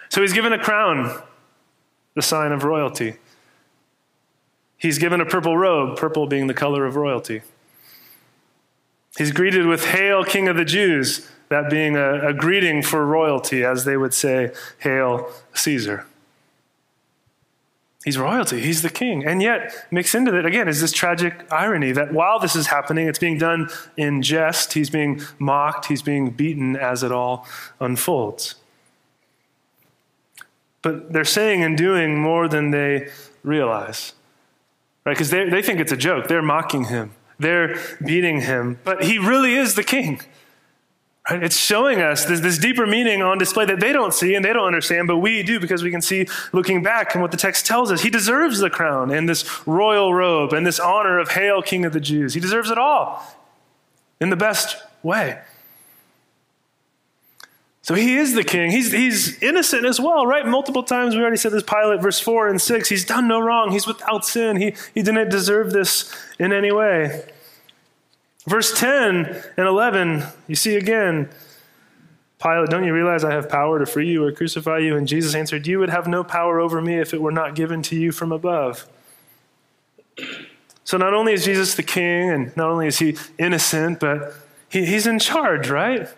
So 0.09 0.23
he's 0.23 0.33
given 0.33 0.53
a 0.53 0.59
crown, 0.59 1.23
the 2.15 2.23
sign 2.23 2.53
of 2.53 2.65
royalty. 2.65 3.17
He's 4.77 4.99
given 4.99 5.21
a 5.21 5.27
purple 5.27 5.57
robe, 5.57 5.97
purple 5.97 6.27
being 6.27 6.49
the 6.49 6.55
color 6.55 6.85
of 6.87 6.97
royalty. 6.97 7.43
He's 9.17 9.31
greeted 9.31 9.67
with, 9.67 9.85
Hail, 9.87 10.25
King 10.25 10.49
of 10.49 10.57
the 10.57 10.65
Jews, 10.65 11.29
that 11.51 11.71
being 11.71 11.97
a, 11.97 12.29
a 12.29 12.33
greeting 12.33 12.83
for 12.83 13.07
royalty, 13.07 13.63
as 13.65 13.85
they 13.85 13.97
would 13.97 14.15
say, 14.15 14.53
Hail, 14.79 15.31
Caesar. 15.55 16.07
He's 18.05 18.19
royalty. 18.19 18.61
He's 18.61 18.83
the 18.83 18.91
king. 18.91 19.25
And 19.25 19.41
yet, 19.41 19.73
mixed 19.93 20.15
into 20.15 20.37
it, 20.37 20.45
again, 20.45 20.67
is 20.67 20.81
this 20.81 20.91
tragic 20.91 21.47
irony 21.53 21.93
that 21.93 22.13
while 22.13 22.41
this 22.41 22.57
is 22.57 22.67
happening, 22.67 23.07
it's 23.07 23.19
being 23.19 23.39
done 23.39 23.69
in 23.97 24.23
jest. 24.23 24.73
He's 24.73 24.91
being 24.91 25.21
mocked. 25.39 25.87
He's 25.87 26.03
being 26.03 26.31
beaten 26.31 26.75
as 26.75 27.05
it 27.05 27.13
all 27.13 27.47
unfolds. 27.79 28.57
But 30.83 31.13
they're 31.13 31.25
saying 31.25 31.63
and 31.63 31.79
doing 31.79 32.21
more 32.21 32.49
than 32.49 32.71
they 32.71 33.09
realize 33.43 34.15
right? 35.05 35.13
Because 35.13 35.31
they, 35.31 35.49
they 35.49 35.63
think 35.63 35.81
it's 35.81 35.93
a 35.93 35.97
joke. 35.97 36.29
They're 36.29 36.43
mocking 36.43 36.85
him, 36.85 37.13
they're 37.39 37.77
beating 38.05 38.43
him, 38.43 38.79
but 38.85 39.05
he 39.05 39.19
really 39.19 39.55
is 39.55 39.75
the 39.75 39.85
king. 39.85 40.21
Right? 41.31 41.43
It's 41.43 41.57
showing 41.57 42.01
us 42.01 42.25
this, 42.25 42.41
this 42.41 42.59
deeper 42.59 42.85
meaning 42.85 43.23
on 43.23 43.39
display 43.39 43.65
that 43.67 43.79
they 43.79 43.93
don't 43.93 44.13
see 44.13 44.35
and 44.35 44.45
they 44.45 44.53
don't 44.53 44.67
understand, 44.67 45.07
but 45.07 45.19
we 45.19 45.45
do 45.45 45.61
because 45.61 45.83
we 45.83 45.91
can 45.91 46.03
see 46.03 46.27
looking 46.53 46.83
back 46.83 47.15
and 47.15 47.23
what 47.23 47.31
the 47.31 47.37
text 47.37 47.65
tells 47.65 47.93
us. 47.93 48.03
He 48.03 48.11
deserves 48.11 48.59
the 48.59 48.71
crown 48.71 49.13
and 49.13 49.29
this 49.29 49.67
royal 49.67 50.13
robe 50.13 50.53
and 50.53 50.67
this 50.67 50.81
honor 50.81 51.21
of 51.21 51.31
Hail, 51.31 51.63
King 51.63 51.85
of 51.85 51.93
the 51.93 52.01
Jews. 52.01 52.35
He 52.35 52.41
deserves 52.41 52.71
it 52.71 52.79
all 52.79 53.25
in 54.21 54.31
the 54.31 54.37
best 54.37 54.83
way. 55.05 55.41
So 57.93 57.97
he 57.97 58.17
is 58.17 58.33
the 58.33 58.43
king. 58.43 58.71
He's, 58.71 58.91
he's 58.91 59.43
innocent 59.43 59.85
as 59.85 60.01
well, 60.01 60.27
right? 60.27 60.47
Multiple 60.47 60.83
times 60.83 61.15
we 61.15 61.21
already 61.21 61.37
said 61.37 61.53
this 61.53 61.63
Pilate, 61.63 62.01
verse 62.01 62.19
4 62.19 62.49
and 62.49 62.59
6. 62.59 62.89
He's 62.89 63.05
done 63.05 63.29
no 63.29 63.39
wrong. 63.39 63.71
He's 63.71 63.87
without 63.87 64.25
sin. 64.25 64.57
He, 64.57 64.75
he 64.95 65.03
didn't 65.03 65.29
deserve 65.29 65.75
this 65.75 66.11
in 66.39 66.55
any 66.55 66.73
way. 66.73 67.29
Verse 68.47 68.73
10 68.81 69.45
and 69.59 69.69
11, 69.69 70.25
you 70.49 70.55
see 70.55 70.77
again, 70.77 71.29
Pilate, 72.43 72.71
don't 72.71 72.85
you 72.85 72.95
realize 72.95 73.25
I 73.25 73.35
have 73.35 73.51
power 73.51 73.79
to 73.79 73.85
free 73.85 74.09
you 74.09 74.25
or 74.25 74.33
crucify 74.33 74.79
you? 74.79 74.97
And 74.97 75.07
Jesus 75.07 75.35
answered, 75.35 75.67
You 75.67 75.79
would 75.79 75.91
have 75.91 76.09
no 76.09 76.25
power 76.25 76.61
over 76.61 76.81
me 76.81 76.99
if 76.99 77.13
it 77.13 77.21
were 77.21 77.31
not 77.31 77.55
given 77.55 77.83
to 77.83 77.95
you 77.95 78.11
from 78.11 78.33
above. 78.33 78.87
So 80.85 80.97
not 80.97 81.13
only 81.13 81.35
is 81.35 81.45
Jesus 81.45 81.75
the 81.75 81.83
king, 81.83 82.31
and 82.31 82.57
not 82.57 82.71
only 82.71 82.87
is 82.87 83.01
he 83.01 83.19
innocent, 83.39 84.01
but 84.01 84.33
he, 84.71 84.87
he's 84.87 85.07
in 85.07 85.19
charge, 85.19 85.69
right? 85.69 86.09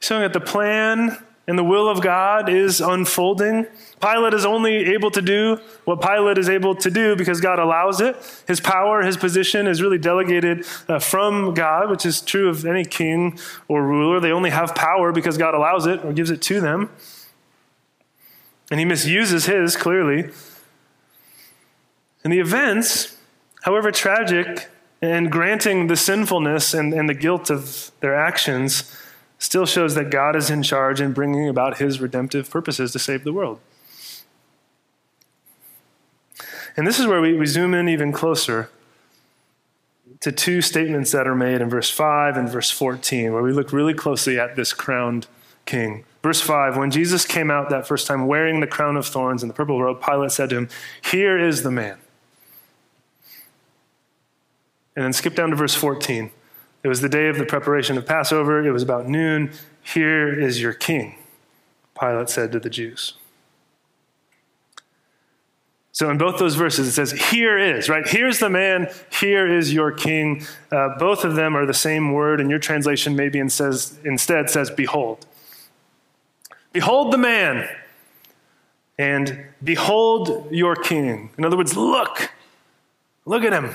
Showing 0.00 0.22
that 0.22 0.32
the 0.32 0.40
plan 0.40 1.18
and 1.48 1.56
the 1.56 1.64
will 1.64 1.88
of 1.88 2.00
God 2.02 2.48
is 2.48 2.80
unfolding. 2.80 3.66
Pilate 4.00 4.34
is 4.34 4.44
only 4.44 4.92
able 4.94 5.10
to 5.12 5.22
do 5.22 5.58
what 5.84 6.00
Pilate 6.00 6.38
is 6.38 6.48
able 6.48 6.74
to 6.74 6.90
do 6.90 7.14
because 7.14 7.40
God 7.40 7.58
allows 7.58 8.00
it. 8.00 8.16
His 8.48 8.60
power, 8.60 9.02
his 9.02 9.16
position 9.16 9.66
is 9.68 9.80
really 9.80 9.98
delegated 9.98 10.66
uh, 10.88 10.98
from 10.98 11.54
God, 11.54 11.88
which 11.88 12.04
is 12.04 12.20
true 12.20 12.48
of 12.48 12.66
any 12.66 12.84
king 12.84 13.38
or 13.68 13.86
ruler. 13.86 14.18
They 14.18 14.32
only 14.32 14.50
have 14.50 14.74
power 14.74 15.12
because 15.12 15.38
God 15.38 15.54
allows 15.54 15.86
it 15.86 16.04
or 16.04 16.12
gives 16.12 16.30
it 16.30 16.42
to 16.42 16.60
them. 16.60 16.90
And 18.70 18.80
he 18.80 18.86
misuses 18.86 19.46
his, 19.46 19.76
clearly. 19.76 20.30
And 22.24 22.32
the 22.32 22.40
events, 22.40 23.16
however 23.62 23.92
tragic, 23.92 24.68
and 25.00 25.30
granting 25.30 25.86
the 25.86 25.94
sinfulness 25.94 26.74
and, 26.74 26.92
and 26.92 27.08
the 27.08 27.14
guilt 27.14 27.50
of 27.50 27.92
their 28.00 28.16
actions, 28.16 28.92
still 29.38 29.66
shows 29.66 29.94
that 29.94 30.10
God 30.10 30.34
is 30.36 30.50
in 30.50 30.62
charge 30.62 31.00
in 31.00 31.12
bringing 31.12 31.48
about 31.48 31.78
his 31.78 32.00
redemptive 32.00 32.50
purposes 32.50 32.92
to 32.92 32.98
save 32.98 33.24
the 33.24 33.32
world. 33.32 33.60
And 36.76 36.86
this 36.86 36.98
is 36.98 37.06
where 37.06 37.20
we, 37.20 37.34
we 37.34 37.46
zoom 37.46 37.74
in 37.74 37.88
even 37.88 38.12
closer 38.12 38.70
to 40.20 40.32
two 40.32 40.60
statements 40.60 41.12
that 41.12 41.26
are 41.26 41.34
made 41.34 41.60
in 41.60 41.70
verse 41.70 41.90
5 41.90 42.36
and 42.36 42.48
verse 42.48 42.70
14, 42.70 43.32
where 43.32 43.42
we 43.42 43.52
look 43.52 43.72
really 43.72 43.94
closely 43.94 44.38
at 44.38 44.56
this 44.56 44.72
crowned 44.72 45.26
king. 45.64 46.04
Verse 46.22 46.40
5 46.40 46.76
When 46.76 46.90
Jesus 46.90 47.24
came 47.24 47.50
out 47.50 47.70
that 47.70 47.86
first 47.86 48.06
time 48.06 48.26
wearing 48.26 48.60
the 48.60 48.66
crown 48.66 48.96
of 48.96 49.06
thorns 49.06 49.42
and 49.42 49.50
the 49.50 49.54
purple 49.54 49.82
robe, 49.82 50.02
Pilate 50.02 50.32
said 50.32 50.50
to 50.50 50.56
him, 50.56 50.68
Here 51.02 51.38
is 51.38 51.62
the 51.62 51.70
man. 51.70 51.98
And 54.94 55.04
then 55.04 55.12
skip 55.12 55.34
down 55.34 55.50
to 55.50 55.56
verse 55.56 55.74
14. 55.74 56.30
It 56.86 56.88
was 56.88 57.00
the 57.00 57.08
day 57.08 57.26
of 57.26 57.36
the 57.36 57.44
preparation 57.44 57.98
of 57.98 58.06
Passover. 58.06 58.64
It 58.64 58.70
was 58.70 58.84
about 58.84 59.08
noon. 59.08 59.50
Here 59.82 60.32
is 60.32 60.62
your 60.62 60.72
king, 60.72 61.18
Pilate 61.98 62.28
said 62.28 62.52
to 62.52 62.60
the 62.60 62.70
Jews. 62.70 63.14
So 65.90 66.08
in 66.10 66.16
both 66.16 66.38
those 66.38 66.54
verses, 66.54 66.86
it 66.86 66.92
says, 66.92 67.10
Here 67.10 67.58
is, 67.58 67.88
right? 67.88 68.06
Here's 68.06 68.38
the 68.38 68.48
man, 68.48 68.88
here 69.10 69.52
is 69.52 69.74
your 69.74 69.90
king. 69.90 70.46
Uh, 70.70 70.90
both 70.96 71.24
of 71.24 71.34
them 71.34 71.56
are 71.56 71.66
the 71.66 71.74
same 71.74 72.12
word, 72.12 72.40
and 72.40 72.48
your 72.48 72.60
translation 72.60 73.16
maybe 73.16 73.40
in 73.40 73.50
says, 73.50 73.98
instead 74.04 74.48
says, 74.48 74.70
Behold. 74.70 75.26
Behold 76.72 77.12
the 77.12 77.18
man, 77.18 77.68
and 78.96 79.44
behold 79.64 80.52
your 80.52 80.76
king. 80.76 81.30
In 81.36 81.44
other 81.44 81.56
words, 81.56 81.76
look. 81.76 82.30
Look 83.24 83.42
at 83.42 83.52
him. 83.52 83.74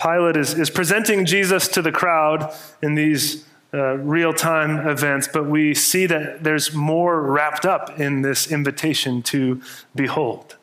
Pilate 0.00 0.36
is, 0.36 0.58
is 0.58 0.70
presenting 0.70 1.26
Jesus 1.26 1.66
to 1.68 1.82
the 1.82 1.90
crowd 1.90 2.54
in 2.82 2.94
these 2.94 3.44
uh, 3.74 3.96
real 3.98 4.32
time 4.32 4.88
events, 4.88 5.28
but 5.30 5.46
we 5.46 5.74
see 5.74 6.06
that 6.06 6.44
there's 6.44 6.72
more 6.72 7.20
wrapped 7.20 7.66
up 7.66 8.00
in 8.00 8.22
this 8.22 8.50
invitation 8.50 9.22
to 9.22 9.60
behold. 9.94 10.56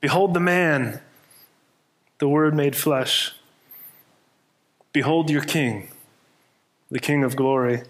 Behold 0.00 0.34
the 0.34 0.40
man, 0.40 1.00
the 2.18 2.28
Word 2.28 2.54
made 2.54 2.74
flesh. 2.74 3.32
Behold 4.92 5.30
your 5.30 5.42
King, 5.42 5.88
the 6.90 6.98
King 6.98 7.24
of 7.24 7.36
glory. 7.36 7.82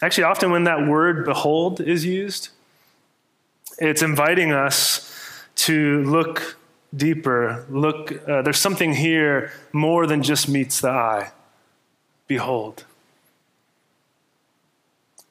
Actually, 0.00 0.24
often 0.24 0.50
when 0.50 0.64
that 0.64 0.86
word 0.86 1.26
behold 1.26 1.80
is 1.80 2.06
used, 2.06 2.48
it's 3.78 4.00
inviting 4.00 4.50
us 4.50 5.12
to 5.56 6.02
look 6.04 6.56
deeper. 6.94 7.64
Look, 7.68 8.12
uh, 8.28 8.42
there's 8.42 8.58
something 8.58 8.94
here 8.94 9.52
more 9.72 10.06
than 10.06 10.22
just 10.22 10.48
meets 10.48 10.80
the 10.80 10.90
eye. 10.90 11.32
Behold. 12.26 12.84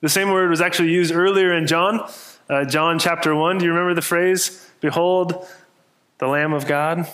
The 0.01 0.09
same 0.09 0.29
word 0.29 0.49
was 0.49 0.61
actually 0.61 0.91
used 0.91 1.13
earlier 1.13 1.53
in 1.53 1.67
John, 1.67 2.09
uh, 2.49 2.65
John 2.65 2.99
chapter 2.99 3.35
1. 3.35 3.57
Do 3.57 3.65
you 3.65 3.71
remember 3.71 3.93
the 3.93 4.01
phrase, 4.01 4.69
Behold 4.79 5.45
the 6.19 6.27
Lamb 6.27 6.53
of 6.53 6.65
God? 6.65 7.07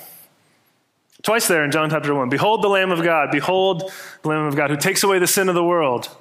Twice 1.23 1.47
there 1.47 1.63
in 1.63 1.71
John 1.71 1.89
chapter 1.89 2.13
1. 2.13 2.29
Behold 2.29 2.61
the 2.61 2.67
Lamb 2.67 2.91
of 2.91 3.03
God. 3.03 3.31
Behold 3.31 3.91
the 4.21 4.29
Lamb 4.29 4.45
of 4.45 4.55
God 4.55 4.69
who 4.69 4.77
takes 4.77 5.03
away 5.03 5.17
the 5.17 5.25
sin 5.25 5.49
of 5.49 5.55
the 5.55 5.63
world. 5.63 6.15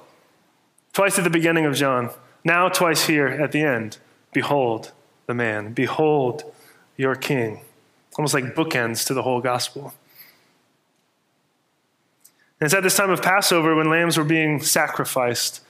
Twice 0.93 1.19
at 1.19 1.23
the 1.23 1.29
beginning 1.29 1.65
of 1.65 1.75
John. 1.75 2.09
Now, 2.43 2.69
twice 2.69 3.05
here 3.05 3.27
at 3.27 3.51
the 3.51 3.61
end, 3.61 3.97
behold 4.33 4.91
the 5.27 5.33
man, 5.33 5.73
behold 5.73 6.43
your 6.97 7.15
king. 7.15 7.61
Almost 8.17 8.33
like 8.33 8.55
bookends 8.55 9.05
to 9.07 9.13
the 9.13 9.23
whole 9.23 9.41
gospel. 9.41 9.93
And 12.59 12.65
it's 12.65 12.73
at 12.73 12.83
this 12.83 12.95
time 12.95 13.09
of 13.09 13.21
Passover 13.21 13.75
when 13.75 13.89
lambs 13.89 14.17
were 14.17 14.23
being 14.23 14.61
sacrificed 14.61 15.61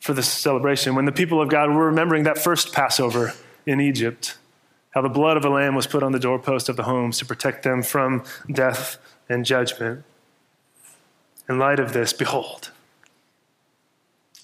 for 0.00 0.14
this 0.14 0.28
celebration, 0.28 0.94
when 0.94 1.04
the 1.04 1.12
people 1.12 1.42
of 1.42 1.50
God 1.50 1.68
were 1.70 1.84
remembering 1.86 2.22
that 2.24 2.38
first 2.38 2.72
Passover 2.72 3.34
in 3.66 3.80
Egypt, 3.80 4.38
how 4.90 5.02
the 5.02 5.08
blood 5.10 5.36
of 5.36 5.44
a 5.44 5.50
lamb 5.50 5.74
was 5.74 5.86
put 5.86 6.02
on 6.02 6.12
the 6.12 6.18
doorpost 6.18 6.70
of 6.70 6.76
the 6.76 6.84
homes 6.84 7.18
to 7.18 7.26
protect 7.26 7.62
them 7.62 7.82
from 7.82 8.24
death 8.50 8.96
and 9.28 9.44
judgment. 9.44 10.04
In 11.48 11.58
light 11.58 11.78
of 11.78 11.92
this, 11.92 12.12
behold, 12.12 12.70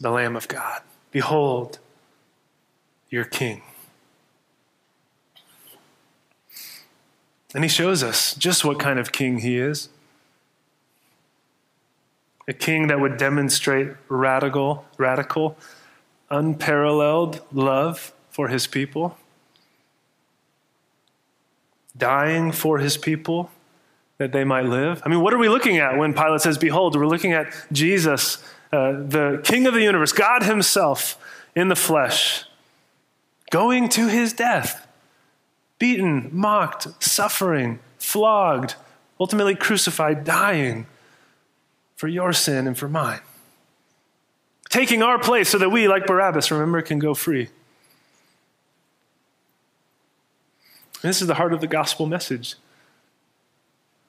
the 0.00 0.10
Lamb 0.10 0.36
of 0.36 0.48
God. 0.48 0.82
Behold, 1.10 1.78
your 3.08 3.24
King. 3.24 3.62
And 7.54 7.64
he 7.64 7.68
shows 7.68 8.02
us 8.02 8.34
just 8.34 8.64
what 8.64 8.78
kind 8.78 8.98
of 8.98 9.12
king 9.12 9.38
he 9.38 9.58
is 9.58 9.88
a 12.48 12.52
king 12.52 12.88
that 12.88 13.00
would 13.00 13.16
demonstrate 13.18 13.88
radical, 14.08 14.84
radical, 14.98 15.56
unparalleled 16.28 17.40
love 17.52 18.12
for 18.30 18.48
his 18.48 18.66
people, 18.66 19.16
dying 21.96 22.50
for 22.50 22.78
his 22.78 22.96
people 22.96 23.48
that 24.18 24.32
they 24.32 24.42
might 24.42 24.64
live. 24.64 25.02
I 25.04 25.08
mean, 25.08 25.20
what 25.20 25.32
are 25.32 25.38
we 25.38 25.48
looking 25.48 25.78
at 25.78 25.96
when 25.96 26.14
Pilate 26.14 26.40
says, 26.40 26.58
Behold, 26.58 26.96
we're 26.96 27.06
looking 27.06 27.32
at 27.32 27.52
Jesus, 27.70 28.42
uh, 28.72 28.92
the 28.92 29.40
King 29.44 29.66
of 29.66 29.74
the 29.74 29.82
universe, 29.82 30.12
God 30.12 30.42
Himself 30.42 31.16
in 31.54 31.68
the 31.68 31.76
flesh, 31.76 32.44
going 33.50 33.88
to 33.90 34.08
his 34.08 34.32
death, 34.32 34.86
beaten, 35.82 36.30
mocked, 36.30 36.86
suffering, 37.02 37.80
flogged, 37.98 38.76
ultimately 39.18 39.56
crucified, 39.56 40.22
dying 40.22 40.86
for 41.96 42.06
your 42.06 42.32
sin 42.32 42.68
and 42.68 42.78
for 42.78 42.88
mine. 42.88 43.18
Taking 44.68 45.02
our 45.02 45.18
place 45.18 45.48
so 45.48 45.58
that 45.58 45.70
we, 45.70 45.88
like 45.88 46.06
Barabbas, 46.06 46.52
remember, 46.52 46.82
can 46.82 47.00
go 47.00 47.14
free. 47.14 47.48
And 51.02 51.10
this 51.10 51.20
is 51.20 51.26
the 51.26 51.34
heart 51.34 51.52
of 51.52 51.60
the 51.60 51.66
gospel 51.66 52.06
message 52.06 52.54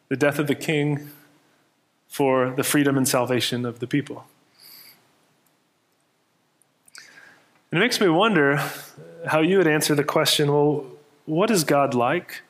the 0.10 0.16
death 0.16 0.38
of 0.38 0.46
the 0.46 0.54
king 0.54 1.10
for 2.08 2.52
the 2.52 2.64
freedom 2.64 2.98
and 2.98 3.08
salvation 3.08 3.66
of 3.66 3.80
the 3.80 3.88
people. 3.88 4.28
And 7.72 7.80
it 7.80 7.84
makes 7.84 8.00
me 8.00 8.10
wonder 8.10 8.58
how 9.26 9.42
you 9.42 9.58
would 9.58 9.66
answer 9.66 9.96
the 9.96 10.04
question 10.04 10.52
well, 10.52 10.93
what 11.26 11.50
is 11.52 11.64
God 11.64 11.94
like? 11.94 12.42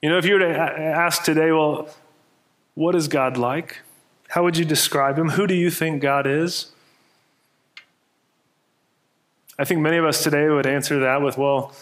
You 0.00 0.08
know, 0.08 0.18
if 0.18 0.24
you 0.24 0.34
were 0.34 0.40
to 0.40 0.58
ask 0.58 1.22
today, 1.22 1.52
well, 1.52 1.88
what 2.74 2.94
is 2.94 3.08
God 3.08 3.36
like? 3.36 3.80
How 4.28 4.42
would 4.42 4.56
you 4.56 4.64
describe 4.64 5.18
him? 5.18 5.30
Who 5.30 5.46
do 5.46 5.54
you 5.54 5.70
think 5.70 6.02
God 6.02 6.26
is? 6.26 6.72
I 9.58 9.64
think 9.64 9.80
many 9.80 9.98
of 9.98 10.04
us 10.04 10.22
today 10.24 10.48
would 10.48 10.66
answer 10.66 10.98
that 11.00 11.22
with, 11.22 11.38
well, 11.38 11.72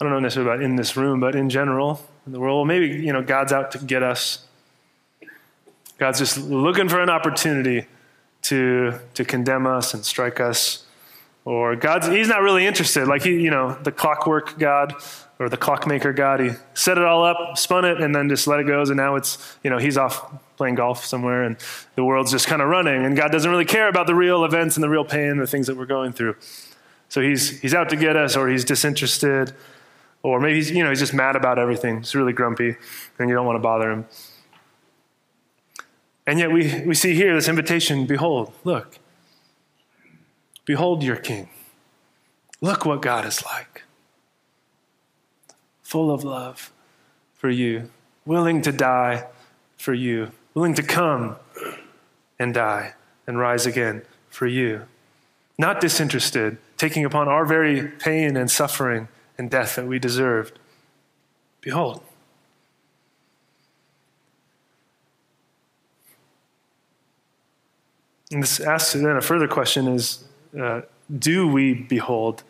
I 0.00 0.04
don't 0.04 0.12
know 0.12 0.20
necessarily 0.20 0.54
about 0.54 0.64
in 0.64 0.76
this 0.76 0.96
room, 0.96 1.20
but 1.20 1.34
in 1.34 1.50
general, 1.50 2.00
in 2.24 2.32
the 2.32 2.40
world, 2.40 2.56
well, 2.56 2.64
maybe, 2.64 2.86
you 2.86 3.12
know, 3.12 3.22
God's 3.22 3.52
out 3.52 3.72
to 3.72 3.78
get 3.78 4.02
us. 4.02 4.46
God's 5.98 6.18
just 6.18 6.38
looking 6.38 6.88
for 6.88 7.00
an 7.00 7.10
opportunity 7.10 7.86
to, 8.42 8.98
to 9.14 9.24
condemn 9.24 9.66
us 9.66 9.92
and 9.92 10.04
strike 10.04 10.40
us. 10.40 10.85
Or 11.46 11.76
God's, 11.76 12.08
he's 12.08 12.26
not 12.26 12.42
really 12.42 12.66
interested. 12.66 13.06
Like, 13.06 13.22
he, 13.22 13.40
you 13.40 13.50
know, 13.50 13.78
the 13.84 13.92
clockwork 13.92 14.58
God 14.58 14.94
or 15.38 15.48
the 15.48 15.56
clockmaker 15.56 16.12
God, 16.12 16.40
he 16.40 16.50
set 16.74 16.98
it 16.98 17.04
all 17.04 17.24
up, 17.24 17.56
spun 17.56 17.84
it, 17.84 18.00
and 18.00 18.12
then 18.12 18.28
just 18.28 18.48
let 18.48 18.58
it 18.58 18.66
go. 18.66 18.80
And 18.80 18.96
now 18.96 19.14
it's, 19.14 19.56
you 19.62 19.70
know, 19.70 19.78
he's 19.78 19.96
off 19.96 20.28
playing 20.56 20.74
golf 20.74 21.04
somewhere 21.04 21.44
and 21.44 21.56
the 21.94 22.02
world's 22.02 22.32
just 22.32 22.48
kind 22.48 22.60
of 22.60 22.68
running 22.68 23.04
and 23.04 23.16
God 23.16 23.30
doesn't 23.30 23.50
really 23.50 23.64
care 23.64 23.88
about 23.88 24.08
the 24.08 24.14
real 24.14 24.44
events 24.44 24.76
and 24.76 24.82
the 24.82 24.88
real 24.88 25.04
pain, 25.04 25.36
the 25.36 25.46
things 25.46 25.68
that 25.68 25.76
we're 25.76 25.86
going 25.86 26.12
through. 26.12 26.34
So 27.08 27.20
he's, 27.20 27.60
he's 27.60 27.74
out 27.74 27.90
to 27.90 27.96
get 27.96 28.16
us 28.16 28.36
or 28.36 28.48
he's 28.48 28.64
disinterested 28.64 29.52
or 30.24 30.40
maybe 30.40 30.56
he's, 30.56 30.70
you 30.72 30.82
know, 30.82 30.90
he's 30.90 30.98
just 30.98 31.14
mad 31.14 31.36
about 31.36 31.58
everything. 31.58 31.98
He's 31.98 32.14
really 32.16 32.32
grumpy 32.32 32.74
and 33.18 33.28
you 33.28 33.36
don't 33.36 33.46
want 33.46 33.56
to 33.56 33.62
bother 33.62 33.92
him. 33.92 34.06
And 36.26 36.40
yet 36.40 36.50
we, 36.50 36.82
we 36.84 36.94
see 36.94 37.14
here 37.14 37.34
this 37.36 37.48
invitation, 37.48 38.06
behold, 38.06 38.52
look, 38.64 38.98
behold 40.66 41.02
your 41.02 41.16
king. 41.16 41.48
Look 42.60 42.84
what 42.84 43.00
God 43.00 43.24
is 43.24 43.42
like. 43.44 43.84
Full 45.82 46.10
of 46.10 46.24
love 46.24 46.72
for 47.34 47.48
you, 47.48 47.90
willing 48.26 48.60
to 48.62 48.72
die 48.72 49.26
for 49.78 49.94
you, 49.94 50.32
willing 50.52 50.74
to 50.74 50.82
come 50.82 51.36
and 52.38 52.52
die 52.52 52.94
and 53.26 53.38
rise 53.38 53.64
again 53.64 54.02
for 54.28 54.46
you. 54.46 54.82
Not 55.58 55.80
disinterested, 55.80 56.58
taking 56.76 57.04
upon 57.04 57.28
our 57.28 57.46
very 57.46 57.88
pain 57.88 58.36
and 58.36 58.50
suffering 58.50 59.08
and 59.38 59.50
death 59.50 59.76
that 59.76 59.86
we 59.86 59.98
deserved. 59.98 60.58
Behold. 61.60 62.02
And 68.30 68.42
this 68.42 68.60
asks 68.60 68.92
then 68.92 69.06
a 69.06 69.22
further 69.22 69.46
question 69.46 69.86
is 69.86 70.25
uh, 70.58 70.82
do 71.18 71.46
we 71.46 71.74
behold, 71.74 72.42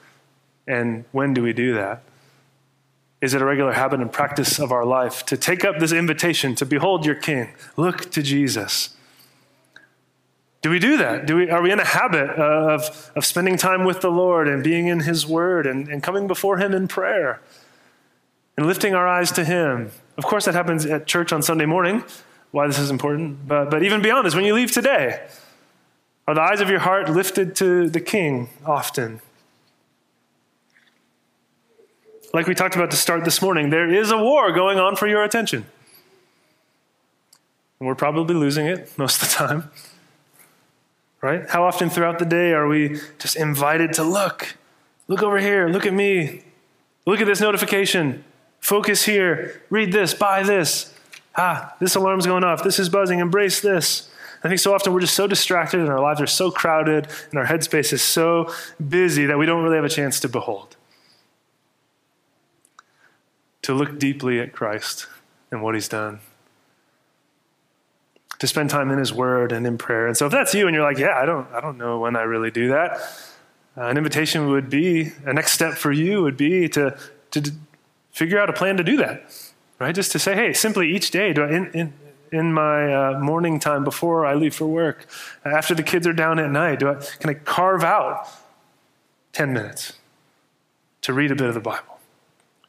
and 0.66 1.05
when 1.12 1.34
do 1.34 1.42
we 1.42 1.53
do 1.53 1.74
that? 1.74 2.03
Is 3.20 3.34
it 3.34 3.40
a 3.40 3.44
regular 3.44 3.72
habit 3.72 4.01
and 4.01 4.12
practice 4.12 4.59
of 4.59 4.72
our 4.72 4.84
life 4.84 5.24
to 5.26 5.36
take 5.36 5.64
up 5.64 5.78
this 5.78 5.92
invitation 5.92 6.55
to 6.57 6.66
behold 6.66 7.07
your 7.07 7.14
King? 7.14 7.55
Look 7.76 8.11
to 8.12 8.22
Jesus. 8.22 8.97
Do 10.62 10.70
we 10.70 10.78
do 10.78 10.97
that? 10.97 11.26
Do 11.26 11.36
we, 11.36 11.51
are 11.51 11.62
we 11.62 11.70
in 11.70 11.78
a 11.78 11.84
habit 11.84 12.30
of, 12.30 13.11
of 13.14 13.24
spending 13.24 13.57
time 13.57 13.84
with 13.84 14.01
the 14.01 14.11
Lord 14.11 14.49
and 14.49 14.64
being 14.64 14.88
in 14.88 15.01
His 15.01 15.26
Word 15.26 15.66
and, 15.66 15.88
and 15.88 16.03
coming 16.03 16.26
before 16.26 16.59
Him 16.59 16.74
in 16.74 16.88
prayer 16.88 17.40
and 18.57 18.66
lifting 18.66 18.94
our 18.94 19.07
eyes 19.07 19.30
to 19.32 19.44
Him? 19.44 19.92
Of 20.18 20.24
course, 20.24 20.44
that 20.47 20.55
happens 20.55 20.84
at 20.84 21.07
church 21.07 21.32
on 21.32 21.42
Sunday 21.42 21.66
morning, 21.66 22.05
why 22.51 22.66
this 22.66 22.78
is 22.78 22.90
important. 22.90 23.47
But, 23.47 23.70
but 23.70 23.82
even 23.82 24.03
beyond 24.03 24.26
this, 24.26 24.34
when 24.34 24.44
you 24.44 24.55
leave 24.55 24.72
today, 24.72 25.26
are 26.27 26.35
the 26.35 26.43
eyes 26.43 26.61
of 26.61 26.68
your 26.68 26.81
heart 26.81 27.09
lifted 27.09 27.55
to 27.57 27.89
the 27.89 28.01
King 28.01 28.49
often? 28.64 29.20
like 32.37 32.47
we 32.47 32.55
talked 32.55 32.77
about 32.77 32.91
to 32.91 32.99
start 32.99 33.24
this 33.24 33.41
morning, 33.41 33.70
there 33.70 33.89
is 33.89 34.11
a 34.11 34.18
war 34.18 34.53
going 34.53 34.79
on 34.79 34.95
for 34.95 35.07
your 35.07 35.24
attention. 35.24 35.64
And 37.81 37.87
we're 37.87 37.95
probably 37.95 38.35
losing 38.35 38.66
it 38.66 38.93
most 38.99 39.22
of 39.22 39.29
the 39.29 39.35
time. 39.35 39.70
Right? 41.22 41.49
How 41.49 41.64
often 41.64 41.89
throughout 41.89 42.18
the 42.18 42.27
day 42.27 42.53
are 42.53 42.68
we 42.68 43.01
just 43.18 43.37
invited 43.37 43.95
to 43.95 44.05
look? 44.05 44.57
Look 45.09 45.22
over 45.22 45.39
here. 45.39 45.66
Look 45.68 45.87
at 45.87 45.95
me. 45.95 46.43
Look 47.07 47.20
at 47.22 47.27
this 47.27 47.41
notification. 47.41 48.22
Focus 48.61 49.07
here. 49.07 49.62
Read 49.70 49.93
this. 49.93 50.12
Buy 50.12 50.43
this. 50.43 50.93
Ah, 51.37 51.74
this 51.81 51.95
alarm's 51.95 52.27
going 52.27 52.45
off. 52.45 52.62
This 52.62 52.79
is 52.79 52.91
buzzing. 52.91 53.18
Embrace 53.18 53.61
this. 53.61 54.11
I 54.47 54.49
think 54.49 54.61
so 54.61 54.72
often 54.72 54.92
we're 54.92 55.01
just 55.01 55.16
so 55.16 55.26
distracted 55.26 55.80
and 55.80 55.88
our 55.88 56.01
lives 56.01 56.20
are 56.20 56.26
so 56.28 56.53
crowded 56.53 57.09
and 57.30 57.38
our 57.40 57.47
headspace 57.47 57.92
is 57.92 58.01
so 58.01 58.55
busy 58.88 59.26
that 59.26 59.36
we 59.36 59.44
don't 59.44 59.64
really 59.64 59.74
have 59.74 59.84
a 59.84 59.88
chance 59.88 60.20
to 60.20 60.28
behold 60.28 60.76
to 63.62 63.74
look 63.74 63.99
deeply 63.99 64.38
at 64.38 64.53
Christ 64.53 65.09
and 65.51 65.64
what 65.64 65.74
he's 65.74 65.88
done, 65.88 66.20
to 68.38 68.47
spend 68.47 68.70
time 68.70 68.92
in 68.92 69.01
his 69.01 69.12
word 69.12 69.51
and 69.51 69.66
in 69.66 69.78
prayer. 69.78 70.07
And 70.07 70.16
so 70.16 70.26
if 70.26 70.32
that's 70.32 70.55
you 70.55 70.68
and 70.68 70.76
you're 70.76 70.84
like, 70.84 70.99
yeah, 70.99 71.18
I 71.18 71.26
don't, 71.26 71.53
I 71.53 71.61
don't 71.61 71.76
know 71.76 71.99
when 71.99 72.14
I 72.14 72.22
really 72.22 72.53
do 72.53 72.68
that, 72.68 73.01
uh, 73.76 73.86
an 73.86 73.99
invitation 73.99 74.49
would 74.51 74.70
be, 74.70 75.11
a 75.24 75.32
next 75.32 75.51
step 75.51 75.74
for 75.74 75.90
you 75.90 76.22
would 76.22 76.36
be 76.36 76.68
to, 76.68 76.97
to 77.32 77.51
figure 78.12 78.38
out 78.38 78.49
a 78.49 78.53
plan 78.53 78.76
to 78.76 78.84
do 78.84 78.97
that, 78.99 79.24
right? 79.80 79.92
Just 79.92 80.12
to 80.12 80.20
say, 80.20 80.36
hey, 80.36 80.53
simply 80.53 80.94
each 80.94 81.11
day, 81.11 81.32
do 81.32 81.42
I, 81.42 81.49
in, 81.49 81.72
in, 81.72 81.92
in 82.33 82.53
my 82.53 82.93
uh, 82.93 83.18
morning 83.18 83.59
time 83.61 83.85
before 83.85 84.27
I 84.27 84.35
leave 84.35 84.55
for 84.55 84.66
work, 84.66 85.07
after 85.45 85.74
the 85.74 85.83
kids 85.83 86.07
are 86.07 86.12
down 86.12 86.39
at 86.39 86.51
night, 86.51 86.81
do 86.81 86.89
I, 86.89 86.95
can 86.95 87.31
I 87.31 87.35
carve 87.35 87.85
out 87.85 88.29
10 89.33 89.53
minutes 89.53 89.95
to 91.03 91.12
read 91.12 91.31
a 91.31 91.37
bit 91.37 91.47
of 91.47 91.55
the 91.55 91.61
Bible, 91.61 91.99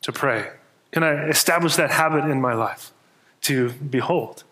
to 0.02 0.12
pray, 0.12 0.52
can 0.92 1.04
I 1.04 1.28
establish 1.28 1.76
that 1.76 1.92
habit 1.92 2.26
in 2.26 2.42
my 2.42 2.54
life 2.54 2.92
to 3.42 3.72
behold? 3.72 4.44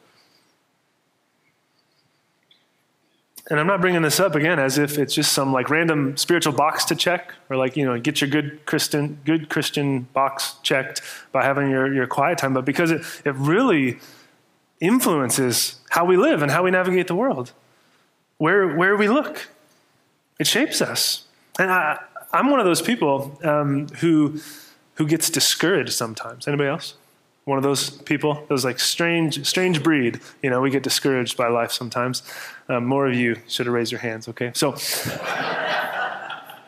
And 3.50 3.60
I'm 3.60 3.68
not 3.68 3.80
bringing 3.80 4.02
this 4.02 4.20
up 4.20 4.34
again 4.34 4.58
as 4.58 4.80
if 4.80 4.98
it's 4.98 5.14
just 5.14 5.34
some 5.34 5.54
like 5.54 5.70
random 5.70 6.18
spiritual 6.18 6.54
box 6.54 6.84
to 6.86 6.96
check 6.96 7.32
or 7.50 7.58
like, 7.58 7.78
you 7.78 7.86
know, 7.86 8.00
get 8.00 8.20
your 8.20 8.30
good 8.30 8.66
Christian, 8.66 9.20
good 9.24 9.50
Christian 9.50 10.02
box 10.14 10.56
checked 10.64 11.02
by 11.32 11.44
having 11.44 11.70
your, 11.70 11.94
your 11.94 12.08
quiet 12.08 12.40
time, 12.40 12.56
but 12.56 12.66
because 12.66 12.90
it, 12.90 13.02
it 13.24 13.36
really 13.36 14.00
influences 14.80 15.80
how 15.90 16.06
we 16.06 16.18
live 16.18 16.42
and 16.42 16.52
how 16.52 16.64
we 16.64 16.72
navigate 16.72 17.08
the 17.08 17.16
world, 17.16 17.52
where, 18.38 18.76
where 18.76 18.96
we 18.96 19.08
look, 19.08 19.48
It 20.40 20.48
shapes 20.48 20.82
us. 20.82 21.26
And 21.60 21.72
I, 21.72 22.00
I'm 22.34 22.50
one 22.50 22.60
of 22.60 22.66
those 22.66 22.82
people 22.82 23.40
um, 23.44 23.88
who, 24.00 24.40
who 24.96 25.08
gets 25.08 25.30
discouraged 25.30 25.94
sometimes. 25.94 26.48
Anybody 26.48 26.70
else? 26.70 26.96
One 27.46 27.58
of 27.58 27.64
those 27.64 27.90
people, 27.90 28.44
those 28.50 28.66
like 28.66 28.80
strange, 28.80 29.46
strange 29.46 29.84
breed. 29.84 30.20
You 30.42 30.50
know, 30.50 30.62
we 30.62 30.72
get 30.72 30.84
discouraged 30.84 31.38
by 31.38 31.48
life 31.48 31.72
sometimes. 31.72 32.24
Um, 32.68 32.86
more 32.86 33.08
of 33.08 33.14
you 33.14 33.38
should 33.48 33.68
have 33.68 33.74
raised 33.76 33.92
your 33.92 34.02
hands. 34.02 34.28
Okay, 34.28 34.52
so 34.56 34.76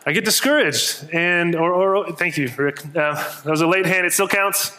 I 0.06 0.12
get 0.14 0.24
discouraged, 0.24 1.10
and 1.12 1.56
or, 1.56 1.74
or 1.74 2.12
thank 2.12 2.38
you, 2.38 2.48
Rick. 2.56 2.86
Uh, 2.96 3.16
that 3.16 3.46
was 3.48 3.62
a 3.62 3.68
late 3.68 3.88
hand. 3.88 4.06
It 4.06 4.14
still 4.14 4.28
counts. 4.28 4.78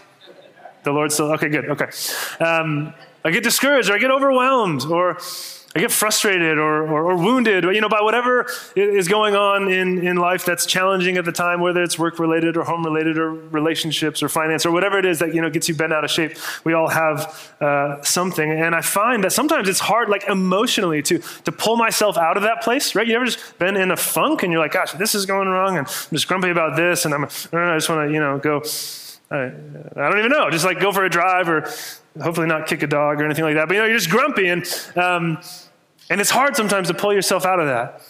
The 0.85 0.93
Lord 0.93 1.11
still 1.11 1.33
okay. 1.33 1.49
Good. 1.49 1.69
Okay. 1.69 1.91
Um, 2.39 2.95
I 3.25 3.31
get 3.31 3.43
discouraged, 3.43 3.91
or 3.91 3.95
I 3.95 3.99
get 3.99 4.11
overwhelmed, 4.11 4.85
or 4.85 5.19
I 5.77 5.81
get 5.81 5.93
frustrated 5.93 6.57
or, 6.57 6.89
or, 6.89 7.13
or, 7.13 7.17
wounded, 7.17 7.65
you 7.65 7.81
know, 7.83 7.91
by 7.91 8.01
whatever 8.01 8.47
is 8.75 9.07
going 9.07 9.35
on 9.37 9.71
in, 9.71 10.05
in 10.05 10.17
life 10.17 10.47
that's 10.47 10.65
challenging 10.65 11.19
at 11.19 11.27
the 11.27 11.33
time, 11.33 11.61
whether 11.61 11.83
it's 11.83 11.99
work 11.99 12.19
related 12.19 12.57
or 12.57 12.65
home 12.65 12.85
related 12.85 13.19
or 13.19 13.31
relationships 13.31 14.23
or 14.23 14.31
finance 14.31 14.65
or 14.65 14.73
whatever 14.73 14.99
it 14.99 15.05
is 15.05 15.19
that, 15.19 15.35
you 15.35 15.43
know, 15.43 15.51
gets 15.51 15.69
you 15.69 15.75
bent 15.75 15.93
out 15.93 16.05
of 16.05 16.11
shape. 16.11 16.39
We 16.65 16.73
all 16.73 16.89
have 16.89 17.55
uh, 17.61 18.03
something. 18.03 18.51
And 18.51 18.75
I 18.75 18.81
find 18.81 19.23
that 19.25 19.33
sometimes 19.33 19.69
it's 19.69 19.79
hard, 19.79 20.09
like 20.09 20.27
emotionally, 20.27 21.03
to, 21.03 21.19
to 21.19 21.53
pull 21.53 21.77
myself 21.77 22.17
out 22.17 22.39
of 22.39 22.45
that 22.45 22.63
place, 22.63 22.95
right? 22.95 23.07
You 23.07 23.17
ever 23.17 23.27
just 23.27 23.59
been 23.59 23.77
in 23.77 23.91
a 23.91 23.97
funk 23.97 24.43
and 24.43 24.51
you're 24.51 24.63
like, 24.63 24.73
gosh, 24.73 24.93
this 24.93 25.15
is 25.15 25.27
going 25.27 25.49
wrong 25.49 25.77
and 25.77 25.87
I'm 25.87 26.11
just 26.13 26.27
grumpy 26.27 26.49
about 26.49 26.77
this 26.77 27.05
and 27.05 27.13
I'm, 27.13 27.25
I 27.25 27.77
just 27.77 27.91
want 27.91 28.09
to, 28.09 28.13
you 28.13 28.21
know, 28.21 28.39
go, 28.39 28.63
I, 29.31 29.37
I 29.37 30.09
don't 30.09 30.19
even 30.19 30.31
know, 30.31 30.51
just 30.51 30.65
like 30.65 30.81
go 30.81 30.91
for 30.91 31.05
a 31.05 31.11
drive 31.11 31.49
or 31.49 31.69
hopefully 32.21 32.47
not 32.47 32.67
kick 32.67 32.83
a 32.83 32.87
dog 32.87 33.21
or 33.21 33.25
anything 33.25 33.45
like 33.45 33.55
that. 33.55 33.69
But 33.69 33.75
you 33.75 33.81
know, 33.81 33.87
you're 33.87 33.99
just 33.99 34.11
grumpy, 34.11 34.49
and 34.49 34.65
um, 34.97 35.39
and 36.09 36.21
it's 36.21 36.31
hard 36.31 36.57
sometimes 36.57 36.89
to 36.89 36.95
pull 36.95 37.13
yourself 37.13 37.45
out 37.45 37.61
of 37.61 37.67
that. 37.67 38.03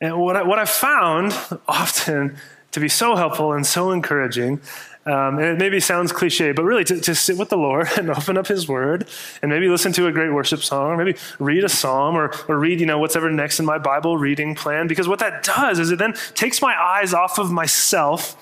And 0.00 0.18
what 0.18 0.36
I, 0.36 0.42
what 0.42 0.58
I 0.58 0.64
found 0.64 1.36
often 1.68 2.36
to 2.72 2.80
be 2.80 2.88
so 2.88 3.16
helpful 3.16 3.52
and 3.52 3.66
so 3.66 3.92
encouraging, 3.92 4.60
um, 5.06 5.38
and 5.38 5.44
it 5.44 5.58
maybe 5.58 5.78
sounds 5.80 6.12
cliche, 6.12 6.52
but 6.52 6.64
really 6.64 6.84
to, 6.84 6.98
to 6.98 7.14
sit 7.14 7.36
with 7.36 7.50
the 7.50 7.58
Lord 7.58 7.88
and 7.98 8.10
open 8.10 8.38
up 8.38 8.46
His 8.46 8.66
Word, 8.66 9.06
and 9.42 9.50
maybe 9.50 9.68
listen 9.68 9.92
to 9.92 10.06
a 10.06 10.12
great 10.12 10.32
worship 10.32 10.62
song, 10.62 10.92
or 10.92 10.96
maybe 10.96 11.18
read 11.38 11.64
a 11.64 11.68
psalm, 11.68 12.16
or, 12.16 12.32
or 12.48 12.58
read 12.58 12.80
you 12.80 12.86
know 12.86 12.98
whatever 12.98 13.30
next 13.30 13.60
in 13.60 13.66
my 13.66 13.76
Bible 13.76 14.16
reading 14.16 14.54
plan. 14.54 14.86
Because 14.86 15.06
what 15.06 15.18
that 15.18 15.42
does 15.42 15.78
is 15.78 15.90
it 15.90 15.98
then 15.98 16.14
takes 16.34 16.62
my 16.62 16.74
eyes 16.74 17.12
off 17.12 17.38
of 17.38 17.52
myself 17.52 18.36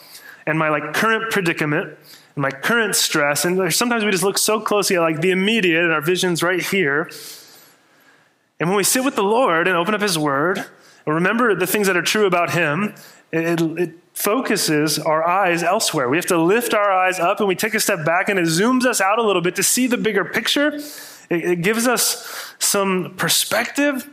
and 0.46 0.58
my 0.58 0.68
like 0.68 0.94
current 0.94 1.30
predicament 1.30 1.96
and 2.34 2.42
my 2.42 2.50
current 2.50 2.96
stress. 2.96 3.44
And 3.44 3.72
sometimes 3.72 4.04
we 4.04 4.10
just 4.10 4.24
look 4.24 4.38
so 4.38 4.60
closely 4.60 4.96
at 4.96 5.02
like 5.02 5.20
the 5.20 5.30
immediate 5.30 5.84
and 5.84 5.92
our 5.92 6.00
vision's 6.00 6.42
right 6.42 6.62
here. 6.62 7.10
And 8.58 8.68
when 8.68 8.76
we 8.76 8.84
sit 8.84 9.04
with 9.04 9.16
the 9.16 9.24
Lord 9.24 9.66
and 9.66 9.76
open 9.76 9.94
up 9.94 10.00
His 10.00 10.18
Word 10.18 10.58
and 10.58 11.14
remember 11.14 11.54
the 11.54 11.66
things 11.66 11.86
that 11.86 11.96
are 11.96 12.02
true 12.02 12.26
about 12.26 12.52
Him, 12.52 12.94
it, 13.32 13.60
it, 13.60 13.94
focuses 14.14 14.98
our 14.98 15.26
eyes 15.26 15.62
elsewhere. 15.62 16.06
We 16.06 16.18
have 16.18 16.26
to 16.26 16.36
lift 16.36 16.74
our 16.74 16.92
eyes 16.92 17.18
up 17.18 17.40
and 17.40 17.48
we 17.48 17.54
take 17.54 17.72
a 17.72 17.80
step 17.80 18.04
back 18.04 18.28
and 18.28 18.38
it 18.38 18.44
zooms 18.44 18.84
us 18.84 19.00
out 19.00 19.18
a 19.18 19.22
little 19.22 19.40
bit 19.40 19.56
to 19.56 19.62
see 19.62 19.86
the 19.86 19.96
bigger 19.96 20.22
picture. 20.22 20.74
It, 21.30 21.44
it 21.44 21.62
gives 21.62 21.86
us 21.88 22.54
some 22.58 23.14
perspective. 23.16 24.08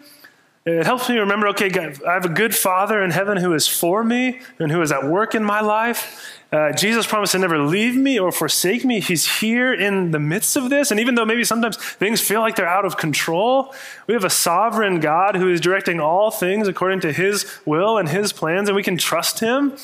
It 0.77 0.85
helps 0.85 1.09
me 1.09 1.17
remember 1.17 1.47
okay, 1.49 1.69
God, 1.69 2.03
I 2.03 2.13
have 2.13 2.25
a 2.25 2.29
good 2.29 2.53
Father 2.53 3.01
in 3.01 3.09
heaven 3.09 3.37
who 3.37 3.53
is 3.53 3.67
for 3.67 4.03
me 4.03 4.39
and 4.59 4.71
who 4.71 4.81
is 4.81 4.91
at 4.91 5.03
work 5.03 5.33
in 5.33 5.43
my 5.43 5.61
life. 5.61 6.35
Uh, 6.51 6.71
Jesus 6.73 7.07
promised 7.07 7.31
to 7.31 7.39
never 7.39 7.59
leave 7.59 7.95
me 7.95 8.19
or 8.19 8.31
forsake 8.31 8.85
me. 8.85 8.99
He's 8.99 9.39
here 9.39 9.73
in 9.73 10.11
the 10.11 10.19
midst 10.19 10.55
of 10.55 10.69
this. 10.69 10.91
And 10.91 10.99
even 10.99 11.15
though 11.15 11.25
maybe 11.25 11.43
sometimes 11.43 11.77
things 11.77 12.21
feel 12.21 12.41
like 12.41 12.55
they're 12.55 12.67
out 12.67 12.85
of 12.85 12.97
control, 12.97 13.73
we 14.05 14.13
have 14.13 14.23
a 14.23 14.29
sovereign 14.29 14.99
God 14.99 15.35
who 15.35 15.49
is 15.51 15.59
directing 15.59 15.99
all 15.99 16.29
things 16.29 16.67
according 16.67 17.01
to 17.01 17.11
his 17.11 17.59
will 17.65 17.97
and 17.97 18.09
his 18.09 18.31
plans, 18.31 18.69
and 18.69 18.75
we 18.75 18.83
can 18.83 18.97
trust 18.97 19.39
him. 19.39 19.75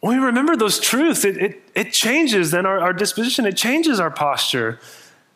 When 0.00 0.18
we 0.18 0.24
remember 0.24 0.56
those 0.56 0.80
truths, 0.80 1.24
it, 1.24 1.36
it, 1.36 1.62
it 1.74 1.92
changes 1.92 2.50
then 2.50 2.66
our, 2.66 2.78
our 2.78 2.92
disposition, 2.92 3.46
it 3.46 3.56
changes 3.56 4.00
our 4.00 4.10
posture. 4.10 4.80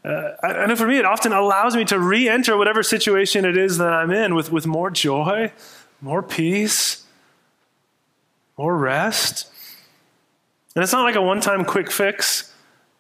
Uh, 0.04 0.32
I 0.42 0.66
know 0.66 0.76
for 0.76 0.86
me, 0.86 0.98
it 0.98 1.06
often 1.06 1.32
allows 1.32 1.74
me 1.74 1.84
to 1.86 1.98
re 1.98 2.28
enter 2.28 2.56
whatever 2.58 2.82
situation 2.82 3.44
it 3.44 3.56
is 3.56 3.78
that 3.78 3.92
I'm 3.92 4.10
in 4.10 4.34
with, 4.34 4.52
with 4.52 4.66
more 4.66 4.90
joy, 4.90 5.52
more 6.00 6.22
peace 6.22 7.04
more 8.56 8.76
rest. 8.76 9.50
And 10.74 10.82
it's 10.82 10.92
not 10.92 11.02
like 11.02 11.16
a 11.16 11.22
one 11.22 11.40
time 11.40 11.64
quick 11.64 11.90
fix. 11.90 12.52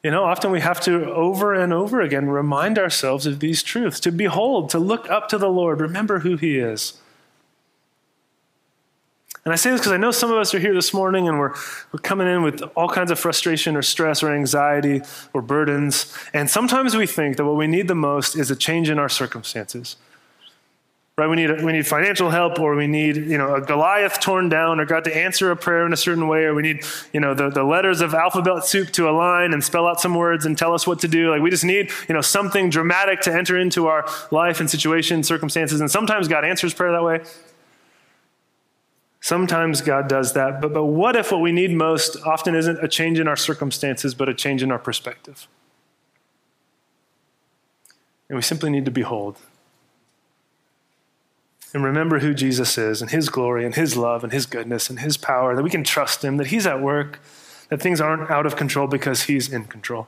You 0.02 0.10
know, 0.10 0.24
often 0.24 0.50
we 0.50 0.60
have 0.60 0.80
to 0.82 1.12
over 1.12 1.54
and 1.54 1.72
over 1.72 2.00
again 2.00 2.28
remind 2.28 2.78
ourselves 2.78 3.26
of 3.26 3.40
these 3.40 3.62
truths 3.62 4.00
to 4.00 4.12
behold, 4.12 4.68
to 4.70 4.78
look 4.78 5.08
up 5.10 5.28
to 5.28 5.38
the 5.38 5.48
Lord, 5.48 5.80
remember 5.80 6.20
who 6.20 6.36
He 6.36 6.58
is. 6.58 7.00
And 9.44 9.52
I 9.52 9.56
say 9.56 9.70
this 9.70 9.80
because 9.80 9.92
I 9.92 9.98
know 9.98 10.10
some 10.10 10.30
of 10.30 10.38
us 10.38 10.54
are 10.54 10.58
here 10.58 10.72
this 10.72 10.94
morning 10.94 11.28
and 11.28 11.38
we're, 11.38 11.52
we're 11.92 12.00
coming 12.02 12.26
in 12.26 12.42
with 12.42 12.62
all 12.74 12.88
kinds 12.88 13.10
of 13.10 13.18
frustration 13.18 13.76
or 13.76 13.82
stress 13.82 14.22
or 14.22 14.34
anxiety 14.34 15.02
or 15.34 15.42
burdens. 15.42 16.16
And 16.32 16.48
sometimes 16.48 16.96
we 16.96 17.06
think 17.06 17.36
that 17.36 17.44
what 17.44 17.56
we 17.56 17.66
need 17.66 17.88
the 17.88 17.94
most 17.94 18.36
is 18.36 18.50
a 18.50 18.56
change 18.56 18.88
in 18.88 18.98
our 18.98 19.10
circumstances 19.10 19.96
right? 21.16 21.28
We 21.28 21.36
need, 21.36 21.62
we 21.62 21.72
need 21.72 21.86
financial 21.86 22.30
help, 22.30 22.58
or 22.58 22.74
we 22.74 22.88
need, 22.88 23.16
you 23.16 23.38
know, 23.38 23.54
a 23.54 23.60
Goliath 23.60 24.18
torn 24.18 24.48
down, 24.48 24.80
or 24.80 24.84
God 24.84 25.04
to 25.04 25.16
answer 25.16 25.50
a 25.52 25.56
prayer 25.56 25.86
in 25.86 25.92
a 25.92 25.96
certain 25.96 26.26
way, 26.26 26.40
or 26.44 26.54
we 26.54 26.62
need, 26.62 26.84
you 27.12 27.20
know, 27.20 27.34
the, 27.34 27.50
the 27.50 27.62
letters 27.62 28.00
of 28.00 28.14
alphabet 28.14 28.64
soup 28.64 28.90
to 28.92 29.08
align 29.08 29.52
and 29.52 29.62
spell 29.62 29.86
out 29.86 30.00
some 30.00 30.14
words 30.14 30.44
and 30.44 30.58
tell 30.58 30.74
us 30.74 30.86
what 30.86 31.00
to 31.00 31.08
do. 31.08 31.30
Like 31.30 31.40
we 31.40 31.50
just 31.50 31.64
need, 31.64 31.90
you 32.08 32.14
know, 32.14 32.20
something 32.20 32.68
dramatic 32.68 33.20
to 33.22 33.32
enter 33.32 33.56
into 33.56 33.86
our 33.86 34.08
life 34.32 34.58
and 34.58 34.68
situation, 34.68 35.22
circumstances. 35.22 35.80
And 35.80 35.88
sometimes 35.88 36.26
God 36.26 36.44
answers 36.44 36.74
prayer 36.74 36.92
that 36.92 37.04
way. 37.04 37.20
Sometimes 39.24 39.80
God 39.80 40.06
does 40.06 40.34
that. 40.34 40.60
But, 40.60 40.74
but 40.74 40.84
what 40.84 41.16
if 41.16 41.32
what 41.32 41.40
we 41.40 41.50
need 41.50 41.70
most 41.70 42.14
often 42.26 42.54
isn't 42.54 42.84
a 42.84 42.86
change 42.86 43.18
in 43.18 43.26
our 43.26 43.36
circumstances, 43.36 44.14
but 44.14 44.28
a 44.28 44.34
change 44.34 44.62
in 44.62 44.70
our 44.70 44.78
perspective? 44.78 45.48
And 48.28 48.36
we 48.36 48.42
simply 48.42 48.68
need 48.68 48.84
to 48.84 48.90
behold 48.90 49.38
and 51.72 51.82
remember 51.82 52.18
who 52.18 52.34
Jesus 52.34 52.76
is 52.76 53.00
and 53.00 53.12
his 53.12 53.30
glory 53.30 53.64
and 53.64 53.74
his 53.74 53.96
love 53.96 54.24
and 54.24 54.30
his 54.30 54.44
goodness 54.44 54.90
and 54.90 55.00
his 55.00 55.16
power, 55.16 55.56
that 55.56 55.62
we 55.62 55.70
can 55.70 55.84
trust 55.84 56.22
him, 56.22 56.36
that 56.36 56.48
he's 56.48 56.66
at 56.66 56.82
work, 56.82 57.18
that 57.70 57.80
things 57.80 58.02
aren't 58.02 58.30
out 58.30 58.44
of 58.44 58.56
control 58.56 58.86
because 58.86 59.22
he's 59.22 59.50
in 59.50 59.64
control. 59.64 60.06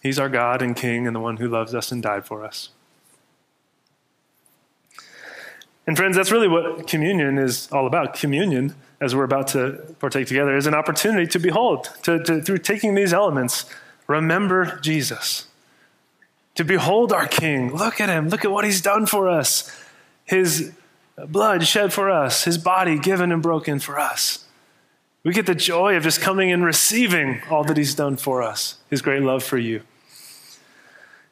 He's 0.00 0.20
our 0.20 0.28
God 0.28 0.62
and 0.62 0.76
King 0.76 1.08
and 1.08 1.16
the 1.16 1.20
one 1.20 1.38
who 1.38 1.48
loves 1.48 1.74
us 1.74 1.90
and 1.90 2.00
died 2.00 2.24
for 2.24 2.44
us. 2.44 2.68
And 5.86 5.96
friends, 5.96 6.16
that's 6.16 6.30
really 6.30 6.48
what 6.48 6.86
communion 6.86 7.38
is 7.38 7.68
all 7.72 7.86
about. 7.86 8.14
Communion, 8.14 8.74
as 9.00 9.16
we're 9.16 9.24
about 9.24 9.48
to 9.48 9.94
partake 9.98 10.28
together, 10.28 10.56
is 10.56 10.66
an 10.66 10.74
opportunity 10.74 11.26
to 11.26 11.38
behold, 11.38 11.90
to, 12.02 12.22
to 12.22 12.40
through 12.40 12.58
taking 12.58 12.94
these 12.94 13.12
elements, 13.12 13.66
remember 14.06 14.78
Jesus 14.80 15.46
to 16.54 16.64
behold 16.64 17.12
our 17.12 17.26
King. 17.26 17.74
Look 17.74 18.00
at 18.00 18.08
him. 18.08 18.28
Look 18.28 18.44
at 18.44 18.50
what 18.50 18.64
he's 18.64 18.80
done 18.80 19.06
for 19.06 19.28
us. 19.28 19.70
His 20.24 20.72
blood 21.16 21.66
shed 21.66 21.92
for 21.92 22.10
us, 22.10 22.44
his 22.44 22.58
body 22.58 22.98
given 22.98 23.32
and 23.32 23.42
broken 23.42 23.78
for 23.78 23.98
us. 23.98 24.44
We 25.24 25.32
get 25.32 25.46
the 25.46 25.54
joy 25.54 25.96
of 25.96 26.02
just 26.02 26.20
coming 26.20 26.50
and 26.50 26.64
receiving 26.64 27.42
all 27.48 27.64
that 27.64 27.76
he's 27.76 27.94
done 27.94 28.16
for 28.16 28.42
us, 28.42 28.78
his 28.90 29.02
great 29.02 29.22
love 29.22 29.44
for 29.44 29.58
you. 29.58 29.82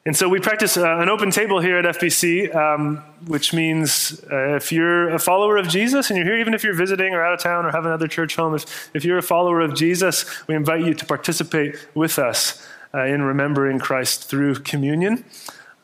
And 0.07 0.17
so 0.17 0.31
we 0.31 0.41
practice 0.41 0.79
uh, 0.79 0.97
an 0.99 1.11
open 1.11 1.31
table 1.31 1.61
here 1.61 1.77
at 1.77 1.85
FBC, 1.85 2.55
um, 2.55 3.05
which 3.27 3.53
means 3.53 4.25
uh, 4.33 4.57
if 4.57 4.73
you're 4.73 5.11
a 5.11 5.19
follower 5.19 5.59
of 5.59 5.69
Jesus 5.69 6.09
and 6.09 6.17
you're 6.17 6.25
here, 6.25 6.39
even 6.39 6.55
if 6.55 6.65
you're 6.65 6.75
visiting 6.75 7.13
or 7.13 7.23
out 7.23 7.35
of 7.35 7.41
town 7.41 7.67
or 7.67 7.71
have 7.71 7.85
another 7.85 8.09
church 8.09 8.35
home, 8.35 8.55
if, 8.55 8.91
if 8.95 9.05
you're 9.05 9.19
a 9.19 9.23
follower 9.23 9.61
of 9.61 9.75
Jesus, 9.75 10.25
we 10.47 10.55
invite 10.55 10.87
you 10.87 10.95
to 10.95 11.05
participate 11.05 11.77
with 11.95 12.19
us 12.19 12.67
uh, 12.95 13.05
in 13.05 13.21
remembering 13.21 13.79
Christ 13.79 14.25
through 14.25 14.55
communion. 14.61 15.23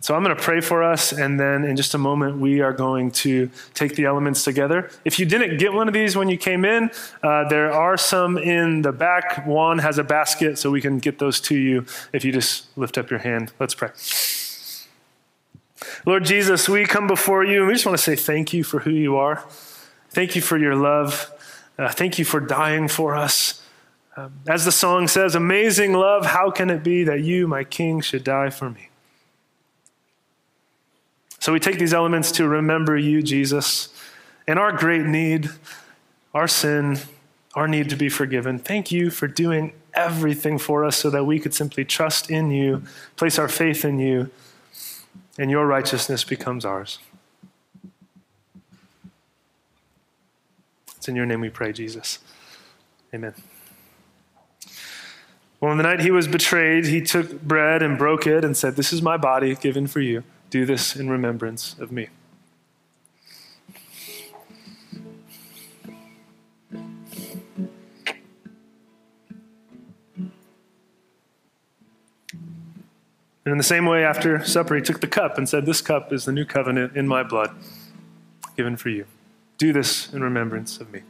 So 0.07 0.15
I'm 0.15 0.23
going 0.23 0.37
to 0.37 0.41
pray 0.41 0.61
for 0.61 0.85
us, 0.85 1.11
and 1.11 1.41
then 1.41 1.65
in 1.65 1.75
just 1.75 1.93
a 1.93 1.99
moment, 1.99 2.39
we 2.39 2.61
are 2.61 2.73
going 2.73 3.11
to 3.27 3.51
take 3.75 3.97
the 3.97 4.05
elements 4.05 4.45
together. 4.45 4.89
If 5.05 5.19
you 5.19 5.27
didn't 5.27 5.59
get 5.59 5.73
one 5.73 5.89
of 5.89 5.95
these 5.95 6.15
when 6.15 6.29
you 6.29 6.39
came 6.39 6.65
in, 6.65 6.93
uh, 7.25 7.49
there 7.49 7.73
are 7.73 7.97
some 7.97 8.39
in 8.39 8.83
the 8.83 8.93
back. 8.93 9.45
Juan 9.49 9.79
has 9.79 9.99
a 9.99 10.05
basket, 10.05 10.59
so 10.59 10.71
we 10.71 10.81
can 10.81 11.01
get 11.01 11.19
those 11.19 11.41
to 11.41 11.57
you 11.57 11.87
if 12.13 12.25
you 12.25 12.31
just 12.31 12.69
lift 12.79 12.99
up 12.99 13.11
your 13.11 13.19
hand. 13.19 13.53
Let's 13.59 13.75
pray. 13.75 13.91
Lord 16.07 16.25
Jesus, 16.25 16.69
we 16.69 16.85
come 16.85 17.09
before 17.09 17.43
you, 17.43 17.59
and 17.59 17.67
we 17.67 17.73
just 17.73 17.85
want 17.85 17.99
to 17.99 18.05
say 18.05 18.15
thank 18.15 18.53
you 18.53 18.63
for 18.63 18.79
who 18.79 18.93
you 18.93 19.17
are. 19.17 19.45
Thank 20.11 20.37
you 20.37 20.41
for 20.41 20.57
your 20.57 20.77
love. 20.77 21.33
Uh, 21.77 21.89
thank 21.89 22.17
you 22.17 22.25
for 22.25 22.39
dying 22.39 22.87
for 22.87 23.17
us. 23.17 23.61
Um, 24.17 24.35
as 24.47 24.65
the 24.65 24.71
song 24.71 25.09
says, 25.09 25.35
amazing 25.35 25.95
love, 25.95 26.27
how 26.27 26.53
can 26.53 26.71
it 26.71 26.85
be 26.85 27.03
that 27.03 27.23
you, 27.23 27.49
my 27.49 27.65
king, 27.65 28.01
should 28.01 28.23
die 28.23 28.51
for 28.51 28.71
me? 28.71 28.91
So 31.47 31.53
we 31.53 31.61
take 31.61 31.79
these 31.79 31.95
elements 31.95 32.33
to 32.33 32.49
remember 32.49 32.99
you, 32.99 33.23
Jesus, 33.23 33.91
and 34.49 34.59
our 34.59 34.73
great 34.73 35.07
need, 35.07 35.49
our 36.35 36.49
sin, 36.49 36.99
our 37.55 37.69
need 37.69 37.89
to 37.91 37.95
be 37.95 38.09
forgiven. 38.09 38.59
Thank 38.59 38.91
you 38.91 39.11
for 39.11 39.29
doing 39.29 39.73
everything 39.95 40.59
for 40.59 40.85
us 40.85 40.97
so 40.97 41.09
that 41.09 41.23
we 41.23 41.39
could 41.39 41.55
simply 41.55 41.85
trust 41.85 42.33
in 42.33 42.51
you, 42.51 42.83
place 43.15 43.39
our 43.39 43.47
faith 43.47 43.85
in 43.85 44.01
you, 44.01 44.29
and 45.39 45.49
your 45.49 45.69
righteousness 45.69 46.25
becomes 46.25 46.65
ours. 46.65 46.99
It's 50.97 51.07
in 51.07 51.15
your 51.15 51.27
name 51.27 51.41
we 51.41 51.51
pray, 51.51 51.73
Jesus. 51.73 52.19
Amen. 53.15 53.35
Well, 55.61 55.71
on 55.71 55.77
the 55.77 55.85
night 55.85 56.01
he 56.01 56.11
was 56.11 56.27
betrayed, 56.27 56.87
he 56.87 57.01
took 57.01 57.41
bread 57.41 57.85
and 57.85 57.97
broke 57.97 58.27
it 58.27 58.45
and 58.45 58.57
said, 58.57 58.75
This 58.75 58.93
is 58.93 59.01
my 59.01 59.17
body 59.17 59.55
given 59.55 59.87
for 59.87 60.01
you. 60.01 60.25
Do 60.51 60.65
this 60.65 60.97
in 60.97 61.11
remembrance 61.11 61.77
of 61.79 61.91
me. 61.91 62.09
And 73.47 73.53
in 73.53 73.59
the 73.59 73.65
same 73.65 73.87
way, 73.87 74.05
after 74.05 74.45
supper, 74.45 74.75
he 74.75 74.83
took 74.83 75.01
the 75.01 75.07
cup 75.07 75.39
and 75.39 75.49
said, 75.49 75.67
This 75.67 75.81
cup 75.81 76.13
is 76.13 76.25
the 76.25 76.33
new 76.33 76.45
covenant 76.45 76.97
in 76.97 77.07
my 77.07 77.23
blood, 77.23 77.55
given 78.57 78.77
for 78.77 78.89
you. 78.89 79.07
Do 79.57 79.73
this 79.73 80.13
in 80.13 80.23
remembrance 80.23 80.81
of 80.81 80.91
me. 80.93 81.03